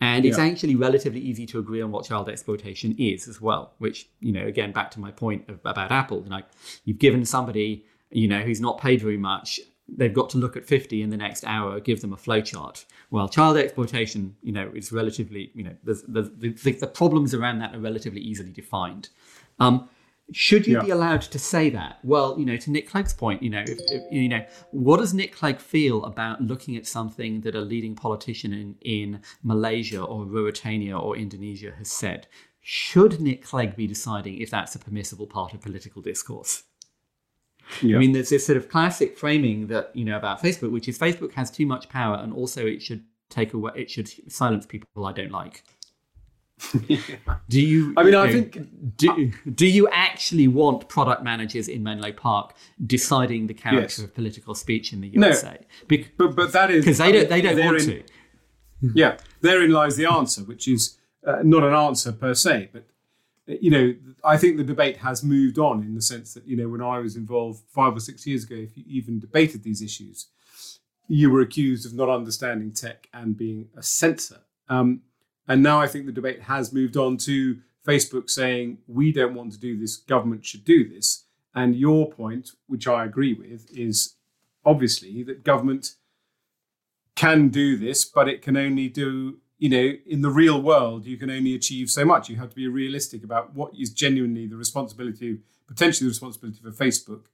And 0.00 0.24
it's 0.24 0.38
yeah. 0.38 0.46
actually 0.46 0.74
relatively 0.74 1.20
easy 1.20 1.46
to 1.46 1.58
agree 1.60 1.80
on 1.80 1.92
what 1.92 2.06
child 2.06 2.28
exploitation 2.28 2.96
is 2.98 3.28
as 3.28 3.40
well, 3.40 3.74
which, 3.78 4.08
you 4.18 4.32
know, 4.32 4.44
again, 4.44 4.72
back 4.72 4.90
to 4.92 5.00
my 5.00 5.12
point 5.12 5.48
of, 5.48 5.60
about 5.64 5.92
Apple, 5.92 6.24
like 6.28 6.46
you've 6.84 6.98
given 6.98 7.24
somebody, 7.24 7.84
you 8.10 8.26
know, 8.26 8.40
who's 8.40 8.60
not 8.60 8.80
paid 8.80 9.00
very 9.00 9.16
much 9.16 9.60
they've 9.88 10.14
got 10.14 10.30
to 10.30 10.38
look 10.38 10.56
at 10.56 10.64
50 10.64 11.02
in 11.02 11.10
the 11.10 11.16
next 11.16 11.44
hour, 11.44 11.80
give 11.80 12.00
them 12.00 12.12
a 12.12 12.16
flowchart. 12.16 12.84
Well, 13.10 13.28
child 13.28 13.56
exploitation, 13.56 14.36
you 14.42 14.52
know, 14.52 14.70
is 14.74 14.92
relatively, 14.92 15.50
you 15.54 15.64
know, 15.64 15.76
the, 15.84 16.32
the, 16.38 16.72
the 16.72 16.86
problems 16.86 17.34
around 17.34 17.58
that 17.58 17.74
are 17.74 17.80
relatively 17.80 18.20
easily 18.20 18.52
defined. 18.52 19.10
Um, 19.58 19.88
should 20.30 20.66
you 20.66 20.76
yeah. 20.76 20.82
be 20.82 20.90
allowed 20.90 21.22
to 21.22 21.38
say 21.38 21.68
that? 21.70 21.98
Well, 22.02 22.38
you 22.38 22.46
know, 22.46 22.56
to 22.56 22.70
Nick 22.70 22.88
Clegg's 22.88 23.12
point, 23.12 23.42
you 23.42 23.50
know, 23.50 23.62
if, 23.66 23.78
if, 23.90 24.02
you 24.10 24.28
know, 24.28 24.44
what 24.70 24.98
does 24.98 25.12
Nick 25.12 25.34
Clegg 25.34 25.58
feel 25.58 26.04
about 26.04 26.40
looking 26.40 26.76
at 26.76 26.86
something 26.86 27.40
that 27.42 27.54
a 27.54 27.60
leading 27.60 27.94
politician 27.94 28.52
in, 28.52 28.76
in 28.80 29.22
Malaysia 29.42 30.02
or 30.02 30.24
Mauritania 30.24 30.96
or 30.96 31.16
Indonesia 31.16 31.72
has 31.76 31.90
said? 31.90 32.28
Should 32.60 33.20
Nick 33.20 33.44
Clegg 33.44 33.76
be 33.76 33.86
deciding 33.86 34.38
if 34.38 34.48
that's 34.48 34.74
a 34.74 34.78
permissible 34.78 35.26
part 35.26 35.52
of 35.52 35.60
political 35.60 36.00
discourse? 36.00 36.62
Yeah. 37.80 37.96
I 37.96 37.98
mean, 37.98 38.12
there's 38.12 38.30
this 38.30 38.44
sort 38.46 38.56
of 38.56 38.68
classic 38.68 39.16
framing 39.16 39.68
that 39.68 39.90
you 39.94 40.04
know 40.04 40.16
about 40.16 40.42
Facebook, 40.42 40.72
which 40.72 40.88
is 40.88 40.98
Facebook 40.98 41.32
has 41.34 41.50
too 41.50 41.66
much 41.66 41.88
power, 41.88 42.16
and 42.16 42.32
also 42.32 42.66
it 42.66 42.82
should 42.82 43.04
take 43.30 43.54
away, 43.54 43.72
it 43.76 43.90
should 43.90 44.08
silence 44.30 44.66
people 44.66 45.06
I 45.06 45.12
don't 45.12 45.32
like. 45.32 45.64
Do 47.48 47.60
you? 47.60 47.92
I 47.96 48.02
mean, 48.04 48.14
I 48.14 48.30
think 48.30 48.96
do, 48.96 49.32
do 49.52 49.66
you 49.66 49.88
actually 49.88 50.46
want 50.46 50.88
product 50.88 51.22
managers 51.22 51.66
in 51.66 51.82
Menlo 51.82 52.12
Park 52.12 52.54
deciding 52.86 53.48
the 53.48 53.54
character 53.54 53.80
yes. 53.80 53.98
of 53.98 54.14
political 54.14 54.54
speech 54.54 54.92
in 54.92 55.00
the 55.00 55.08
USA? 55.08 55.52
No, 55.52 55.56
Be- 55.88 56.06
but 56.16 56.36
but 56.36 56.52
that 56.52 56.70
is 56.70 56.84
because 56.84 56.98
they 56.98 57.10
don't 57.10 57.28
they 57.28 57.40
don't 57.40 57.58
want 57.64 57.80
to. 57.80 58.04
yeah, 58.94 59.16
therein 59.40 59.72
lies 59.72 59.96
the 59.96 60.06
answer, 60.06 60.42
which 60.42 60.68
is 60.68 60.98
uh, 61.26 61.40
not 61.42 61.64
an 61.64 61.74
answer 61.74 62.12
per 62.12 62.34
se, 62.34 62.70
but 62.72 62.84
you 63.46 63.70
know, 63.70 63.94
I 64.24 64.36
think 64.36 64.56
the 64.56 64.64
debate 64.64 64.98
has 64.98 65.24
moved 65.24 65.58
on 65.58 65.82
in 65.82 65.94
the 65.94 66.02
sense 66.02 66.34
that, 66.34 66.46
you 66.46 66.56
know, 66.56 66.68
when 66.68 66.82
I 66.82 66.98
was 66.98 67.16
involved 67.16 67.62
five 67.68 67.96
or 67.96 68.00
six 68.00 68.26
years 68.26 68.44
ago, 68.44 68.54
if 68.54 68.76
you 68.76 68.84
even 68.86 69.18
debated 69.18 69.62
these 69.62 69.82
issues, 69.82 70.28
you 71.08 71.30
were 71.30 71.40
accused 71.40 71.84
of 71.84 71.94
not 71.94 72.08
understanding 72.08 72.72
tech 72.72 73.08
and 73.12 73.36
being 73.36 73.68
a 73.76 73.82
censor. 73.82 74.40
Um, 74.68 75.02
and 75.48 75.62
now 75.62 75.80
I 75.80 75.88
think 75.88 76.06
the 76.06 76.12
debate 76.12 76.42
has 76.42 76.72
moved 76.72 76.96
on 76.96 77.16
to 77.18 77.58
Facebook 77.86 78.30
saying, 78.30 78.78
we 78.86 79.12
don't 79.12 79.34
want 79.34 79.52
to 79.52 79.58
do 79.58 79.76
this, 79.76 79.96
government 79.96 80.46
should 80.46 80.64
do 80.64 80.88
this. 80.88 81.24
And 81.54 81.74
your 81.76 82.10
point, 82.10 82.50
which 82.66 82.86
I 82.86 83.04
agree 83.04 83.34
with, 83.34 83.66
is 83.76 84.14
obviously 84.64 85.22
that 85.24 85.44
government 85.44 85.96
can 87.16 87.48
do 87.48 87.76
this, 87.76 88.04
but 88.04 88.28
it 88.28 88.40
can 88.40 88.56
only 88.56 88.88
do 88.88 89.38
you 89.62 89.68
know, 89.68 89.92
in 90.06 90.22
the 90.22 90.28
real 90.28 90.60
world, 90.60 91.06
you 91.06 91.16
can 91.16 91.30
only 91.30 91.54
achieve 91.54 91.88
so 91.88 92.04
much. 92.04 92.28
You 92.28 92.34
have 92.34 92.50
to 92.50 92.56
be 92.56 92.66
realistic 92.66 93.22
about 93.22 93.54
what 93.54 93.70
is 93.78 93.92
genuinely 93.92 94.48
the 94.48 94.56
responsibility, 94.56 95.38
potentially 95.68 96.08
the 96.08 96.10
responsibility 96.10 96.58
for 96.60 96.72
Facebook, 96.72 97.26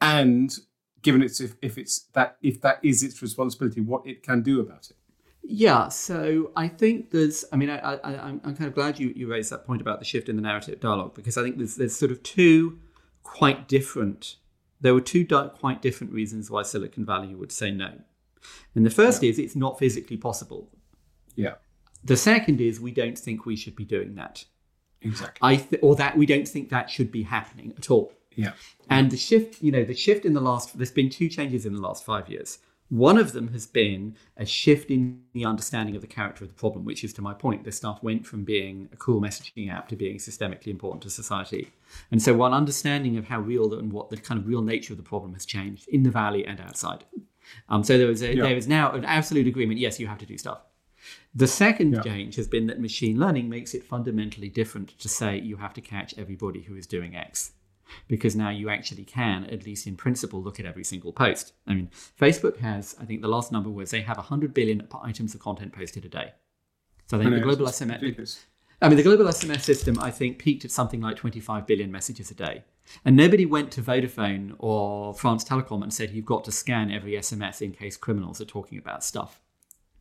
and 0.00 0.52
given 1.02 1.22
it's 1.22 1.40
if, 1.40 1.54
if 1.62 1.78
it's 1.78 2.00
that 2.14 2.38
if 2.42 2.60
that 2.62 2.80
is 2.82 3.04
its 3.04 3.22
responsibility, 3.22 3.80
what 3.80 4.04
it 4.04 4.24
can 4.24 4.42
do 4.42 4.58
about 4.58 4.90
it. 4.90 4.96
Yeah, 5.44 5.86
so 5.90 6.50
I 6.56 6.66
think 6.66 7.12
there's. 7.12 7.44
I 7.52 7.56
mean, 7.56 7.70
I, 7.70 7.78
I, 7.78 8.18
I'm, 8.18 8.40
I'm 8.42 8.56
kind 8.56 8.66
of 8.66 8.74
glad 8.74 8.98
you, 8.98 9.12
you 9.14 9.28
raised 9.28 9.52
that 9.52 9.64
point 9.64 9.80
about 9.80 10.00
the 10.00 10.04
shift 10.04 10.28
in 10.28 10.34
the 10.34 10.42
narrative 10.42 10.80
dialogue 10.80 11.14
because 11.14 11.38
I 11.38 11.44
think 11.44 11.58
there's 11.58 11.76
there's 11.76 11.94
sort 11.94 12.10
of 12.10 12.20
two 12.24 12.80
quite 13.22 13.68
different. 13.68 14.38
There 14.80 14.92
were 14.92 15.00
two 15.00 15.24
quite 15.24 15.80
different 15.82 16.12
reasons 16.12 16.50
why 16.50 16.64
Silicon 16.64 17.06
Valley 17.06 17.36
would 17.36 17.52
say 17.52 17.70
no. 17.70 17.92
And 18.74 18.84
the 18.84 18.90
first 18.90 19.22
yeah. 19.22 19.30
is 19.30 19.38
it's 19.38 19.54
not 19.54 19.78
physically 19.78 20.16
possible. 20.16 20.68
Yeah. 21.40 21.54
The 22.04 22.16
second 22.16 22.60
is 22.60 22.80
we 22.80 22.92
don't 22.92 23.18
think 23.18 23.46
we 23.46 23.56
should 23.56 23.76
be 23.76 23.84
doing 23.84 24.14
that. 24.14 24.44
Exactly. 25.02 25.38
I 25.42 25.56
th- 25.56 25.82
or 25.82 25.96
that 25.96 26.16
we 26.16 26.26
don't 26.26 26.46
think 26.46 26.70
that 26.70 26.90
should 26.90 27.10
be 27.10 27.22
happening 27.22 27.72
at 27.76 27.90
all. 27.90 28.12
Yeah. 28.36 28.52
And 28.88 29.10
the 29.10 29.16
shift, 29.16 29.62
you 29.62 29.72
know, 29.72 29.84
the 29.84 29.94
shift 29.94 30.24
in 30.24 30.32
the 30.32 30.40
last 30.40 30.76
there's 30.76 30.90
been 30.90 31.10
two 31.10 31.28
changes 31.28 31.66
in 31.66 31.74
the 31.74 31.80
last 31.80 32.04
5 32.04 32.28
years. 32.28 32.58
One 32.88 33.18
of 33.18 33.32
them 33.32 33.48
has 33.52 33.66
been 33.66 34.16
a 34.36 34.44
shift 34.44 34.90
in 34.90 35.22
the 35.32 35.44
understanding 35.44 35.94
of 35.94 36.00
the 36.00 36.08
character 36.08 36.42
of 36.42 36.48
the 36.50 36.56
problem, 36.56 36.84
which 36.84 37.04
is 37.04 37.12
to 37.14 37.22
my 37.22 37.32
point, 37.32 37.62
this 37.62 37.76
stuff 37.76 38.02
went 38.02 38.26
from 38.26 38.42
being 38.42 38.88
a 38.92 38.96
cool 38.96 39.20
messaging 39.20 39.72
app 39.72 39.88
to 39.88 39.96
being 39.96 40.16
systemically 40.16 40.68
important 40.68 41.02
to 41.04 41.10
society. 41.10 41.70
And 42.10 42.20
so 42.20 42.34
one 42.34 42.52
understanding 42.52 43.16
of 43.16 43.26
how 43.26 43.40
real 43.40 43.74
and 43.74 43.92
what 43.92 44.10
the 44.10 44.16
kind 44.16 44.40
of 44.40 44.48
real 44.48 44.62
nature 44.62 44.92
of 44.92 44.96
the 44.96 45.04
problem 45.04 45.34
has 45.34 45.46
changed 45.46 45.86
in 45.88 46.02
the 46.02 46.10
valley 46.10 46.44
and 46.44 46.60
outside. 46.60 47.04
Um, 47.68 47.84
so 47.84 47.96
there 47.96 48.08
was 48.08 48.22
a, 48.22 48.34
yeah. 48.34 48.42
there 48.42 48.56
is 48.56 48.66
now 48.66 48.92
an 48.92 49.04
absolute 49.04 49.46
agreement. 49.46 49.78
Yes, 49.78 50.00
you 50.00 50.08
have 50.08 50.18
to 50.18 50.26
do 50.26 50.36
stuff. 50.36 50.60
The 51.34 51.46
second 51.46 51.92
yeah. 51.92 52.02
change 52.02 52.36
has 52.36 52.48
been 52.48 52.66
that 52.66 52.80
machine 52.80 53.18
learning 53.18 53.48
makes 53.48 53.74
it 53.74 53.84
fundamentally 53.84 54.48
different 54.48 54.98
to 54.98 55.08
say 55.08 55.38
you 55.38 55.56
have 55.56 55.74
to 55.74 55.80
catch 55.80 56.16
everybody 56.18 56.62
who 56.62 56.76
is 56.76 56.86
doing 56.86 57.16
X. 57.16 57.52
Because 58.06 58.36
now 58.36 58.50
you 58.50 58.70
actually 58.70 59.04
can, 59.04 59.44
at 59.46 59.66
least 59.66 59.86
in 59.86 59.96
principle, 59.96 60.40
look 60.40 60.60
at 60.60 60.66
every 60.66 60.84
single 60.84 61.12
post. 61.12 61.54
I 61.66 61.74
mean, 61.74 61.90
Facebook 62.20 62.58
has, 62.58 62.94
I 63.00 63.04
think 63.04 63.20
the 63.20 63.28
last 63.28 63.50
number 63.50 63.68
was 63.68 63.90
they 63.90 64.02
have 64.02 64.16
100 64.16 64.54
billion 64.54 64.86
items 65.02 65.34
of 65.34 65.40
content 65.40 65.72
posted 65.72 66.04
a 66.04 66.08
day. 66.08 66.32
So 67.08 67.18
think 67.18 67.30
the 67.30 67.40
global 67.40 67.66
SMS. 67.66 68.38
I 68.82 68.88
mean, 68.88 68.96
the 68.96 69.02
global 69.02 69.26
SMS 69.26 69.62
system, 69.62 69.98
I 70.00 70.10
think, 70.10 70.38
peaked 70.38 70.64
at 70.64 70.70
something 70.70 71.00
like 71.00 71.16
25 71.16 71.66
billion 71.66 71.92
messages 71.92 72.30
a 72.30 72.34
day. 72.34 72.62
And 73.04 73.14
nobody 73.16 73.44
went 73.44 73.70
to 73.72 73.82
Vodafone 73.82 74.54
or 74.58 75.12
France 75.12 75.44
Telecom 75.44 75.82
and 75.82 75.92
said, 75.92 76.12
you've 76.12 76.24
got 76.24 76.44
to 76.44 76.52
scan 76.52 76.90
every 76.90 77.12
SMS 77.12 77.60
in 77.60 77.72
case 77.72 77.96
criminals 77.96 78.40
are 78.40 78.46
talking 78.46 78.78
about 78.78 79.04
stuff. 79.04 79.42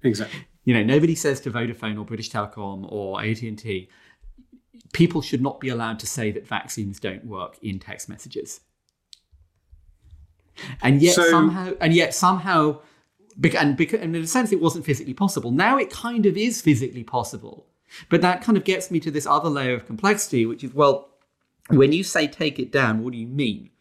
Exactly. 0.03 0.45
You 0.69 0.75
know, 0.75 0.83
nobody 0.83 1.15
says 1.15 1.41
to 1.41 1.49
Vodafone 1.49 1.97
or 1.97 2.05
British 2.05 2.29
Telecom 2.29 2.85
or 2.91 3.23
AT&T, 3.23 3.89
people 4.93 5.19
should 5.19 5.41
not 5.41 5.59
be 5.59 5.69
allowed 5.69 5.97
to 5.97 6.05
say 6.05 6.29
that 6.29 6.45
vaccines 6.45 6.99
don't 6.99 7.25
work 7.25 7.57
in 7.63 7.79
text 7.79 8.07
messages. 8.07 8.59
And 10.83 11.01
yet 11.01 11.15
so, 11.15 11.23
somehow, 11.23 11.71
and 11.81 11.91
yet 11.95 12.13
somehow, 12.13 12.81
and, 13.57 13.75
because, 13.75 13.99
and 13.99 14.15
in 14.15 14.21
a 14.21 14.27
sense, 14.27 14.51
it 14.51 14.61
wasn't 14.61 14.85
physically 14.85 15.15
possible. 15.15 15.49
Now 15.49 15.79
it 15.79 15.89
kind 15.89 16.27
of 16.27 16.37
is 16.37 16.61
physically 16.61 17.03
possible. 17.03 17.65
But 18.09 18.21
that 18.21 18.43
kind 18.43 18.55
of 18.55 18.63
gets 18.63 18.91
me 18.91 18.99
to 18.99 19.09
this 19.09 19.25
other 19.25 19.49
layer 19.49 19.73
of 19.73 19.87
complexity, 19.87 20.45
which 20.45 20.63
is 20.63 20.75
well, 20.75 21.09
when 21.69 21.93
you 21.93 22.03
say 22.03 22.27
take 22.27 22.59
it 22.59 22.71
down, 22.71 23.03
what 23.03 23.13
do 23.13 23.17
you 23.17 23.25
mean? 23.25 23.71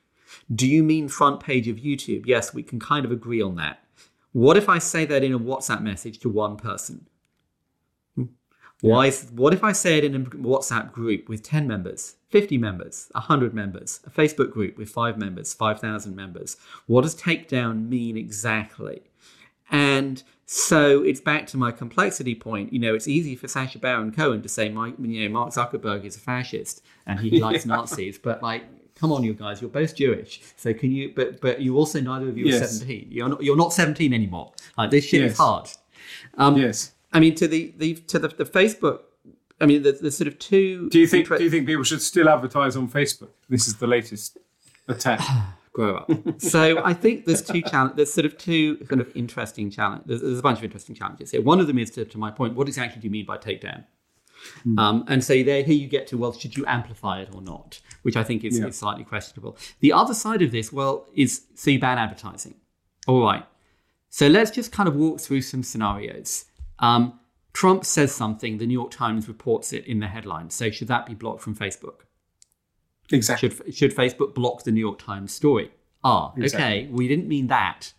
Do 0.55 0.67
you 0.67 0.83
mean 0.83 1.09
front 1.09 1.41
page 1.41 1.69
of 1.69 1.77
YouTube? 1.77 2.23
Yes, 2.25 2.55
we 2.55 2.63
can 2.63 2.81
kind 2.81 3.05
of 3.05 3.13
agree 3.13 3.43
on 3.43 3.57
that. 3.57 3.85
What 4.33 4.57
if 4.57 4.69
I 4.69 4.79
say 4.79 5.05
that 5.07 5.25
in 5.25 5.33
a 5.33 5.39
WhatsApp 5.39 5.83
message 5.83 6.19
to 6.21 6.29
one 6.29 6.57
person? 6.57 7.07
Why? 8.81 9.07
Yeah. 9.07 9.13
What 9.33 9.53
if 9.55 9.65
I 9.65 9.73
say 9.73 9.99
it 9.99 10.05
in 10.05 10.15
a 10.15 10.21
WhatsApp 10.21 10.93
group 10.93 11.29
with 11.29 11.43
10 11.43 11.67
members, 11.67 12.17
50 12.29 12.59
members, 12.59 13.09
100 13.13 13.53
members, 13.53 14.01
a 14.07 14.11
Facebook 14.11 14.53
group 14.53 14.79
with 14.79 14.89
5 14.89 15.19
members, 15.19 15.53
5,000 15.53 16.15
members? 16.15 16.57
What 16.87 17.03
does 17.03 17.21
takedown 17.21 17.89
mean 17.89 18.17
exactly? 18.17 19.03
And 19.71 20.23
So 20.51 21.03
it's 21.03 21.21
back 21.21 21.47
to 21.49 21.59
my 21.59 21.71
complexity 21.71 22.35
point. 22.35 22.73
You 22.73 22.79
know, 22.79 22.95
it's 22.95 23.07
easy 23.07 23.37
for 23.37 23.49
Sacha 23.49 23.79
Baron 23.79 24.13
Cohen 24.13 24.41
to 24.41 24.49
say, 24.49 24.71
Mike, 24.71 24.95
you 24.99 25.29
know, 25.29 25.33
Mark 25.35 25.51
Zuckerberg 25.51 26.07
is 26.07 26.17
a 26.17 26.21
fascist 26.21 26.83
and 27.05 27.21
he 27.21 27.39
likes 27.39 27.67
yeah. 27.67 27.77
Nazis, 27.77 28.17
but 28.17 28.43
like, 28.43 28.65
come 28.99 29.13
on, 29.13 29.23
you 29.23 29.35
guys, 29.35 29.61
you're 29.61 29.71
both 29.71 29.95
Jewish. 29.95 30.41
So 30.57 30.75
can 30.75 30.91
you? 30.93 31.13
But 31.15 31.41
but 31.41 31.61
you 31.61 31.77
also 31.77 32.01
neither 32.01 32.29
of 32.29 32.37
you 32.37 32.47
yes. 32.47 32.63
are 32.63 32.67
17. 32.67 33.09
You're 33.11 33.29
not 33.29 33.43
you're 33.43 33.57
not 33.57 33.73
17 33.73 34.13
anymore. 34.13 34.53
Like 34.77 34.91
this 34.91 35.05
shit 35.05 35.23
yes. 35.23 35.33
is 35.33 35.39
hard. 35.39 35.69
Um, 36.37 36.57
yes. 36.57 36.93
I 37.13 37.21
mean, 37.21 37.35
to 37.37 37.49
the 37.49 37.75
the 37.77 37.95
to 37.95 38.19
the, 38.19 38.29
the 38.29 38.45
Facebook. 38.45 39.01
I 39.61 39.67
mean, 39.67 39.83
the, 39.83 39.93
the 39.93 40.11
sort 40.11 40.29
of 40.29 40.39
two. 40.39 40.89
Do 40.91 41.01
you 41.01 41.07
think? 41.07 41.29
do 41.29 41.43
you 41.43 41.51
think 41.51 41.67
people 41.67 41.83
should 41.83 42.03
still 42.03 42.29
advertise 42.29 42.77
on 42.77 42.89
Facebook? 42.89 43.31
This 43.49 43.67
is 43.67 43.77
the 43.77 43.87
latest 43.87 44.39
attack. 44.87 45.21
Grow 45.73 45.97
up. 45.97 46.11
so 46.39 46.83
I 46.85 46.93
think 46.93 47.25
there's 47.25 47.43
two 47.43 47.63
challenge. 47.63 47.95
There's 47.97 48.13
sort 48.13 48.25
of 48.25 48.37
two 48.37 48.79
kind 48.89 49.01
of 49.01 49.15
interesting 49.15 49.71
challenge. 49.71 50.03
There's, 50.07 50.23
there's, 50.23 50.39
a 50.41 50.43
bunch 50.43 50.59
of 50.59 50.65
interesting 50.65 50.97
challenges 50.97 51.31
here. 51.31 51.41
One 51.41 51.61
of 51.61 51.69
them 51.69 51.79
is 51.79 51.91
to, 51.93 52.05
to 52.05 52.19
my 52.19 52.33
point. 52.33 52.55
What 52.55 52.67
exactly 52.67 53.01
do 53.01 53.07
you 53.07 53.13
mean 53.13 53.27
by 53.27 53.39
takedown? 53.39 53.85
Mm. 54.67 54.79
Um, 54.79 55.05
and 55.09 55.23
so 55.23 55.43
there, 55.43 55.63
here 55.63 55.75
you 55.75 55.89
get 55.89 56.07
to 56.09 56.19
well, 56.19 56.33
should 56.33 56.57
you 56.57 56.65
amplify 56.67 57.21
it 57.21 57.31
or 57.35 57.41
not? 57.43 57.81
Which 58.03 58.17
I 58.17 58.25
think 58.25 58.45
is, 58.45 58.59
yeah. 58.59 58.67
is 58.67 58.79
slightly 58.79 59.05
questionable. 59.05 59.57
The 59.81 59.93
other 59.93 60.15
side 60.15 60.43
of 60.43 60.51
this, 60.51 60.73
well, 60.73 61.07
is 61.15 61.43
so 61.55 61.71
you 61.71 61.79
ban 61.79 61.99
advertising. 61.99 62.55
All 63.07 63.23
right. 63.23 63.45
So 64.11 64.27
let's 64.27 64.51
just 64.51 64.73
kind 64.73 64.89
of 64.89 64.97
walk 64.97 65.21
through 65.21 65.43
some 65.43 65.63
scenarios. 65.63 66.47
Um, 66.79 67.19
Trump 67.53 67.85
says 67.85 68.15
something, 68.15 68.59
the 68.59 68.67
New 68.67 68.75
York 68.75 68.91
Times 68.91 69.29
reports 69.29 69.73
it 69.73 69.85
in 69.87 70.01
the 70.01 70.07
headline. 70.07 70.51
So 70.51 70.71
should 70.71 70.89
that 70.89 71.07
be 71.07 71.15
blocked 71.15 71.43
from 71.43 71.57
Facebook? 71.57 72.03
Exactly. 73.11 73.51
Should, 73.51 73.75
should 73.75 73.97
Facebook 73.97 74.35
block 74.35 74.65
the 74.65 74.71
New 74.71 74.81
York 74.81 74.99
Times 74.99 75.33
story? 75.33 75.71
Ah, 76.05 76.33
exactly. 76.37 76.85
okay, 76.85 76.89
we 76.93 77.09
didn't 77.09 77.27
mean 77.27 77.49
that. 77.49 77.93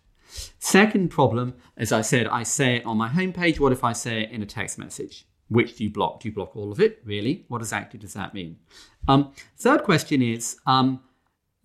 Second 0.60 1.10
problem, 1.10 1.56
as 1.76 1.91
I 1.91 2.02
said, 2.02 2.28
I 2.28 2.43
say 2.43 2.78
it 2.78 2.86
on 2.86 2.97
my 2.97 3.10
homepage. 3.10 3.60
What 3.60 3.72
if 3.72 3.84
I 3.84 3.93
say 3.93 4.24
it 4.24 4.32
in 4.32 4.41
a 4.41 4.45
text 4.45 4.78
message? 4.78 5.26
Which 5.50 5.78
do 5.78 5.84
you 5.84 5.89
block? 5.89 6.22
Do 6.22 6.30
you 6.30 6.34
block 6.34 6.56
all 6.56 6.72
of 6.72 6.80
it? 6.80 7.02
Really? 7.04 7.45
What 7.47 7.62
exactly 7.62 8.00
does 8.00 8.14
that 8.14 8.34
mean? 8.34 8.58
Um, 9.08 9.34
third 9.58 9.84
question 9.84 10.22
is 10.22 10.58
um, 10.66 11.02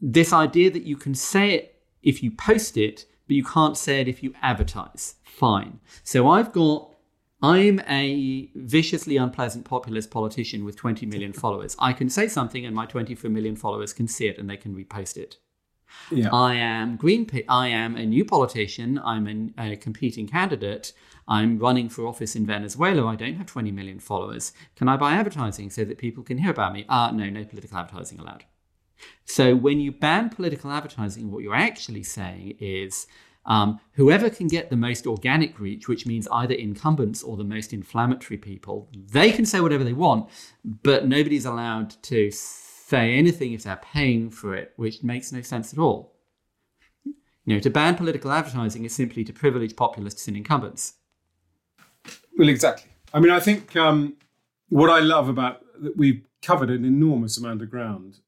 this 0.01 0.33
idea 0.33 0.71
that 0.71 0.85
you 0.85 0.97
can 0.97 1.15
say 1.15 1.53
it 1.53 1.83
if 2.03 2.23
you 2.23 2.31
post 2.31 2.77
it, 2.77 3.07
but 3.27 3.37
you 3.37 3.45
can't 3.45 3.77
say 3.77 4.01
it 4.01 4.09
if 4.09 4.23
you 4.23 4.35
advertise. 4.43 5.17
Fine. 5.23 5.81
So 6.03 6.29
I've 6.29 6.53
got 6.53 6.95
I'm 7.43 7.81
a 7.87 8.51
viciously 8.55 9.19
unpleasant 9.19 9.67
populist 9.67 10.11
politician 10.11 10.65
with 10.65 10.77
20 10.77 11.05
million 11.05 11.35
followers. 11.35 11.77
I 11.79 11.93
can 11.93 12.09
say 12.09 12.27
something 12.27 12.65
and 12.65 12.75
my 12.75 12.87
24 12.87 13.31
million 13.31 13.55
followers 13.55 13.93
can 13.93 14.09
see 14.09 14.29
it 14.29 14.39
and 14.39 14.49
they 14.49 14.57
can 14.57 14.75
repost 14.75 15.19
it. 15.19 15.37
Yeah. 16.11 16.31
I 16.33 16.55
am 16.55 16.97
Green. 16.97 17.29
I 17.49 17.69
am 17.69 17.97
a 17.97 18.05
new 18.05 18.25
politician. 18.25 19.01
I'm 19.05 19.53
a, 19.59 19.73
a 19.73 19.77
competing 19.77 20.27
candidate. 20.27 20.93
I'm 21.27 21.59
running 21.59 21.89
for 21.89 22.07
office 22.07 22.37
in 22.37 22.47
Venezuela. 22.47 23.07
I 23.07 23.17
don't 23.17 23.37
have 23.37 23.47
20 23.47 23.71
million 23.73 23.99
followers. 23.99 24.53
Can 24.77 24.89
I 24.89 24.97
buy 24.97 25.13
advertising 25.13 25.71
so 25.71 25.85
that 25.85 25.99
people 25.99 26.23
can 26.23 26.39
hear 26.39 26.51
about 26.51 26.73
me? 26.73 26.85
Ah, 26.89 27.09
uh, 27.09 27.13
no, 27.13 27.31
no 27.31 27.45
political 27.45 27.79
advertising 27.79 28.21
allowed. 28.21 28.45
So 29.25 29.57
when 29.57 29.81
you 29.81 29.93
ban 29.93 30.31
political 30.31 30.71
advertising, 30.71 31.31
what 31.31 31.43
you're 31.43 31.55
actually 31.55 32.03
saying 32.03 32.57
is 32.61 33.07
um, 33.47 33.81
whoever 33.93 34.31
can 34.31 34.49
get 34.49 34.71
the 34.71 34.77
most 34.77 35.07
organic 35.07 35.59
reach, 35.59 35.89
which 35.89 36.07
means 36.07 36.29
either 36.33 36.55
incumbents 36.55 37.23
or 37.23 37.37
the 37.37 37.45
most 37.45 37.73
inflammatory 37.73 38.39
people, 38.39 38.89
they 38.95 39.33
can 39.33 39.45
say 39.45 39.61
whatever 39.61 39.85
they 39.85 39.93
want, 39.93 40.31
but 40.65 41.07
nobody's 41.07 41.45
allowed 41.45 41.91
to 42.05 42.31
say 42.87 43.15
anything 43.15 43.53
if 43.53 43.63
they're 43.63 43.77
paying 43.77 44.31
for 44.31 44.55
it, 44.55 44.73
which 44.77 45.03
makes 45.03 45.33
no 45.33 45.41
sense 45.41 45.73
at 45.73 45.79
all. 45.79 46.13
You 47.47 47.55
know, 47.55 47.61
to 47.61 47.71
ban 47.71 47.95
political 47.95 48.31
advertising 48.31 48.85
is 48.85 48.95
simply 48.95 49.25
to 49.25 49.33
privilege 49.33 49.77
populists 49.77 50.29
and 50.29 50.37
incumbents. 50.37 50.95
Well, 52.39 52.49
exactly. 52.49 52.91
I 53.13 53.21
mean, 53.21 53.31
I 53.31 53.41
think 53.41 53.75
um, 53.77 54.17
what 54.69 54.91
I 54.91 55.01
love 55.01 55.29
about 55.29 55.63
that 55.83 55.97
we've 55.97 56.25
covered 56.43 56.71
an 56.71 56.85
enormous 56.85 57.39
amount 57.39 57.63
of 57.63 57.71
ground 57.71 58.19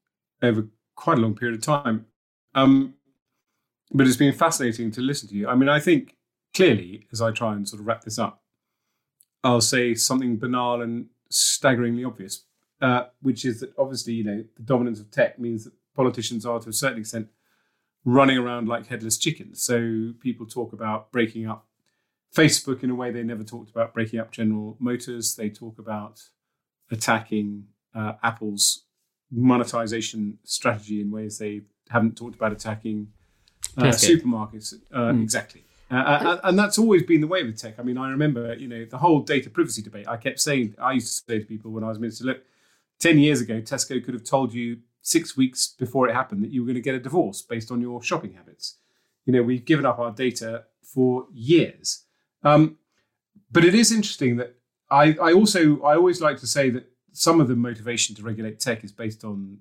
over 0.41 0.67
quite 0.95 1.17
a 1.17 1.21
long 1.21 1.35
period 1.35 1.57
of 1.59 1.63
time. 1.63 2.05
Um, 2.55 2.95
but 3.91 4.07
it's 4.07 4.17
been 4.17 4.33
fascinating 4.33 4.91
to 4.91 5.01
listen 5.01 5.29
to 5.29 5.35
you. 5.35 5.47
I 5.47 5.55
mean, 5.55 5.69
I 5.69 5.79
think 5.79 6.15
clearly, 6.55 7.07
as 7.11 7.21
I 7.21 7.31
try 7.31 7.53
and 7.53 7.67
sort 7.67 7.79
of 7.79 7.87
wrap 7.87 8.03
this 8.03 8.17
up, 8.17 8.41
I'll 9.43 9.61
say 9.61 9.93
something 9.93 10.37
banal 10.37 10.81
and 10.81 11.07
staggeringly 11.29 12.03
obvious, 12.03 12.43
uh, 12.81 13.05
which 13.21 13.45
is 13.45 13.59
that 13.61 13.73
obviously, 13.77 14.13
you 14.13 14.23
know, 14.23 14.43
the 14.55 14.63
dominance 14.63 14.99
of 14.99 15.09
tech 15.11 15.39
means 15.39 15.65
that 15.65 15.73
politicians 15.95 16.45
are 16.45 16.59
to 16.59 16.69
a 16.69 16.73
certain 16.73 16.99
extent 16.99 17.27
running 18.05 18.37
around 18.37 18.67
like 18.67 18.87
headless 18.87 19.17
chickens. 19.17 19.63
So 19.63 20.13
people 20.19 20.45
talk 20.45 20.73
about 20.73 21.11
breaking 21.11 21.47
up 21.47 21.67
Facebook 22.35 22.83
in 22.83 22.89
a 22.89 22.95
way 22.95 23.11
they 23.11 23.23
never 23.23 23.43
talked 23.43 23.69
about 23.69 23.93
breaking 23.93 24.19
up 24.19 24.31
General 24.31 24.77
Motors. 24.79 25.35
They 25.35 25.49
talk 25.49 25.79
about 25.79 26.21
attacking 26.91 27.65
uh, 27.95 28.13
Apple's 28.23 28.85
monetization 29.31 30.37
strategy 30.43 31.01
in 31.01 31.11
ways 31.11 31.37
they 31.37 31.61
haven't 31.89 32.15
talked 32.15 32.35
about 32.35 32.51
attacking 32.51 33.07
uh, 33.77 33.83
supermarkets. 33.85 34.73
Uh, 34.91 34.97
mm. 34.97 35.23
Exactly. 35.23 35.63
Uh, 35.89 35.95
uh, 35.95 36.39
and 36.43 36.59
that's 36.59 36.77
always 36.77 37.03
been 37.03 37.21
the 37.21 37.27
way 37.27 37.43
with 37.43 37.57
tech. 37.57 37.79
I 37.79 37.83
mean, 37.83 37.97
I 37.97 38.09
remember, 38.09 38.53
you 38.55 38.67
know, 38.67 38.85
the 38.85 38.97
whole 38.97 39.21
data 39.21 39.49
privacy 39.49 39.81
debate. 39.81 40.07
I 40.07 40.17
kept 40.17 40.39
saying, 40.39 40.75
I 40.81 40.93
used 40.93 41.07
to 41.07 41.31
say 41.31 41.39
to 41.39 41.45
people 41.45 41.71
when 41.71 41.83
I 41.83 41.87
was 41.87 41.99
minister, 41.99 42.25
look, 42.25 42.41
10 42.99 43.19
years 43.19 43.41
ago, 43.41 43.61
Tesco 43.61 44.03
could 44.03 44.13
have 44.13 44.23
told 44.23 44.53
you 44.53 44.79
six 45.01 45.37
weeks 45.37 45.73
before 45.79 46.09
it 46.09 46.13
happened 46.13 46.43
that 46.43 46.51
you 46.51 46.61
were 46.61 46.67
going 46.67 46.75
to 46.75 46.81
get 46.81 46.95
a 46.95 46.99
divorce 46.99 47.41
based 47.41 47.71
on 47.71 47.81
your 47.81 48.01
shopping 48.01 48.33
habits. 48.33 48.77
You 49.25 49.33
know, 49.33 49.43
we've 49.43 49.65
given 49.65 49.85
up 49.85 49.99
our 49.99 50.11
data 50.11 50.65
for 50.81 51.27
years. 51.33 52.05
Um, 52.43 52.77
but 53.51 53.63
it 53.63 53.75
is 53.75 53.91
interesting 53.91 54.37
that 54.37 54.55
I, 54.89 55.15
I 55.21 55.33
also, 55.33 55.81
I 55.81 55.95
always 55.95 56.21
like 56.21 56.37
to 56.39 56.47
say 56.47 56.69
that 56.71 56.89
some 57.11 57.41
of 57.41 57.47
the 57.47 57.55
motivation 57.55 58.15
to 58.15 58.23
regulate 58.23 58.59
tech 58.59 58.83
is 58.83 58.91
based 58.91 59.23
on 59.23 59.59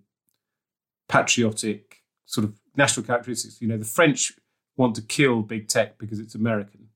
patriotic 1.08 2.02
sort 2.26 2.44
of 2.44 2.54
national 2.76 3.06
characteristics. 3.06 3.60
You 3.60 3.68
know, 3.68 3.78
the 3.78 3.84
French 3.84 4.32
want 4.76 4.94
to 4.96 5.02
kill 5.02 5.42
big 5.42 5.68
tech 5.68 5.98
because 5.98 6.20
it's 6.20 6.34
American, 6.34 6.88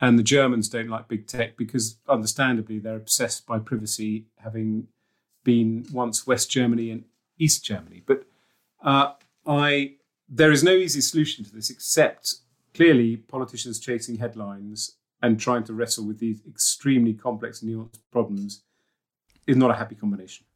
and 0.00 0.18
the 0.18 0.22
Germans 0.22 0.68
don't 0.68 0.88
like 0.88 1.08
big 1.08 1.26
tech 1.26 1.56
because, 1.56 1.98
understandably, 2.08 2.78
they're 2.78 2.96
obsessed 2.96 3.46
by 3.46 3.58
privacy, 3.58 4.26
having 4.38 4.88
been 5.44 5.86
once 5.92 6.26
West 6.26 6.50
Germany 6.50 6.90
and 6.90 7.04
East 7.38 7.64
Germany. 7.64 8.02
But 8.04 8.24
uh, 8.82 9.12
I, 9.46 9.94
there 10.28 10.52
is 10.52 10.62
no 10.62 10.72
easy 10.72 11.00
solution 11.00 11.44
to 11.44 11.52
this 11.52 11.70
except 11.70 12.36
clearly 12.74 13.16
politicians 13.16 13.78
chasing 13.80 14.18
headlines 14.18 14.96
and 15.22 15.38
trying 15.38 15.64
to 15.64 15.74
wrestle 15.74 16.06
with 16.06 16.18
these 16.18 16.40
extremely 16.48 17.12
complex 17.12 17.60
nuanced 17.60 18.00
problems 18.10 18.62
is 19.46 19.56
not 19.56 19.70
a 19.70 19.74
happy 19.74 19.94
combination. 19.94 20.46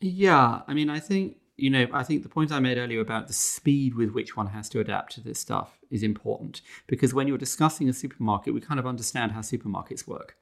Yeah, 0.00 0.60
I 0.66 0.74
mean, 0.74 0.90
I 0.90 1.00
think 1.00 1.38
you 1.56 1.70
know, 1.70 1.86
I 1.92 2.02
think 2.02 2.22
the 2.22 2.28
point 2.28 2.52
I 2.52 2.60
made 2.60 2.76
earlier 2.76 3.00
about 3.00 3.28
the 3.28 3.32
speed 3.32 3.94
with 3.94 4.10
which 4.10 4.36
one 4.36 4.48
has 4.48 4.68
to 4.70 4.80
adapt 4.80 5.14
to 5.14 5.22
this 5.22 5.38
stuff 5.38 5.78
is 5.90 6.02
important 6.02 6.60
because 6.86 7.14
when 7.14 7.26
you're 7.26 7.38
discussing 7.38 7.88
a 7.88 7.94
supermarket, 7.94 8.52
we 8.52 8.60
kind 8.60 8.78
of 8.78 8.86
understand 8.86 9.32
how 9.32 9.40
supermarkets 9.40 10.06
work. 10.06 10.36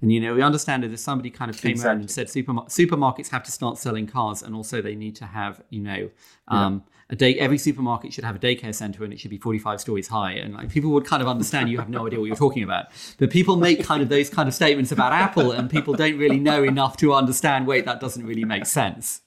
And 0.00 0.12
you 0.12 0.20
know, 0.20 0.34
we 0.34 0.42
understand 0.42 0.82
that 0.82 0.92
if 0.92 0.98
somebody 0.98 1.30
kind 1.30 1.50
of 1.50 1.56
came 1.56 1.72
exactly. 1.72 1.88
around 1.88 2.00
and 2.00 2.10
said 2.10 2.26
supermar- 2.26 2.68
supermarkets 2.68 3.30
have 3.30 3.42
to 3.44 3.52
start 3.52 3.78
selling 3.78 4.06
cars, 4.06 4.42
and 4.42 4.54
also 4.54 4.82
they 4.82 4.94
need 4.94 5.16
to 5.16 5.26
have, 5.26 5.62
you 5.70 5.80
know, 5.80 6.10
um, 6.48 6.84
yeah. 6.86 7.14
a 7.14 7.16
day. 7.16 7.38
Every 7.38 7.58
supermarket 7.58 8.12
should 8.12 8.24
have 8.24 8.36
a 8.36 8.38
daycare 8.38 8.74
center, 8.74 9.04
and 9.04 9.12
it 9.12 9.20
should 9.20 9.30
be 9.30 9.38
forty-five 9.38 9.80
stories 9.80 10.08
high. 10.08 10.32
And 10.32 10.54
like 10.54 10.70
people 10.70 10.90
would 10.90 11.06
kind 11.06 11.22
of 11.22 11.28
understand 11.28 11.70
you 11.70 11.78
have 11.78 11.88
no 11.88 12.06
idea 12.06 12.18
what 12.18 12.26
you're 12.26 12.36
talking 12.36 12.62
about. 12.62 12.86
But 13.18 13.30
people 13.30 13.56
make 13.56 13.84
kind 13.84 14.02
of 14.02 14.08
those 14.08 14.30
kind 14.30 14.48
of 14.48 14.54
statements 14.54 14.92
about 14.92 15.12
Apple, 15.12 15.52
and 15.52 15.70
people 15.70 15.94
don't 15.94 16.18
really 16.18 16.40
know 16.40 16.62
enough 16.62 16.96
to 16.98 17.14
understand. 17.14 17.66
Wait, 17.66 17.84
that 17.84 18.00
doesn't 18.00 18.26
really 18.26 18.44
make 18.44 18.66
sense. 18.66 19.22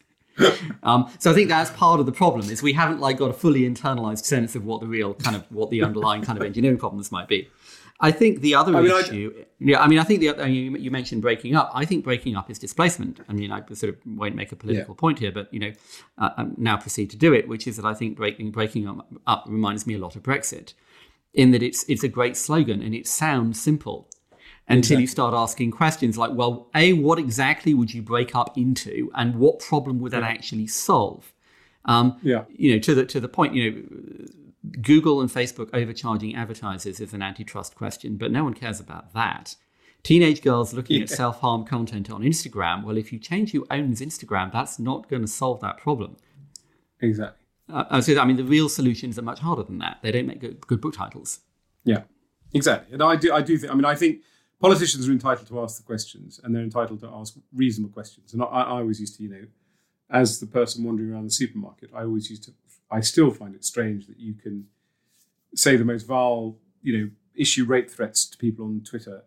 um, 0.84 1.12
so 1.20 1.32
I 1.32 1.34
think 1.34 1.50
that's 1.50 1.70
part 1.72 2.00
of 2.00 2.06
the 2.06 2.14
problem 2.14 2.50
is 2.50 2.64
we 2.64 2.72
haven't 2.72 3.02
like 3.02 3.18
got 3.18 3.30
a 3.30 3.34
fully 3.34 3.62
internalized 3.62 4.24
sense 4.24 4.56
of 4.56 4.64
what 4.64 4.80
the 4.80 4.88
real 4.88 5.14
kind 5.14 5.36
of 5.36 5.44
what 5.52 5.70
the 5.70 5.84
underlying 5.84 6.22
kind 6.22 6.38
of 6.38 6.46
engineering 6.46 6.78
problems 6.78 7.12
might 7.12 7.28
be. 7.28 7.50
I 8.02 8.12
think 8.12 8.40
the 8.40 8.56
other 8.56 8.76
I 8.76 8.82
mean, 8.82 8.92
issue, 8.92 9.34
I, 9.38 9.46
yeah, 9.60 9.82
I 9.82 9.88
mean, 9.88 10.00
I 10.00 10.04
think 10.04 10.22
the 10.22 10.50
you, 10.50 10.78
you, 10.78 10.90
mentioned 10.90 11.22
breaking 11.22 11.56
up. 11.56 11.70
I 11.74 11.84
think 11.84 12.06
breaking 12.06 12.38
up 12.38 12.50
is 12.50 12.58
displacement. 12.58 13.20
I 13.28 13.34
mean, 13.34 13.52
I 13.52 13.62
sort 13.74 13.94
of 13.94 13.98
won't 14.06 14.36
make 14.36 14.54
a 14.54 14.56
political 14.56 14.96
yeah. 14.96 15.00
point 15.00 15.20
here, 15.20 15.32
but 15.34 15.54
you 15.54 15.60
know, 15.60 15.72
uh, 16.18 16.30
I 16.38 16.46
now 16.56 16.78
proceed 16.78 17.10
to 17.10 17.18
do 17.18 17.34
it, 17.34 17.48
which 17.50 17.68
is 17.68 17.76
that 17.76 17.86
I 17.86 17.94
think 17.94 18.16
breaking 18.16 18.52
breaking 18.52 18.88
up, 18.88 19.06
up 19.28 19.46
reminds 19.48 19.86
me 19.86 19.96
a 19.96 19.98
lot 19.98 20.16
of 20.16 20.24
Brexit, 20.24 20.74
in 21.34 21.52
that 21.52 21.62
it's 21.62 21.84
it's 21.90 22.04
a 22.04 22.08
great 22.08 22.38
slogan 22.38 22.82
and 22.82 22.96
it 22.96 23.06
sounds 23.06 23.62
simple, 23.62 24.10
until 24.70 24.78
exactly. 24.78 25.02
you 25.02 25.08
start 25.08 25.34
asking 25.34 25.72
questions 25.72 26.18
like, 26.18 26.32
well, 26.34 26.70
A, 26.76 26.94
what 26.94 27.20
exactly 27.20 27.74
would 27.74 27.94
you 27.94 28.02
break 28.02 28.36
up 28.36 28.58
into 28.58 29.12
and 29.16 29.36
what 29.36 29.60
problem 29.60 30.00
would 30.00 30.14
that 30.14 30.22
yeah. 30.22 30.30
actually 30.30 30.68
solve? 30.68 31.34
Um, 31.86 32.20
yeah. 32.22 32.44
You 32.50 32.74
know, 32.74 32.80
to 32.80 32.94
the, 32.94 33.06
to 33.08 33.20
the 33.20 33.28
point, 33.28 33.56
you 33.56 33.72
know, 33.72 34.26
Google 34.82 35.22
and 35.22 35.30
Facebook 35.30 35.70
overcharging 35.74 36.36
advertisers 36.36 37.00
is 37.00 37.14
an 37.14 37.22
antitrust 37.22 37.76
question, 37.76 38.18
but 38.18 38.32
no 38.32 38.44
one 38.44 38.54
cares 38.54 38.80
about 38.80 39.14
that. 39.14 39.56
Teenage 40.04 40.42
girls 40.42 40.74
looking 40.74 40.98
yeah. 40.98 41.04
at 41.04 41.10
self 41.10 41.40
harm 41.40 41.66
content 41.66 42.10
on 42.10 42.22
Instagram, 42.22 42.84
well, 42.84 42.98
if 42.98 43.12
you 43.12 43.20
change 43.20 43.52
who 43.52 43.66
owns 43.70 44.02
Instagram, 44.02 44.52
that's 44.52 44.80
not 44.80 45.10
going 45.10 45.22
to 45.22 45.28
solve 45.28 45.60
that 45.62 45.78
problem. 45.78 46.18
Exactly. 47.02 47.46
Uh, 47.72 48.02
so, 48.02 48.20
I 48.20 48.26
mean, 48.26 48.38
the 48.38 48.44
real 48.44 48.68
solutions 48.70 49.20
are 49.20 49.22
much 49.22 49.40
harder 49.40 49.64
than 49.64 49.78
that. 49.80 50.00
They 50.02 50.12
don't 50.12 50.26
make 50.26 50.40
good, 50.40 50.66
good 50.66 50.82
book 50.82 50.94
titles. 50.94 51.40
Yeah. 51.84 52.04
Exactly, 52.54 52.94
and 52.94 53.04
I 53.04 53.16
do. 53.16 53.34
I 53.34 53.42
do 53.42 53.58
think. 53.58 53.72
I 53.72 53.76
mean, 53.76 53.86
I 53.86 53.96
think 53.96 54.22
politicians 54.60 55.08
are 55.08 55.12
entitled 55.12 55.48
to 55.50 55.62
ask 55.62 55.78
the 55.78 55.84
questions, 55.84 56.40
and 56.44 56.56
they're 56.56 56.64
entitled 56.64 57.00
to 57.02 57.08
ask 57.14 57.36
reasonable 57.54 57.94
questions. 57.94 58.34
And 58.34 58.42
I, 58.42 58.46
I 58.46 58.80
always 58.80 59.00
used 59.00 59.18
to, 59.18 59.24
you 59.24 59.30
know, 59.30 59.46
as 60.10 60.40
the 60.40 60.48
person 60.48 60.84
wandering 60.84 61.12
around 61.12 61.26
the 61.26 61.32
supermarket, 61.32 61.92
I 61.94 62.02
always 62.02 62.30
used 62.30 62.44
to. 62.46 62.54
I 62.92 63.02
still 63.02 63.32
find 63.32 63.56
it 63.56 63.64
strange 63.64 64.08
that 64.08 64.20
you 64.20 64.34
can 64.34 64.66
say 65.56 65.76
the 65.76 65.86
most 65.86 66.08
vile, 66.08 66.58
you 66.82 66.98
know, 66.98 67.10
issue 67.36 67.66
rape 67.66 67.90
threats 67.90 68.26
to 68.26 68.38
people 68.38 68.66
on 68.66 68.82
Twitter, 68.82 69.24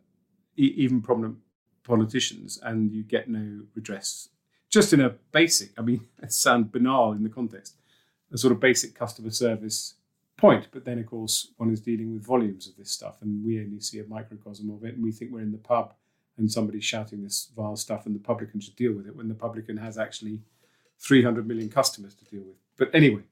e- 0.57 0.75
even 0.77 1.01
prominent 1.01 1.39
politicians, 1.85 2.59
and 2.63 2.93
you 2.93 3.03
get 3.03 3.29
no 3.29 3.63
redress. 3.75 4.29
Just 4.71 4.93
in 4.93 5.01
a 5.01 5.11
basic, 5.33 5.71
I 5.79 5.83
mean, 5.83 6.07
it 6.23 6.33
sounds 6.33 6.71
banal 6.71 7.13
in 7.13 7.23
the 7.23 7.29
context, 7.29 7.77
a 8.33 8.39
sort 8.39 8.53
of 8.53 8.61
basic 8.61 8.95
customer 8.95 9.31
service 9.31 9.95
point. 10.37 10.69
But 10.73 10.85
then, 10.85 10.99
of 10.99 11.07
course, 11.07 11.53
one 11.57 11.71
is 11.71 11.81
dealing 11.81 12.13
with 12.13 12.25
volumes 12.25 12.67
of 12.67 12.77
this 12.77 12.91
stuff, 12.91 13.17
and 13.23 13.45
we 13.45 13.61
only 13.61 13.81
see 13.81 13.99
a 13.99 14.05
microcosm 14.05 14.71
of 14.71 14.85
it, 14.85 14.95
and 14.95 15.03
we 15.03 15.13
think 15.13 15.33
we're 15.33 15.41
in 15.41 15.53
the 15.53 15.59
pub 15.59 15.95
and 16.39 16.51
somebody's 16.51 16.85
shouting 16.85 17.23
this 17.23 17.51
vile 17.55 17.77
stuff, 17.77 18.07
and 18.07 18.15
the 18.15 18.21
publican 18.21 18.59
should 18.59 18.77
deal 18.77 18.95
with 18.95 19.07
it 19.07 19.15
when 19.15 19.29
the 19.29 19.35
publican 19.35 19.77
has 19.77 19.99
actually 19.99 20.41
300 20.99 21.47
million 21.47 21.69
customers 21.69 22.15
to 22.15 22.25
deal 22.25 22.43
with. 22.43 22.57
But 22.79 22.95
anyway, 22.95 23.23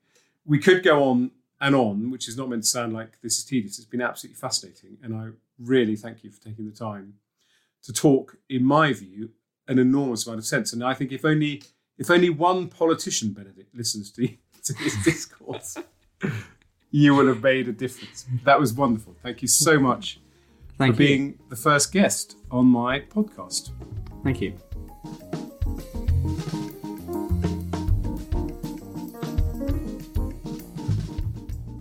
we 0.44 0.58
could 0.58 0.82
go 0.82 1.04
on 1.04 1.30
and 1.60 1.74
on, 1.74 2.10
which 2.10 2.28
is 2.28 2.36
not 2.36 2.48
meant 2.48 2.62
to 2.62 2.68
sound 2.68 2.92
like 2.92 3.20
this 3.22 3.38
is 3.38 3.44
tedious. 3.44 3.78
It's 3.78 3.86
been 3.86 4.00
absolutely 4.00 4.38
fascinating, 4.38 4.98
and 5.02 5.14
I 5.14 5.28
really 5.58 5.96
thank 5.96 6.24
you 6.24 6.30
for 6.30 6.40
taking 6.42 6.66
the 6.66 6.76
time 6.76 7.14
to 7.82 7.92
talk, 7.92 8.36
in 8.48 8.64
my 8.64 8.92
view, 8.92 9.30
an 9.68 9.78
enormous 9.78 10.26
amount 10.26 10.40
of 10.40 10.46
sense. 10.46 10.72
And 10.72 10.82
I 10.82 10.94
think 10.94 11.12
if 11.12 11.24
only 11.24 11.62
if 12.00 12.10
only 12.10 12.30
one 12.30 12.68
politician, 12.68 13.32
Benedict, 13.32 13.74
listens 13.74 14.10
to, 14.12 14.26
to 14.64 14.72
this 14.72 15.04
discourse, 15.04 15.76
you 16.90 17.14
will 17.14 17.28
have 17.28 17.42
made 17.42 17.68
a 17.68 17.72
difference. 17.72 18.26
That 18.44 18.58
was 18.58 18.72
wonderful. 18.72 19.14
Thank 19.22 19.42
you 19.42 19.48
so 19.48 19.78
much 19.78 20.18
Thank 20.78 20.96
for 20.96 21.02
you. 21.02 21.08
being 21.08 21.38
the 21.50 21.56
first 21.56 21.92
guest 21.92 22.36
on 22.50 22.66
my 22.66 23.00
podcast. 23.00 23.70
Thank 24.24 24.40
you. 24.40 24.54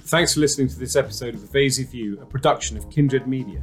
Thanks 0.10 0.34
for 0.34 0.40
listening 0.40 0.68
to 0.70 0.80
this 0.80 0.96
episode 0.96 1.36
of 1.36 1.52
The 1.52 1.60
Vaizey 1.60 1.88
View, 1.88 2.20
a 2.20 2.26
production 2.26 2.76
of 2.78 2.90
Kindred 2.90 3.28
Media. 3.28 3.62